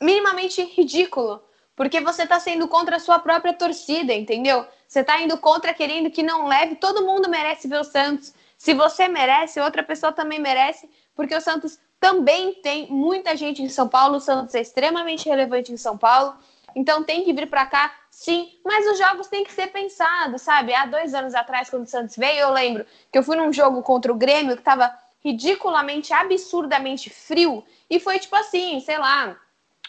minimamente 0.00 0.62
ridículo. 0.62 1.42
Porque 1.76 2.00
você 2.00 2.26
tá 2.26 2.38
sendo 2.38 2.68
contra 2.68 2.96
a 2.96 3.00
sua 3.00 3.18
própria 3.18 3.54
torcida, 3.54 4.12
entendeu? 4.12 4.66
Você 4.86 5.02
tá 5.02 5.20
indo 5.20 5.38
contra 5.38 5.72
querendo 5.72 6.10
que 6.10 6.22
não 6.22 6.46
leve. 6.46 6.76
Todo 6.76 7.06
mundo 7.06 7.28
merece 7.28 7.68
ver 7.68 7.80
o 7.80 7.84
Santos. 7.84 8.34
Se 8.58 8.74
você 8.74 9.08
merece, 9.08 9.60
outra 9.60 9.82
pessoa 9.82 10.12
também 10.12 10.38
merece, 10.38 10.90
porque 11.14 11.34
o 11.34 11.40
Santos 11.40 11.78
também 11.98 12.54
tem 12.54 12.90
muita 12.90 13.34
gente 13.34 13.62
em 13.62 13.68
São 13.68 13.88
Paulo. 13.88 14.16
O 14.16 14.20
Santos 14.20 14.54
é 14.54 14.60
extremamente 14.60 15.28
relevante 15.28 15.72
em 15.72 15.76
São 15.78 15.96
Paulo. 15.96 16.34
Então 16.74 17.02
tem 17.02 17.24
que 17.24 17.32
vir 17.32 17.48
para 17.48 17.64
cá, 17.66 17.94
sim. 18.20 18.58
Mas 18.64 18.86
os 18.86 18.98
jogos 18.98 19.28
têm 19.28 19.44
que 19.44 19.52
ser 19.52 19.68
pensados, 19.68 20.42
sabe? 20.42 20.74
Há 20.74 20.84
dois 20.84 21.14
anos 21.14 21.34
atrás, 21.34 21.70
quando 21.70 21.84
o 21.84 21.88
Santos 21.88 22.16
veio, 22.16 22.40
eu 22.40 22.52
lembro 22.52 22.84
que 23.10 23.18
eu 23.18 23.22
fui 23.22 23.34
num 23.34 23.52
jogo 23.52 23.82
contra 23.82 24.12
o 24.12 24.16
Grêmio 24.16 24.56
que 24.56 24.62
tava 24.62 24.94
ridiculamente, 25.24 26.12
absurdamente 26.12 27.08
frio. 27.08 27.64
E 27.88 27.98
foi 27.98 28.18
tipo 28.18 28.36
assim, 28.36 28.78
sei 28.80 28.98
lá, 28.98 29.36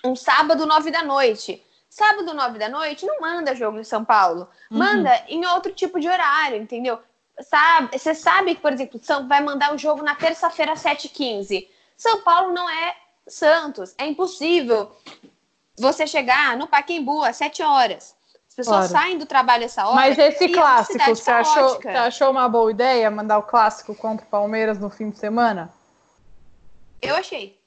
um 0.04 0.16
sábado, 0.16 0.66
nove 0.66 0.92
da 0.92 1.04
noite. 1.04 1.62
Sábado, 1.90 2.34
nove 2.34 2.58
da 2.58 2.70
noite, 2.70 3.06
não 3.06 3.20
manda 3.20 3.54
jogo 3.54 3.78
em 3.80 3.84
São 3.84 4.06
Paulo. 4.06 4.48
Uhum. 4.70 4.78
Manda 4.78 5.26
em 5.28 5.46
outro 5.48 5.74
tipo 5.74 6.00
de 6.00 6.08
horário, 6.08 6.56
entendeu? 6.56 7.00
Sabe, 7.42 7.98
você 7.98 8.16
sabe 8.16 8.56
que, 8.56 8.62
por 8.62 8.72
exemplo, 8.72 9.00
São 9.04 9.28
vai 9.28 9.42
mandar 9.42 9.72
o 9.72 9.76
um 9.76 9.78
jogo 9.78 10.02
na 10.02 10.16
terça-feira, 10.16 10.74
7h15. 10.74 11.68
São 11.98 12.22
Paulo 12.22 12.54
não 12.54 12.70
é 12.70 12.96
Santos. 13.28 13.94
É 13.98 14.06
impossível 14.06 14.90
você 15.78 16.08
chegar 16.08 16.56
no 16.56 16.68
Paquembu 16.68 17.24
às 17.24 17.36
7 17.36 17.62
horas. 17.62 18.16
As 18.52 18.56
pessoas 18.56 18.88
saem 18.88 19.18
do 19.18 19.26
trabalho 19.26 19.64
essa 19.64 19.86
hora. 19.86 19.96
Mas 19.96 20.18
esse 20.18 20.50
clássico, 20.50 21.00
você 21.06 21.32
achou, 21.32 21.70
você 21.70 21.88
achou 21.88 22.32
uma 22.32 22.50
boa 22.50 22.70
ideia 22.70 23.10
mandar 23.10 23.38
o 23.38 23.44
clássico 23.44 23.96
contra 23.96 24.26
o 24.26 24.30
Palmeiras 24.30 24.78
no 24.78 24.90
fim 24.90 25.10
de 25.10 25.18
semana? 25.18 25.72
Eu 27.02 27.16
achei. 27.16 27.58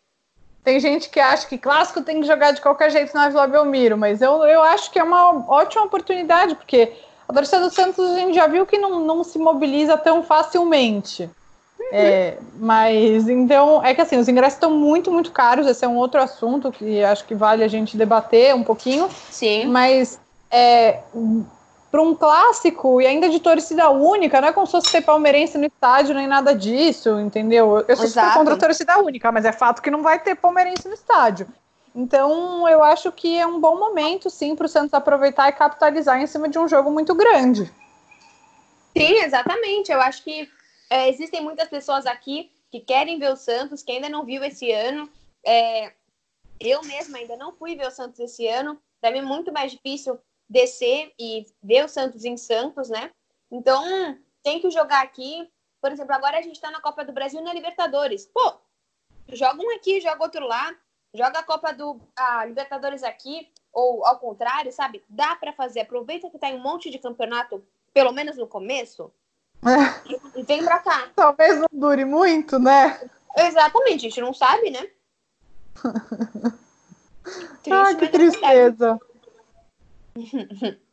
Tem 0.63 0.79
gente 0.79 1.09
que 1.09 1.19
acha 1.19 1.47
que 1.47 1.57
clássico 1.57 2.03
tem 2.03 2.21
que 2.21 2.27
jogar 2.27 2.53
de 2.53 2.61
qualquer 2.61 2.91
jeito 2.91 3.15
na 3.15 3.31
Vila 3.31 3.47
Belmiro, 3.47 3.97
mas 3.97 4.21
eu, 4.21 4.45
eu 4.45 4.63
acho 4.63 4.91
que 4.91 4.99
é 4.99 5.03
uma 5.03 5.51
ótima 5.51 5.85
oportunidade, 5.85 6.55
porque 6.55 6.93
a 7.27 7.33
torcida 7.33 7.63
do 7.63 7.71
Santos 7.71 8.05
a 8.05 8.17
gente 8.17 8.35
já 8.35 8.47
viu 8.47 8.67
que 8.67 8.77
não, 8.77 9.01
não 9.01 9.25
se 9.25 9.39
mobiliza 9.39 9.97
tão 9.97 10.23
facilmente. 10.23 11.23
Uhum. 11.81 11.89
É, 11.93 12.39
mas 12.57 13.27
então 13.27 13.83
é 13.83 13.95
que 13.95 14.03
assim, 14.03 14.19
os 14.19 14.29
ingressos 14.29 14.57
estão 14.57 14.71
muito, 14.71 15.11
muito 15.11 15.33
caros. 15.33 15.67
Esse 15.67 15.87
é 15.87 15.89
um 15.89 15.97
outro 15.97 16.21
assunto 16.21 16.71
que 16.71 17.03
acho 17.03 17.25
que 17.25 17.35
vale 17.35 17.65
a 17.65 17.69
gente 17.69 17.97
debater 17.97 18.55
um 18.55 18.63
pouquinho. 18.63 19.09
Sim. 19.31 19.67
Mas 19.67 20.21
é, 20.55 21.03
para 21.91 22.01
um 22.01 22.15
clássico 22.15 23.01
e 23.01 23.07
ainda 23.07 23.29
de 23.29 23.41
torcida 23.41 23.91
única, 23.91 24.41
não 24.41 24.49
é 24.49 24.53
como 24.53 24.67
se 24.67 24.73
fosse 24.73 24.89
ser 24.89 25.01
palmeirense 25.01 25.59
no 25.59 25.67
estádio 25.67 26.15
nem 26.15 26.29
nada 26.29 26.55
disso, 26.55 27.19
entendeu? 27.19 27.85
Eu 27.89 27.97
sou 27.97 28.07
super 28.07 28.35
contra 28.35 28.55
a 28.55 28.57
torcida 28.57 28.99
única, 29.01 29.33
mas 29.33 29.45
é 29.45 29.53
fato 29.53 29.83
que 29.83 29.91
não 29.91 30.01
vai 30.03 30.21
ter 30.21 30.37
palmeirense 30.37 30.87
no 30.87 30.95
estádio. 30.95 31.49
Então, 31.95 32.69
eu 32.69 32.83
acho 32.83 33.11
que 33.11 33.37
é 33.37 33.47
um 33.47 33.61
bom 33.61 33.79
momento, 33.79 34.31
sim, 34.31 34.55
para 34.55 34.67
o 34.67 34.69
Santos 34.69 34.95
aproveitar 34.95 35.49
e 35.49 35.53
capitalizar 35.53 36.21
em 36.21 36.27
cima 36.27 36.49
de 36.49 36.59
um 36.59 36.69
jogo 36.69 36.91
muito 36.91 37.15
grande. 37.15 37.73
Sim, 38.97 39.15
exatamente. 39.23 39.91
Eu 39.91 40.01
acho 40.01 40.23
que 40.23 40.49
é, 40.91 41.09
existem 41.09 41.41
muitas 41.41 41.69
pessoas 41.69 42.07
aqui 42.07 42.51
que 42.71 42.81
querem 42.81 43.19
ver 43.19 43.31
o 43.31 43.37
Santos, 43.37 43.83
que 43.83 43.93
ainda 43.93 44.09
não 44.09 44.25
viu 44.25 44.43
esse 44.43 44.71
ano. 44.73 45.09
É, 45.45 45.93
eu 46.61 46.83
mesma 46.83 47.19
ainda 47.19 47.37
não 47.37 47.53
fui 47.53 47.77
ver 47.77 47.87
o 47.87 47.93
Santos 47.93 48.19
esse 48.19 48.47
ano. 48.49 48.79
Para 49.01 49.13
mim 49.13 49.19
é 49.19 49.23
muito 49.23 49.53
mais 49.53 49.71
difícil 49.71 50.19
descer 50.55 51.13
e 51.19 51.45
ver 51.61 51.85
o 51.85 51.89
Santos 51.89 52.25
em 52.25 52.37
Santos, 52.37 52.89
né? 52.89 53.11
Então, 53.51 54.17
tem 54.43 54.61
que 54.61 54.71
jogar 54.71 55.03
aqui. 55.03 55.51
Por 55.83 55.91
exemplo, 55.91 56.15
agora 56.15 56.39
a 56.39 56.43
gente 56.43 56.55
está 56.55 56.71
na 56.71 56.81
Copa 56.81 57.05
do 57.05 57.13
Brasil 57.13 57.41
e 57.41 57.43
na 57.43 57.53
Libertadores. 57.53 58.25
Pô, 58.25 58.55
joga 59.31 59.61
um 59.61 59.75
aqui, 59.75 60.01
joga 60.01 60.23
outro 60.23 60.47
lá, 60.47 60.73
joga 61.13 61.41
a 61.41 61.43
Copa 61.43 61.73
do 61.73 62.01
a 62.17 62.47
Libertadores 62.47 63.03
aqui, 63.03 63.51
ou 63.73 64.07
ao 64.07 64.19
contrário, 64.19 64.73
sabe? 64.73 65.03
Dá 65.09 65.35
para 65.35 65.53
fazer. 65.53 65.81
Aproveita 65.81 66.31
que 66.31 66.39
tá 66.39 66.47
um 66.49 66.61
monte 66.61 66.89
de 66.89 67.01
campeonato, 67.01 67.63
pelo 67.93 68.13
menos 68.13 68.37
no 68.37 68.47
começo, 68.47 69.13
é. 69.65 70.39
e 70.39 70.43
vem 70.45 70.65
pra 70.65 70.79
cá. 70.79 71.11
Talvez 71.17 71.59
não 71.59 71.69
dure 71.73 72.05
muito, 72.05 72.61
né? 72.61 73.11
Exatamente, 73.37 74.07
a 74.07 74.09
gente 74.09 74.21
não 74.21 74.33
sabe, 74.33 74.71
né? 74.71 74.89
Triste, 77.65 77.73
ah, 77.73 77.95
que 77.95 78.09
tristeza. 78.09 79.01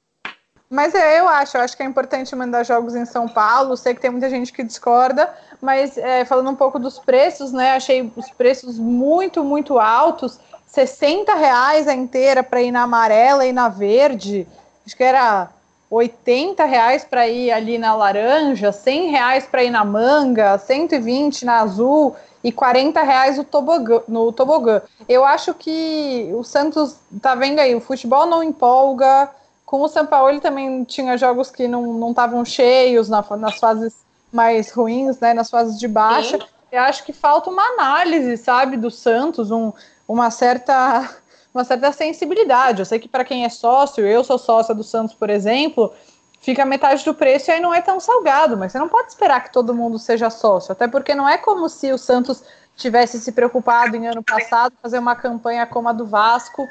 Mas 0.72 0.96
é, 0.96 1.20
eu 1.20 1.28
acho, 1.28 1.58
eu 1.58 1.62
acho 1.62 1.76
que 1.76 1.84
é 1.84 1.86
importante 1.86 2.34
mandar 2.34 2.64
jogos 2.64 2.96
em 2.96 3.04
São 3.04 3.28
Paulo. 3.28 3.76
Sei 3.76 3.94
que 3.94 4.00
tem 4.00 4.10
muita 4.10 4.30
gente 4.30 4.54
que 4.54 4.64
discorda, 4.64 5.30
mas 5.62 5.98
é, 5.98 6.24
falando 6.24 6.50
um 6.50 6.56
pouco 6.56 6.80
dos 6.80 6.98
preços, 6.98 7.52
né? 7.52 7.74
Achei 7.74 8.10
os 8.16 8.32
preços 8.32 8.80
muito, 8.80 9.44
muito 9.44 9.78
altos. 9.78 10.40
60 10.68 11.36
reais 11.36 11.90
a 11.90 11.94
inteira 11.94 12.42
para 12.42 12.62
ir 12.62 12.72
na 12.72 12.84
amarela 12.84 13.46
e 13.46 13.52
na 13.52 13.68
verde. 13.68 14.48
Acho 14.86 14.96
que 14.96 15.04
era 15.04 15.50
80 15.92 16.64
reais 16.64 17.04
para 17.04 17.28
ir 17.28 17.52
ali 17.52 17.78
na 17.78 17.94
laranja, 17.94 18.72
100 18.72 19.12
reais 19.12 19.46
para 19.46 19.62
ir 19.62 19.70
na 19.70 19.84
manga, 19.84 20.58
120 20.58 21.44
na 21.44 21.60
azul 21.60 22.16
e 22.42 22.50
40 22.50 23.04
reais 23.04 23.38
no 23.38 23.44
tobogã, 23.44 24.02
no 24.08 24.32
tobogã. 24.32 24.82
Eu 25.08 25.26
acho 25.26 25.54
que 25.54 26.32
o 26.34 26.44
Santos, 26.46 26.96
tá 27.22 27.36
vendo 27.36 27.60
aí, 27.60 27.76
o 27.76 27.82
futebol 27.82 28.26
não 28.26 28.42
empolga. 28.42 29.30
Com 29.66 29.82
o 29.82 29.88
São 29.90 30.06
Paulo 30.06 30.40
também 30.40 30.86
tinha 30.86 31.18
jogos 31.18 31.52
que 31.52 31.68
não 31.68 32.10
estavam 32.10 32.44
cheios 32.46 33.10
na, 33.10 33.24
nas 33.38 33.58
fases 33.58 33.94
mais 34.32 34.72
ruins, 34.72 35.20
né, 35.20 35.34
nas 35.34 35.50
fases 35.50 35.78
de 35.78 35.90
baixa. 35.90 36.38
Sim. 36.38 36.46
Eu 36.72 36.82
acho 36.84 37.04
que 37.04 37.12
falta 37.12 37.50
uma 37.50 37.64
análise, 37.74 38.38
sabe, 38.38 38.78
do 38.78 38.90
Santos, 38.90 39.52
um, 39.52 39.74
uma 40.08 40.32
certa 40.32 41.10
uma 41.54 41.64
certa 41.64 41.92
sensibilidade. 41.92 42.80
Eu 42.80 42.86
sei 42.86 43.00
que 43.00 43.08
para 43.08 43.26
quem 43.26 43.46
é 43.46 43.50
sócio, 43.50 44.06
eu 44.06 44.24
sou 44.24 44.38
sócia 44.38 44.74
do 44.74 44.84
Santos, 44.84 45.14
por 45.14 45.30
exemplo, 45.30 45.94
fica 46.40 46.66
metade 46.66 47.04
do 47.06 47.14
preço 47.14 47.50
e 47.50 47.54
aí 47.54 47.60
não 47.60 47.74
é 47.74 47.82
tão 47.82 48.00
salgado, 48.00 48.58
mas 48.58 48.72
você 48.72 48.80
não 48.80 48.90
pode 48.90 49.10
esperar 49.10 49.44
que 49.44 49.54
todo 49.54 49.74
mundo 49.74 50.00
seja 50.00 50.30
sócio, 50.30 50.72
até 50.72 50.88
porque 50.88 51.14
não 51.14 51.28
é 51.28 51.38
como 51.38 51.70
se 51.70 51.92
o 51.92 51.98
Santos 51.98 52.44
tivesse 52.76 53.20
se 53.20 53.32
preocupado 53.32 53.96
em 53.96 54.08
ano 54.08 54.24
passado 54.24 54.74
fazer 54.82 54.98
uma 54.98 55.16
campanha 55.16 55.66
como 55.68 55.90
a 55.90 55.94
do 55.94 56.06
Vasco 56.06 56.68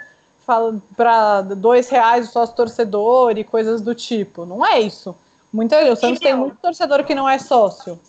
para 0.97 1.43
dois 1.43 1.89
reais 1.89 2.29
o 2.29 2.33
sócio 2.33 2.57
torcedor 2.57 3.39
e 3.39 3.45
coisas 3.45 3.81
do 3.81 3.95
tipo. 3.95 4.45
Não 4.45 4.67
é 4.67 4.81
isso. 4.81 5.17
Muita, 5.53 5.81
o 5.93 5.97
Santos 5.97 6.19
tem 6.19 6.35
muito 6.35 6.57
torcedor 6.57 7.05
que 7.05 7.15
não 7.15 7.29
é 7.29 7.39
sócio. 7.39 8.01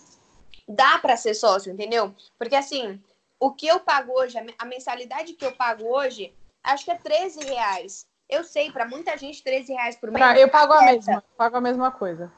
Dá 0.68 0.98
para 0.98 1.16
ser 1.16 1.34
sócio, 1.34 1.72
entendeu? 1.72 2.12
Porque 2.38 2.56
assim, 2.56 3.00
o 3.38 3.52
que 3.52 3.66
eu 3.66 3.80
pago 3.80 4.12
hoje, 4.12 4.36
a 4.58 4.64
mensalidade 4.64 5.34
que 5.34 5.44
eu 5.44 5.52
pago 5.52 5.84
hoje, 5.84 6.32
acho 6.62 6.84
que 6.84 6.90
é 6.90 6.96
13 6.96 7.44
reais. 7.44 8.06
Eu 8.28 8.44
sei, 8.44 8.70
para 8.70 8.86
muita 8.86 9.16
gente, 9.16 9.42
13 9.42 9.72
reais 9.72 9.96
por 9.96 10.10
mês. 10.10 10.40
eu 10.40 10.48
pago 10.48 10.72
aperta. 10.72 10.90
a 10.90 10.94
mesma, 10.94 11.24
pago 11.36 11.56
a 11.56 11.60
mesma 11.60 11.90
coisa. 11.90 12.32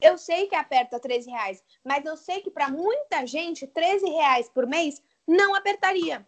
Eu 0.00 0.16
sei 0.16 0.46
que 0.46 0.54
aperta 0.54 0.98
13 0.98 1.30
reais, 1.30 1.62
mas 1.84 2.04
eu 2.04 2.16
sei 2.16 2.40
que 2.40 2.50
para 2.50 2.68
muita 2.68 3.26
gente, 3.26 3.66
13 3.66 4.08
reais 4.08 4.48
por 4.48 4.66
mês 4.66 5.02
não 5.26 5.54
apertaria. 5.54 6.26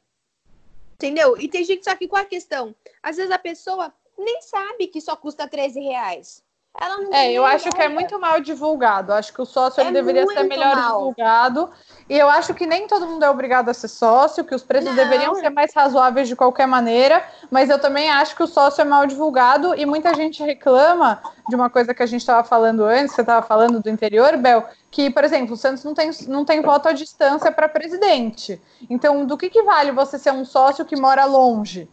Entendeu? 0.94 1.36
E 1.36 1.48
tem 1.48 1.64
gente 1.64 1.82
só 1.82 1.96
que 1.96 2.06
com 2.06 2.16
a 2.16 2.24
questão. 2.24 2.74
Às 3.02 3.16
vezes 3.16 3.32
a 3.32 3.38
pessoa 3.38 3.92
nem 4.16 4.40
sabe 4.42 4.86
que 4.86 5.00
só 5.00 5.16
custa 5.16 5.48
13 5.48 5.80
reais. 5.80 6.44
Ela 6.80 6.96
não 6.98 7.12
é, 7.12 7.30
eu 7.30 7.44
acho 7.44 7.68
que 7.68 7.82
é 7.82 7.88
muito 7.88 8.18
mal 8.18 8.40
divulgado. 8.40 9.12
Acho 9.12 9.32
que 9.32 9.42
o 9.42 9.44
sócio 9.44 9.82
é 9.82 9.92
deveria 9.92 10.26
ser 10.26 10.42
melhor 10.44 10.74
mal. 10.74 10.98
divulgado. 10.98 11.70
E 12.08 12.18
eu 12.18 12.28
acho 12.30 12.54
que 12.54 12.66
nem 12.66 12.86
todo 12.86 13.06
mundo 13.06 13.22
é 13.24 13.30
obrigado 13.30 13.68
a 13.68 13.74
ser 13.74 13.88
sócio, 13.88 14.42
que 14.42 14.54
os 14.54 14.62
preços 14.62 14.88
não. 14.88 14.96
deveriam 14.96 15.34
ser 15.34 15.50
mais 15.50 15.74
razoáveis 15.74 16.28
de 16.28 16.34
qualquer 16.34 16.66
maneira. 16.66 17.22
Mas 17.50 17.68
eu 17.68 17.78
também 17.78 18.10
acho 18.10 18.34
que 18.34 18.42
o 18.42 18.46
sócio 18.46 18.80
é 18.80 18.84
mal 18.84 19.06
divulgado 19.06 19.74
e 19.74 19.84
muita 19.84 20.14
gente 20.14 20.42
reclama 20.42 21.22
de 21.46 21.54
uma 21.54 21.68
coisa 21.68 21.92
que 21.92 22.02
a 22.02 22.06
gente 22.06 22.22
estava 22.22 22.42
falando 22.42 22.84
antes, 22.84 23.14
você 23.14 23.20
estava 23.20 23.46
falando 23.46 23.80
do 23.80 23.90
interior, 23.90 24.36
Bel, 24.38 24.66
que, 24.90 25.10
por 25.10 25.24
exemplo, 25.24 25.54
o 25.54 25.56
Santos 25.56 25.84
não 25.84 25.92
tem, 25.92 26.10
não 26.26 26.44
tem 26.44 26.62
voto 26.62 26.88
à 26.88 26.92
distância 26.92 27.52
para 27.52 27.68
presidente. 27.68 28.60
Então, 28.88 29.26
do 29.26 29.36
que, 29.36 29.50
que 29.50 29.62
vale 29.62 29.92
você 29.92 30.18
ser 30.18 30.32
um 30.32 30.44
sócio 30.44 30.86
que 30.86 30.96
mora 30.96 31.26
longe? 31.26 31.88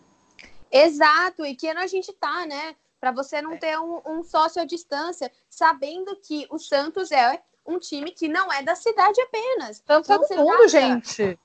Exato, 0.72 1.46
e 1.46 1.54
que 1.56 1.68
ano 1.68 1.82
a 1.82 1.88
gente 1.88 2.14
tá, 2.14 2.46
né? 2.46 2.76
Para 3.00 3.12
você 3.12 3.41
não 3.41 3.54
é. 3.54 3.58
ter 3.58 3.80
um, 3.80 4.02
um, 4.06 4.24
sócio 4.24 4.62
à 4.62 4.66
distância, 4.66 5.32
sabendo 5.50 6.16
que 6.18 6.47
o 6.50 6.60
Santos 6.60 7.12
é 7.12 7.41
um 7.66 7.80
time 7.80 8.12
que 8.12 8.28
não 8.28 8.52
é 8.52 8.62
da 8.64 8.76
cidade 8.76 9.22
apenas. 9.22 9.84
Santos 9.86 10.10
é 10.10 10.36
do 10.36 10.43
mundo, 10.43 10.68
gente. 10.68 11.39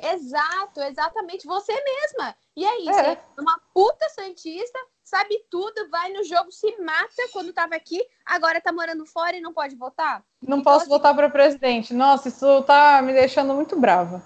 Exato, 0.00 0.80
exatamente. 0.80 1.46
Você 1.46 1.72
mesma. 1.72 2.34
E 2.56 2.64
é 2.64 2.80
isso. 2.80 3.00
É. 3.00 3.20
Uma 3.38 3.60
puta 3.74 4.08
Santista, 4.10 4.78
sabe 5.02 5.44
tudo, 5.50 5.88
vai 5.90 6.12
no 6.12 6.22
jogo, 6.22 6.52
se 6.52 6.80
mata 6.80 7.28
quando 7.32 7.52
tava 7.52 7.74
aqui, 7.74 8.00
agora 8.24 8.60
tá 8.60 8.72
morando 8.72 9.04
fora 9.04 9.36
e 9.36 9.40
não 9.40 9.52
pode 9.52 9.74
votar. 9.74 10.22
Não 10.40 10.58
então, 10.58 10.72
posso 10.72 10.82
assim, 10.82 10.90
votar 10.90 11.14
para 11.14 11.28
presidente. 11.28 11.92
Nossa, 11.92 12.28
isso 12.28 12.62
tá 12.62 13.02
me 13.02 13.12
deixando 13.12 13.54
muito 13.54 13.78
brava. 13.78 14.22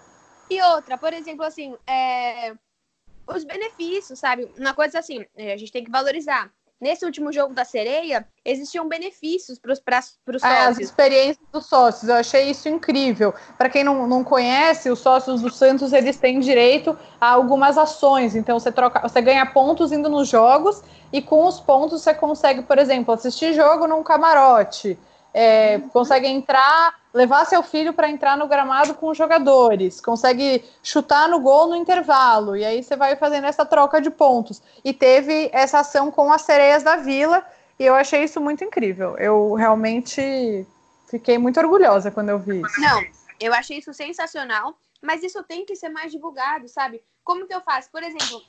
E 0.51 0.61
outra, 0.63 0.99
por 0.99 1.15
exemplo, 1.15 1.45
assim, 1.45 1.77
é 1.87 2.55
os 3.37 3.45
benefícios, 3.45 4.19
sabe? 4.19 4.51
Uma 4.59 4.75
coisa 4.75 4.99
assim, 4.99 5.25
é, 5.37 5.53
a 5.53 5.57
gente 5.57 5.73
tem 5.73 5.85
que 5.85 5.91
valorizar. 5.91 6.51
Nesse 6.81 7.05
último 7.05 7.33
jogo 7.33 7.55
da 7.55 7.65
sereia, 7.65 8.27
existiam 8.45 8.89
benefícios 8.89 9.57
para 9.57 9.73
os 9.73 9.79
sócios. 9.79 10.43
É, 10.43 10.67
as 10.67 10.81
experiências 10.81 11.47
dos 11.53 11.67
sócios, 11.67 12.09
eu 12.09 12.17
achei 12.17 12.51
isso 12.51 12.69
incrível. 12.69 13.33
Para 13.57 13.71
quem 13.71 13.85
não, 13.85 14.05
não 14.09 14.25
conhece, 14.25 14.91
os 14.91 14.99
sócios 14.99 15.43
do 15.43 15.49
Santos 15.49 15.93
eles 15.93 16.17
têm 16.17 16.41
direito 16.41 16.99
a 17.21 17.29
algumas 17.29 17.79
ações. 17.79 18.35
Então 18.35 18.59
você 18.59 18.73
troca, 18.73 19.01
você 19.01 19.23
ganha 19.23 19.47
pontos 19.47 19.93
indo 19.93 20.09
nos 20.09 20.29
jogos 20.29 20.83
e 21.13 21.23
com 21.23 21.47
os 21.47 21.61
pontos 21.61 22.03
você 22.03 22.13
consegue, 22.13 22.63
por 22.63 22.77
exemplo, 22.79 23.15
assistir 23.15 23.53
jogo 23.53 23.87
num 23.87 24.03
camarote 24.03 24.99
é, 25.35 25.79
consegue 25.93 26.27
entrar, 26.27 27.01
levar 27.13 27.45
seu 27.45 27.63
filho 27.63 27.93
para 27.93 28.09
entrar 28.09 28.37
no 28.37 28.47
gramado 28.47 28.95
com 28.95 29.09
os 29.09 29.19
jogadores, 29.19 30.01
consegue 30.01 30.65
chutar 30.83 31.29
no 31.29 31.41
gol 31.41 31.69
no 31.69 31.77
intervalo, 31.77 32.57
e 32.57 32.65
aí 32.65 32.83
você 32.83 32.97
vai 32.97 33.17
fazendo 33.17 33.47
essa 33.47 33.65
troca 33.65 34.01
de 34.01 34.11
pontos. 34.11 34.63
E 34.85 34.93
teve 34.93 35.51
essa 35.53 35.81
ação 35.81 36.11
com 36.11 36.33
as 36.33 36.43
sereias 36.43 36.83
da 36.83 36.97
vila, 36.97 37.45
e 37.79 37.85
eu 37.85 37.95
achei 37.95 38.25
isso 38.25 38.41
muito 38.41 38.63
incrível. 38.65 39.17
Eu 39.19 39.55
realmente 39.55 40.67
fiquei 41.09 41.39
muito 41.39 41.59
orgulhosa 41.59 42.11
quando 42.11 42.31
eu 42.31 42.39
vi 42.39 42.61
isso. 42.61 42.81
Não, 42.81 43.03
eu 43.41 43.53
achei 43.53 43.79
isso 43.79 43.93
sensacional, 43.93 44.77
mas 45.01 45.23
isso 45.23 45.43
tem 45.43 45.65
que 45.65 45.75
ser 45.75 45.89
mais 45.89 46.13
divulgado, 46.13 46.69
sabe? 46.69 47.03
Como 47.25 47.47
que 47.47 47.55
eu 47.55 47.61
faço? 47.61 47.91
Por 47.91 48.03
exemplo, 48.03 48.41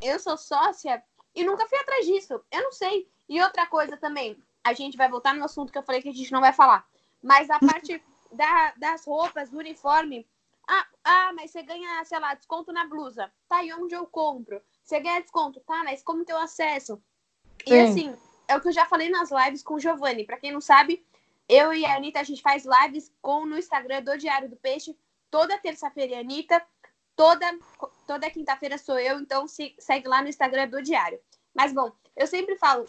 eu 0.00 0.18
sou 0.18 0.36
sócia 0.36 1.02
e 1.34 1.44
nunca 1.44 1.66
fui 1.66 1.78
atrás 1.78 2.06
disso. 2.06 2.40
Eu 2.50 2.62
não 2.62 2.72
sei. 2.72 3.08
E 3.28 3.40
outra 3.42 3.66
coisa 3.66 3.96
também, 3.96 4.36
a 4.68 4.74
gente 4.74 4.96
vai 4.96 5.08
voltar 5.08 5.34
no 5.34 5.44
assunto 5.44 5.72
que 5.72 5.78
eu 5.78 5.82
falei 5.82 6.02
que 6.02 6.08
a 6.08 6.14
gente 6.14 6.32
não 6.32 6.40
vai 6.40 6.52
falar. 6.52 6.86
Mas 7.22 7.50
a 7.50 7.58
parte 7.58 8.02
da, 8.32 8.72
das 8.76 9.06
roupas, 9.06 9.50
do 9.50 9.58
uniforme. 9.58 10.26
Ah, 10.68 10.86
ah, 11.02 11.32
mas 11.34 11.50
você 11.50 11.62
ganha, 11.62 12.04
sei 12.04 12.18
lá, 12.18 12.34
desconto 12.34 12.72
na 12.72 12.86
blusa. 12.86 13.32
Tá, 13.48 13.62
e 13.64 13.72
onde 13.72 13.94
eu 13.94 14.06
compro? 14.06 14.60
Você 14.84 15.00
ganha 15.00 15.20
desconto, 15.20 15.60
tá, 15.60 15.82
mas 15.82 16.02
como 16.02 16.24
ter 16.24 16.34
o 16.34 16.38
acesso? 16.38 17.02
E 17.66 17.70
Sim. 17.70 17.80
assim, 17.80 18.16
é 18.46 18.56
o 18.56 18.60
que 18.60 18.68
eu 18.68 18.72
já 18.72 18.84
falei 18.86 19.08
nas 19.08 19.30
lives 19.30 19.62
com 19.62 19.74
o 19.74 19.80
Giovanni. 19.80 20.24
Pra 20.24 20.38
quem 20.38 20.52
não 20.52 20.60
sabe, 20.60 21.04
eu 21.48 21.72
e 21.72 21.84
a 21.86 21.96
Anitta, 21.96 22.20
a 22.20 22.24
gente 22.24 22.42
faz 22.42 22.64
lives 22.64 23.10
com 23.22 23.46
no 23.46 23.58
Instagram 23.58 24.02
do 24.02 24.18
Diário 24.18 24.50
do 24.50 24.56
Peixe. 24.56 24.96
Toda 25.30 25.58
terça-feira 25.58 26.16
é 26.16 26.20
Anitta, 26.20 26.62
toda, 27.16 27.58
toda 28.06 28.30
quinta-feira 28.30 28.78
sou 28.78 28.98
eu, 28.98 29.18
então 29.18 29.48
se, 29.48 29.74
segue 29.78 30.06
lá 30.08 30.22
no 30.22 30.28
Instagram 30.28 30.68
do 30.68 30.82
Diário. 30.82 31.18
Mas 31.54 31.72
bom, 31.72 31.90
eu 32.16 32.26
sempre 32.26 32.56
falo, 32.56 32.86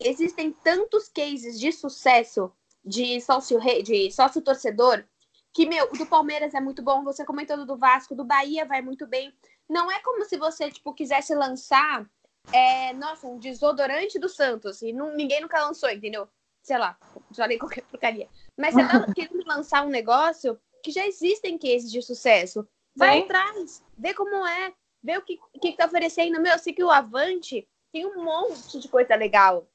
existem 0.00 0.52
tantos 0.52 1.08
cases 1.08 1.58
de 1.58 1.72
sucesso 1.72 2.52
de 2.84 3.20
sócio 3.20 3.60
de 3.82 4.10
sócio 4.10 4.40
torcedor, 4.40 5.04
que 5.52 5.66
meu, 5.66 5.86
o 5.86 5.98
do 5.98 6.06
Palmeiras 6.06 6.54
é 6.54 6.60
muito 6.60 6.82
bom, 6.82 7.02
você 7.02 7.24
comentou 7.24 7.64
do 7.66 7.76
Vasco, 7.76 8.14
do 8.14 8.24
Bahia 8.24 8.64
vai 8.64 8.80
muito 8.80 9.06
bem. 9.06 9.32
Não 9.68 9.90
é 9.90 10.00
como 10.00 10.24
se 10.24 10.36
você 10.36 10.70
tipo 10.70 10.94
quisesse 10.94 11.34
lançar 11.34 12.08
é, 12.52 12.92
nossa, 12.94 13.26
um 13.26 13.38
desodorante 13.38 14.18
do 14.18 14.28
Santos 14.28 14.80
e 14.82 14.92
não, 14.92 15.14
ninguém 15.14 15.40
nunca 15.40 15.64
lançou, 15.64 15.90
entendeu? 15.90 16.28
Sei 16.62 16.78
lá, 16.78 16.98
falei 17.34 17.58
qualquer 17.58 17.82
porcaria. 17.82 18.28
Mas 18.56 18.74
você 18.74 18.86
tá 18.86 19.06
querendo 19.14 19.46
lançar 19.46 19.86
um 19.86 19.90
negócio 19.90 20.58
que 20.82 20.90
já 20.90 21.06
existem 21.06 21.58
cases 21.58 21.90
de 21.90 22.00
sucesso. 22.02 22.66
Vai 22.96 23.18
Sim. 23.18 23.24
atrás, 23.24 23.84
vê 23.96 24.14
como 24.14 24.46
é, 24.46 24.72
vê 25.02 25.16
o 25.16 25.22
que, 25.22 25.38
que 25.60 25.72
tá 25.76 25.86
oferecendo. 25.86 26.40
Meu, 26.40 26.52
eu 26.52 26.58
sei 26.58 26.72
que 26.72 26.82
o 26.82 26.90
Avante 26.90 27.68
tem 27.92 28.06
um 28.06 28.22
monte 28.24 28.78
de 28.78 28.88
coisa 28.88 29.14
legal. 29.14 29.66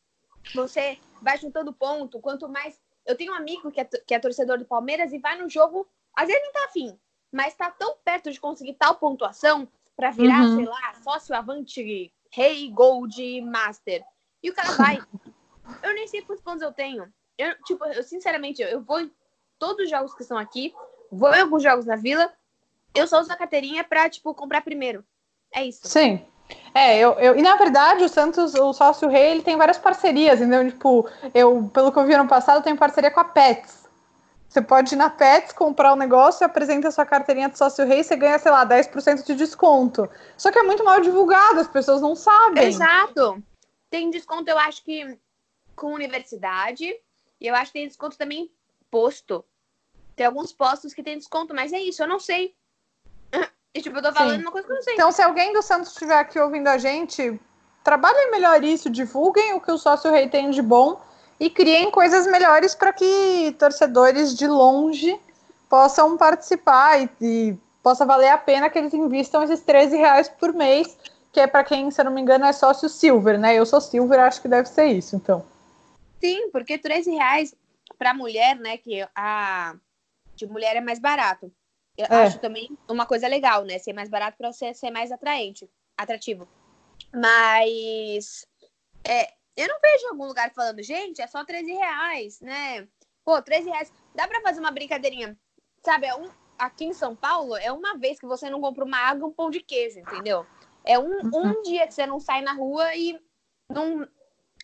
Você 0.53 0.97
vai 1.21 1.37
juntando 1.37 1.73
ponto, 1.73 2.19
quanto 2.19 2.47
mais. 2.49 2.79
Eu 3.05 3.15
tenho 3.17 3.33
um 3.33 3.35
amigo 3.35 3.71
que 3.71 3.79
é, 3.81 3.85
que 3.85 4.13
é 4.13 4.19
torcedor 4.19 4.57
do 4.57 4.65
Palmeiras 4.65 5.11
e 5.13 5.17
vai 5.19 5.37
no 5.37 5.49
jogo, 5.49 5.87
às 6.15 6.27
vezes 6.27 6.41
não 6.43 6.53
tá 6.53 6.65
afim, 6.65 6.97
mas 7.31 7.53
tá 7.55 7.69
tão 7.71 7.97
perto 8.03 8.31
de 8.31 8.39
conseguir 8.39 8.73
tal 8.75 8.95
pontuação 8.95 9.67
pra 9.95 10.11
virar, 10.11 10.41
Uhum. 10.43 10.55
sei 10.55 10.65
lá, 10.65 10.93
sócio 11.03 11.35
Avante 11.35 12.13
Rei 12.31 12.69
Gold 12.71 13.41
Master. 13.41 14.03
E 14.41 14.49
o 14.49 14.53
cara 14.53 14.71
vai. 14.73 14.99
eu 15.81 15.93
nem 15.93 16.07
sei 16.07 16.21
quantos 16.21 16.43
pontos 16.43 16.61
eu 16.61 16.71
tenho. 16.71 17.11
Eu, 17.37 17.55
tipo, 17.63 17.83
eu 17.85 18.03
sinceramente, 18.03 18.61
eu, 18.61 18.67
eu 18.69 18.81
vou 18.81 18.99
em 19.01 19.11
todos 19.59 19.83
os 19.85 19.89
jogos 19.89 20.13
que 20.13 20.21
estão 20.21 20.37
aqui, 20.37 20.73
vou 21.11 21.33
em 21.33 21.41
alguns 21.41 21.63
jogos 21.63 21.85
na 21.85 21.95
vila, 21.95 22.31
eu 22.95 23.07
só 23.07 23.19
uso 23.19 23.31
a 23.31 23.35
carteirinha 23.35 23.83
pra, 23.83 24.09
tipo, 24.09 24.33
comprar 24.35 24.61
primeiro. 24.61 25.05
É 25.53 25.63
isso. 25.65 25.87
Sim. 25.87 26.25
É, 26.73 26.97
eu, 26.97 27.13
eu, 27.13 27.35
e 27.35 27.41
na 27.41 27.55
verdade 27.55 28.03
o 28.03 28.09
Santos, 28.09 28.55
o 28.55 28.73
sócio 28.73 29.07
rei, 29.07 29.31
ele 29.31 29.43
tem 29.43 29.55
várias 29.55 29.77
parcerias, 29.77 30.41
então, 30.41 30.67
tipo, 30.67 31.07
eu, 31.33 31.69
pelo 31.71 31.91
que 31.91 31.99
eu 31.99 32.05
vi 32.05 32.13
ano 32.13 32.27
passado, 32.27 32.57
eu 32.57 32.63
tenho 32.63 32.77
parceria 32.77 33.11
com 33.11 33.19
a 33.19 33.25
Pets. 33.25 33.83
Você 34.49 34.61
pode 34.61 34.93
ir 34.93 34.97
na 34.97 35.09
Pets, 35.09 35.51
comprar 35.51 35.93
o 35.93 35.95
negócio, 35.95 36.45
apresenta 36.45 36.87
a 36.87 36.91
sua 36.91 37.05
carteirinha 37.05 37.49
de 37.49 37.57
sócio 37.57 37.85
rei, 37.85 38.03
você 38.03 38.15
ganha, 38.15 38.37
sei 38.37 38.51
lá, 38.51 38.65
10% 38.65 39.23
de 39.23 39.35
desconto. 39.35 40.09
Só 40.37 40.51
que 40.51 40.59
é 40.59 40.63
muito 40.63 40.83
mal 40.83 40.99
divulgado, 40.99 41.59
as 41.59 41.67
pessoas 41.67 42.01
não 42.01 42.15
sabem. 42.15 42.67
Exato. 42.67 43.43
Tem 43.89 44.09
desconto, 44.09 44.49
eu 44.49 44.57
acho 44.57 44.83
que 44.83 45.17
com 45.75 45.93
universidade, 45.93 46.85
e 47.41 47.47
eu 47.47 47.55
acho 47.55 47.71
que 47.71 47.79
tem 47.79 47.87
desconto 47.87 48.17
também 48.17 48.51
posto. 48.91 49.43
Tem 50.15 50.25
alguns 50.25 50.53
postos 50.53 50.93
que 50.93 51.01
tem 51.01 51.17
desconto, 51.17 51.53
mas 51.53 51.73
é 51.73 51.79
isso, 51.79 52.03
eu 52.03 52.07
não 52.07 52.19
sei. 52.19 52.55
E, 53.74 53.82
tipo, 53.82 53.97
eu 53.97 54.01
tô 54.03 54.13
falando 54.13 54.36
Sim. 54.36 54.41
uma 54.41 54.51
coisa 54.51 54.67
que 54.67 54.71
eu 54.71 54.76
não 54.76 54.84
sei. 54.84 54.93
Então, 54.93 55.11
se 55.11 55.21
alguém 55.21 55.51
do 55.51 55.61
Santos 55.61 55.89
estiver 55.89 56.17
aqui 56.17 56.39
ouvindo 56.39 56.67
a 56.67 56.78
gente, 56.78 57.39
trabalhem 57.84 58.32
melhor 58.32 58.63
isso, 58.63 58.89
divulguem 58.89 59.53
o 59.53 59.61
que 59.61 59.71
o 59.71 59.78
sócio 59.78 60.11
rei 60.11 60.30
tem 60.30 60.51
de 60.51 60.61
bom 60.61 61.01
e 61.39 61.49
criem 61.49 61.89
coisas 61.89 62.28
melhores 62.28 62.76
para 62.76 62.93
que 62.93 63.55
torcedores 63.57 64.36
de 64.36 64.47
longe 64.47 65.19
possam 65.67 66.15
participar 66.17 67.01
e, 67.01 67.09
e 67.19 67.57
possa 67.82 68.05
valer 68.05 68.30
a 68.30 68.38
pena 68.38 68.69
que 68.69 68.78
eles 68.78 68.93
invistam 68.93 69.43
esses 69.43 69.61
13 69.61 69.97
reais 69.97 70.30
por 70.30 70.53
mês, 70.53 70.95
que 71.32 71.39
é 71.39 71.47
para 71.47 71.63
quem, 71.63 71.89
se 71.89 71.99
eu 71.99 72.05
não 72.05 72.11
me 72.11 72.21
engano, 72.21 72.45
é 72.45 72.53
sócio 72.53 72.88
silver, 72.88 73.39
né? 73.39 73.55
Eu 73.55 73.65
sou 73.65 73.82
silver, 73.82 74.19
acho 74.19 74.41
que 74.41 74.47
deve 74.47 74.69
ser 74.69 74.86
isso, 74.86 75.15
então. 75.15 75.43
Sim, 76.21 76.51
porque 76.51 76.78
13 76.78 77.11
reais 77.11 77.55
pra 77.97 78.13
mulher, 78.13 78.55
né? 78.55 78.78
Que 78.78 79.05
a 79.15 79.76
de 80.36 80.47
mulher 80.47 80.76
é 80.76 80.82
mais 80.82 80.99
barato. 80.99 81.51
Eu 81.97 82.05
É. 82.05 82.25
acho 82.25 82.39
também 82.39 82.77
uma 82.87 83.05
coisa 83.05 83.27
legal, 83.27 83.63
né? 83.63 83.77
Ser 83.77 83.93
mais 83.93 84.09
barato 84.09 84.37
pra 84.37 84.51
você 84.51 84.73
ser 84.73 84.89
mais 84.89 85.11
atraente, 85.11 85.69
atrativo. 85.97 86.47
Mas 87.13 88.47
é, 89.03 89.31
eu 89.55 89.67
não 89.67 89.79
vejo 89.79 90.07
algum 90.07 90.25
lugar 90.25 90.51
falando, 90.53 90.81
gente, 90.81 91.21
é 91.21 91.27
só 91.27 91.45
13 91.45 91.71
reais, 91.71 92.39
né? 92.41 92.87
Pô, 93.23 93.41
13 93.41 93.69
reais. 93.69 93.91
Dá 94.15 94.27
pra 94.27 94.41
fazer 94.41 94.59
uma 94.59 94.71
brincadeirinha. 94.71 95.37
Sabe, 95.85 96.07
é 96.07 96.15
um, 96.15 96.29
aqui 96.57 96.85
em 96.85 96.93
São 96.93 97.15
Paulo, 97.15 97.55
é 97.55 97.71
uma 97.71 97.97
vez 97.97 98.19
que 98.19 98.25
você 98.25 98.49
não 98.49 98.61
compra 98.61 98.83
uma 98.83 98.97
água 98.97 99.27
e 99.27 99.29
um 99.29 99.33
pão 99.33 99.49
de 99.49 99.59
queijo, 99.59 99.99
entendeu? 99.99 100.45
É 100.83 100.97
um, 100.97 101.19
um 101.33 101.61
dia 101.61 101.85
que 101.87 101.93
você 101.93 102.05
não 102.05 102.19
sai 102.19 102.41
na 102.41 102.53
rua 102.53 102.95
e 102.95 103.19
não, 103.69 104.07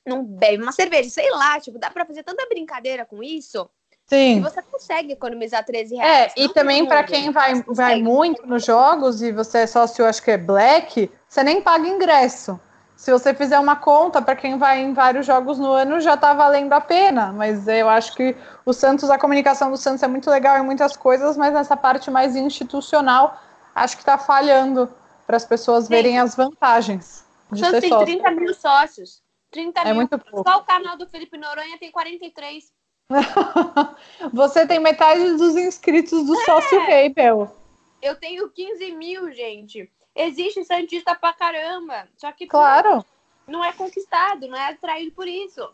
não 0.05 0.25
bebe 0.25 0.63
uma 0.63 0.71
cerveja, 0.71 1.09
sei 1.09 1.30
lá, 1.32 1.59
tipo, 1.59 1.77
dá 1.77 1.91
pra 1.91 2.05
fazer 2.05 2.23
tanta 2.23 2.47
brincadeira 2.47 3.05
com 3.05 3.21
isso 3.21 3.69
Sim. 4.10 4.41
você 4.41 4.62
consegue 4.64 5.14
economizar 5.14 5.64
13 5.64 5.95
É, 5.95 6.01
reais. 6.01 6.34
e 6.36 6.47
Não 6.47 6.53
também 6.53 6.86
para 6.88 7.03
quem 7.03 7.32
vai, 7.32 7.53
vai 7.53 7.64
consegue. 7.64 8.03
muito 8.03 8.45
nos 8.47 8.66
jogos 8.66 9.22
e 9.22 9.32
você 9.32 9.60
é 9.60 9.68
sócio, 9.68 10.05
acho 10.05 10.22
que 10.24 10.32
é 10.32 10.38
black, 10.38 11.12
você 11.28 11.43
nem 11.43 11.62
paga 11.62 11.88
ingresso. 11.88 12.60
Se 12.95 13.12
você 13.12 13.34
fizer 13.34 13.57
uma 13.60 13.78
conta 13.78 14.22
para 14.22 14.36
quem 14.36 14.57
vai 14.57 14.82
em 14.82 14.93
vários 14.93 15.26
jogos 15.26 15.57
no 15.57 15.72
ano, 15.72 16.01
já 16.01 16.18
tá 16.18 16.34
valendo 16.34 16.74
a 16.74 16.82
pena. 16.82 17.32
Mas 17.32 17.66
eu 17.66 17.88
acho 17.88 18.14
que 18.14 18.36
o 18.66 18.74
Santos, 18.74 19.10
a 19.10 19.18
comunicação 19.18 19.72
do 19.72 19.78
Santos 19.78 20.03
é 20.03 20.07
muito 20.07 20.30
legal 20.30 20.57
em 20.57 20.64
muitas 20.66 20.97
coisas, 20.97 21.38
mas 21.38 21.53
nessa 21.53 21.78
parte 21.78 22.12
mais 22.12 22.36
institucional, 22.36 23.39
acho 23.74 23.95
que 23.97 24.03
tá 24.03 24.18
falhando 24.18 24.93
para 25.26 25.38
as 25.38 25.45
pessoas 25.45 25.86
Sim. 25.86 25.91
verem 25.91 26.20
as 26.20 26.36
vantagens 26.36 27.24
O 27.49 27.55
Santos 27.55 27.80
tem 27.80 27.89
sócio. 27.89 28.05
30 28.05 28.32
mil 28.32 28.53
sócios. 28.53 29.22
30 29.49 29.80
É 29.82 29.86
mil. 29.86 29.95
muito 29.95 30.20
pouco. 30.20 30.49
Só 30.49 30.57
o 30.57 30.64
canal 30.64 30.97
do 30.97 31.07
Felipe 31.07 31.38
Noronha 31.38 31.78
tem 31.80 31.91
43. 31.91 32.66
Você 34.34 34.66
tem 34.68 34.80
metade 34.80 35.34
dos 35.34 35.55
inscritos 35.55 36.26
do 36.26 36.36
sócio 36.43 36.80
rei, 36.86 37.10
Bel. 37.10 37.53
Eu 38.01 38.16
tenho 38.16 38.49
15 38.49 38.91
mil, 38.91 39.32
gente. 39.34 39.91
Existe 40.16 40.64
Santista 40.64 41.16
pra 41.16 41.34
caramba. 41.34 42.07
Só 42.18 42.32
que 42.32 42.47
Claro. 42.47 43.03
não 43.47 43.64
é 43.64 43.72
conquistado, 43.74 44.47
não 44.47 44.57
é 44.57 44.70
atraído 44.70 45.12
por 45.12 45.28
isso. 45.28 45.68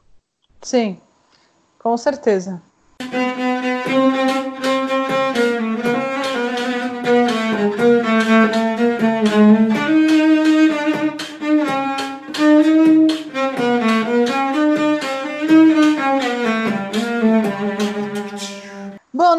Sim, 0.62 1.00
com 1.78 1.96
certeza. 1.98 2.62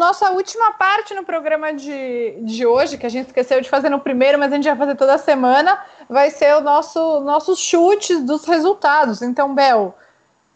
Nossa 0.07 0.31
última 0.31 0.71
parte 0.71 1.13
no 1.13 1.25
programa 1.25 1.73
de, 1.73 2.39
de 2.41 2.65
hoje, 2.65 2.97
que 2.97 3.05
a 3.05 3.09
gente 3.09 3.27
esqueceu 3.27 3.59
de 3.59 3.69
fazer 3.69 3.89
no 3.89 3.99
primeiro, 3.99 4.39
mas 4.39 4.53
a 4.53 4.55
gente 4.55 4.65
vai 4.65 4.77
fazer 4.77 4.95
toda 4.95 5.17
semana, 5.17 5.83
vai 6.07 6.29
ser 6.29 6.55
o 6.55 6.61
nosso 6.61 7.19
nossos 7.19 7.59
chutes 7.59 8.23
dos 8.23 8.45
resultados. 8.45 9.21
Então, 9.21 9.53
Bel, 9.53 9.97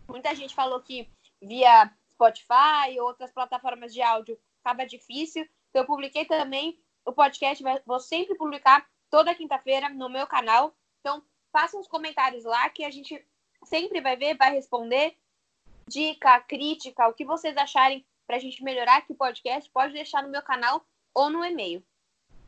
Muita 0.06 0.34
gente 0.34 0.54
falou 0.54 0.78
que 0.80 1.08
via 1.40 1.90
Spotify 2.22 3.00
outras 3.00 3.32
plataformas 3.32 3.92
de 3.92 4.00
áudio 4.00 4.38
acaba 4.64 4.86
difícil. 4.86 5.42
Então, 5.70 5.82
eu 5.82 5.86
publiquei 5.86 6.24
também 6.24 6.78
o 7.04 7.12
podcast, 7.12 7.62
vou 7.84 7.98
sempre 7.98 8.36
publicar 8.36 8.86
toda 9.10 9.34
quinta-feira 9.34 9.88
no 9.88 10.08
meu 10.08 10.26
canal. 10.26 10.74
Então, 11.00 11.22
façam 11.52 11.80
os 11.80 11.88
comentários 11.88 12.44
lá 12.44 12.68
que 12.70 12.84
a 12.84 12.90
gente 12.90 13.24
sempre 13.64 14.00
vai 14.00 14.16
ver, 14.16 14.36
vai 14.36 14.52
responder. 14.52 15.16
Dica, 15.88 16.40
crítica, 16.40 17.08
o 17.08 17.12
que 17.12 17.24
vocês 17.24 17.56
acharem 17.56 18.06
para 18.26 18.36
a 18.36 18.38
gente 18.40 18.62
melhorar 18.62 18.98
aqui 18.98 19.12
o 19.12 19.16
podcast, 19.16 19.68
pode 19.70 19.92
deixar 19.92 20.22
no 20.22 20.30
meu 20.30 20.42
canal 20.42 20.84
ou 21.12 21.28
no 21.28 21.44
e-mail. 21.44 21.82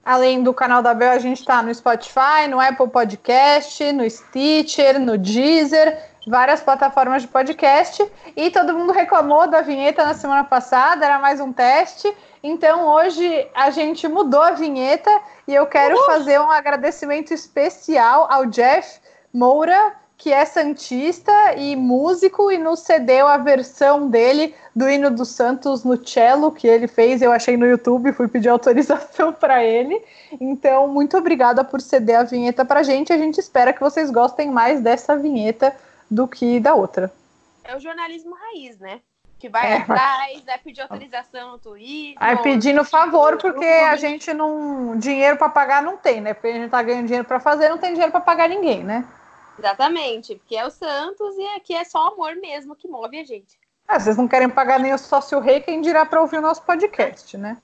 Além 0.05 0.43
do 0.43 0.53
canal 0.53 0.83
da 0.83 0.93
Bel, 0.93 1.13
a 1.13 1.19
gente 1.19 1.41
está 1.41 1.63
no 1.63 1.75
Spotify, 1.75 2.47
no 2.49 2.61
Apple 2.61 2.91
Podcast, 2.91 3.91
no 3.93 4.09
Stitcher, 4.09 5.01
no 5.01 5.17
Deezer, 5.17 6.14
várias 6.27 6.61
plataformas 6.61 7.23
de 7.23 7.29
podcast. 7.29 8.05
E 8.37 8.51
todo 8.51 8.77
mundo 8.77 8.93
reclamou 8.93 9.49
da 9.49 9.61
vinheta 9.61 10.05
na 10.05 10.15
semana 10.15 10.45
passada, 10.45 11.05
era 11.05 11.19
mais 11.19 11.41
um 11.41 11.53
teste. 11.53 12.13
Então 12.43 12.89
hoje 12.89 13.47
a 13.55 13.71
gente 13.71 14.07
mudou 14.09 14.43
a 14.43 14.53
vinheta 14.53 15.11
e 15.47 15.55
eu 15.55 15.67
quero 15.67 15.97
Uhul. 15.97 16.07
fazer 16.07 16.39
um 16.41 16.51
agradecimento 16.51 17.33
especial 17.33 18.27
ao 18.31 18.47
Jeff 18.47 19.01
Moura, 19.33 19.95
que 20.17 20.33
é 20.33 20.45
santista 20.45 21.33
e 21.57 21.75
músico 21.75 22.51
e 22.51 22.57
nos 22.57 22.81
cedeu 22.81 23.27
a 23.27 23.37
versão 23.37 24.09
dele 24.09 24.55
do 24.75 24.89
hino 24.89 25.11
dos 25.11 25.29
Santos 25.31 25.85
no 25.85 26.07
cello 26.07 26.53
que 26.53 26.67
ele 26.67 26.87
fez. 26.87 27.21
Eu 27.21 27.33
achei 27.33 27.57
no 27.57 27.67
YouTube, 27.67 28.13
fui 28.13 28.29
pedir 28.29 28.49
autorização 28.51 29.33
para 29.33 29.63
ele. 29.65 30.01
Então, 30.41 30.87
muito 30.87 31.17
obrigada 31.17 31.65
por 31.65 31.81
ceder 31.81 32.21
a 32.21 32.23
vinheta 32.23 32.65
para 32.65 32.83
gente. 32.83 33.13
A 33.13 33.19
gente 33.19 33.39
espera 33.39 33.73
que 33.73 33.81
vocês 33.81 34.11
gostem 34.11 34.51
mais 34.51 34.81
dessa 34.81 35.17
vinheta 35.17 35.75
do 36.15 36.29
que 36.29 36.61
da 36.61 36.75
outra. 36.75 37.13
É 37.65 37.77
o 37.77 37.81
jornalismo 37.81 38.35
raiz, 38.35 38.79
né? 38.79 39.01
Que 39.39 39.49
vai 39.49 39.73
é. 39.73 39.77
atrás, 39.79 40.45
vai 40.45 40.59
pedir 40.59 40.81
autorização 40.83 41.53
no 41.53 41.59
Twitter. 41.59 42.19
Vai 42.19 42.41
pedindo 42.41 42.85
favor, 42.85 43.37
porque 43.37 43.65
a 43.65 43.97
gente 43.97 44.33
não. 44.33 44.97
Dinheiro 44.97 45.37
para 45.37 45.49
pagar 45.49 45.83
não 45.83 45.97
tem, 45.97 46.21
né? 46.21 46.33
Porque 46.33 46.49
a 46.49 46.53
gente 46.53 46.71
tá 46.71 46.83
ganhando 46.83 47.07
dinheiro 47.07 47.27
para 47.27 47.41
fazer, 47.41 47.69
não 47.69 47.79
tem 47.79 47.93
dinheiro 47.93 48.13
para 48.13 48.21
pagar 48.21 48.49
ninguém, 48.49 48.85
né? 48.85 49.07
Exatamente, 49.59 50.35
porque 50.37 50.57
é 50.57 50.67
o 50.67 50.71
Santos 50.71 51.37
e 51.37 51.47
aqui 51.57 51.75
é 51.75 51.85
só 51.85 52.09
amor 52.09 52.35
mesmo 52.37 52.75
que 52.75 52.89
move 52.89 53.19
a 53.19 53.25
gente. 53.25 53.59
Ah, 53.87 54.01
vocês 54.01 54.17
não 54.17 54.27
querem 54.27 54.49
pagar 54.49 54.81
nem 54.81 54.93
o 54.93 54.99
sócio 54.99 55.39
rei, 55.41 55.61
quem 55.61 55.81
dirá 55.81 56.05
para 56.05 56.21
ouvir 56.21 56.39
o 56.39 56.43
nosso 56.43 56.63
podcast, 56.63 57.37
né? 57.37 57.59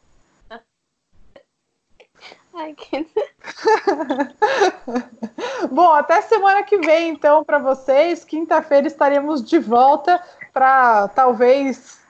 Bom, 5.70 5.92
até 5.92 6.20
semana 6.22 6.62
que 6.62 6.78
vem, 6.78 7.11
então, 7.11 7.44
para 7.44 7.58
vocês. 7.58 8.24
Quinta-feira 8.24 8.86
estaremos 8.86 9.42
de 9.42 9.58
volta 9.58 10.22
para 10.52 11.08
talvez, 11.08 12.00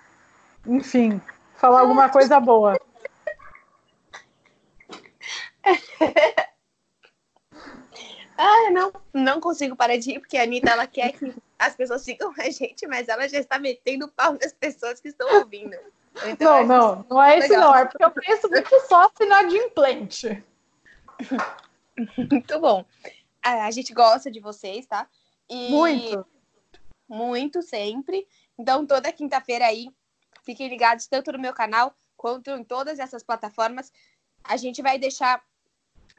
enfim, 0.67 1.21
falar 1.55 1.81
alguma 1.81 2.09
coisa 2.09 2.41
boa. 2.41 2.79
Ah, 8.43 8.71
não, 8.71 8.91
não 9.13 9.39
consigo 9.39 9.77
parar 9.77 9.99
de 9.99 10.13
rir, 10.13 10.21
porque 10.21 10.39
a 10.39 10.45
Anitta, 10.45 10.71
ela 10.71 10.87
quer 10.87 11.13
que 11.13 11.31
as 11.59 11.77
pessoas 11.77 12.01
sigam 12.01 12.33
a 12.39 12.49
gente, 12.49 12.87
mas 12.87 13.07
ela 13.07 13.29
já 13.29 13.39
está 13.39 13.59
metendo 13.59 14.09
pau 14.09 14.33
nas 14.33 14.55
pessoas 14.55 14.99
que 14.99 15.09
estão 15.09 15.41
ouvindo. 15.41 15.77
Não, 16.39 16.67
não, 16.67 17.07
não 17.09 17.23
é 17.23 17.39
isso 17.39 17.53
não, 17.53 17.75
é 17.75 17.85
porque 17.85 18.05
eu 18.05 18.11
penso 18.11 18.49
muito 18.49 18.81
só 18.89 19.11
inadimplente. 19.21 20.45
Muito 22.17 22.59
bom. 22.59 22.83
A, 23.43 23.67
a 23.67 23.71
gente 23.71 23.93
gosta 23.93 24.31
de 24.31 24.41
vocês, 24.41 24.87
tá? 24.87 25.07
E 25.51 25.71
muito. 25.71 26.27
Muito, 27.07 27.61
sempre. 27.61 28.27
Então, 28.59 28.87
toda 28.87 29.13
quinta-feira 29.13 29.67
aí, 29.67 29.89
fiquem 30.45 30.69
ligados 30.69 31.07
tanto 31.07 31.33
no 31.33 31.39
meu 31.39 31.53
canal 31.53 31.95
quanto 32.17 32.51
em 32.51 32.65
todas 32.65 32.99
essas 32.99 33.23
plataformas. 33.23 33.93
A 34.45 34.57
gente 34.57 34.81
vai 34.81 34.99
deixar 34.99 35.43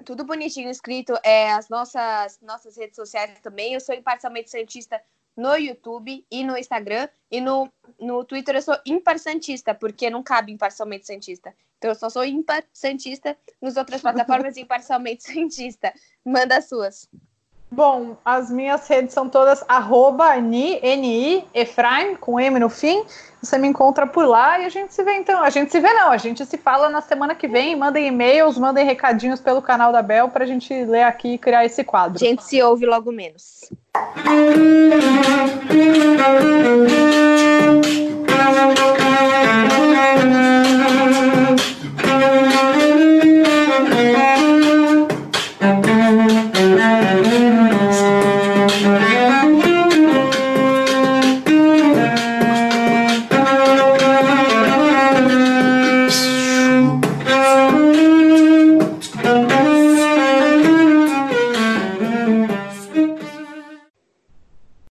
tudo 0.05 0.25
bonitinho 0.25 0.69
escrito, 0.69 1.13
é, 1.23 1.51
as 1.51 1.69
nossas, 1.69 2.39
nossas 2.41 2.77
redes 2.77 2.95
sociais 2.95 3.39
também. 3.39 3.73
Eu 3.73 3.79
sou 3.79 3.95
imparcialmente 3.95 4.49
Santista 4.49 5.01
no 5.35 5.55
YouTube 5.55 6.25
e 6.29 6.43
no 6.43 6.57
Instagram. 6.57 7.07
E 7.29 7.39
no, 7.39 7.71
no 7.99 8.23
Twitter 8.25 8.55
eu 8.55 8.61
sou 8.61 8.77
ímpar 8.85 9.19
Santista, 9.19 9.73
porque 9.73 10.09
não 10.09 10.23
cabe 10.23 10.51
imparcialmente 10.51 11.07
Santista. 11.07 11.53
Então 11.77 11.91
eu 11.91 11.95
só 11.95 12.09
sou 12.09 12.23
ímpar 12.23 12.63
Santista, 12.71 13.37
nas 13.61 13.75
outras 13.77 14.01
plataformas 14.01 14.55
imparcialmente 14.57 15.23
Santista. 15.23 15.93
Manda 16.23 16.57
as 16.57 16.69
suas. 16.69 17.09
Bom, 17.73 18.17
as 18.25 18.51
minhas 18.51 18.85
redes 18.85 19.13
são 19.13 19.29
todas 19.29 19.63
arroba 19.65 20.35
Ni, 20.35 20.77
N-I, 20.83 21.45
Efraim, 21.53 22.15
com 22.15 22.37
M 22.37 22.59
no 22.59 22.67
fim. 22.67 23.05
Você 23.41 23.57
me 23.57 23.65
encontra 23.65 24.05
por 24.05 24.25
lá 24.25 24.59
e 24.59 24.65
a 24.65 24.69
gente 24.69 24.93
se 24.93 25.01
vê 25.03 25.13
então. 25.13 25.41
A 25.41 25.49
gente 25.49 25.71
se 25.71 25.79
vê 25.79 25.93
não, 25.93 26.11
a 26.11 26.17
gente 26.17 26.45
se 26.45 26.57
fala 26.57 26.89
na 26.89 26.99
semana 26.99 27.33
que 27.33 27.47
vem. 27.47 27.73
Mandem 27.77 28.07
e-mails, 28.07 28.57
mandem 28.57 28.85
recadinhos 28.85 29.39
pelo 29.39 29.61
canal 29.61 29.93
da 29.93 30.01
Bel 30.01 30.27
para 30.27 30.43
a 30.43 30.47
gente 30.47 30.83
ler 30.83 31.03
aqui 31.03 31.35
e 31.35 31.37
criar 31.37 31.63
esse 31.63 31.81
quadro. 31.81 32.21
A 32.21 32.27
gente 32.27 32.43
se 32.43 32.61
ouve 32.61 32.85
logo 32.85 33.09
menos. 33.09 33.69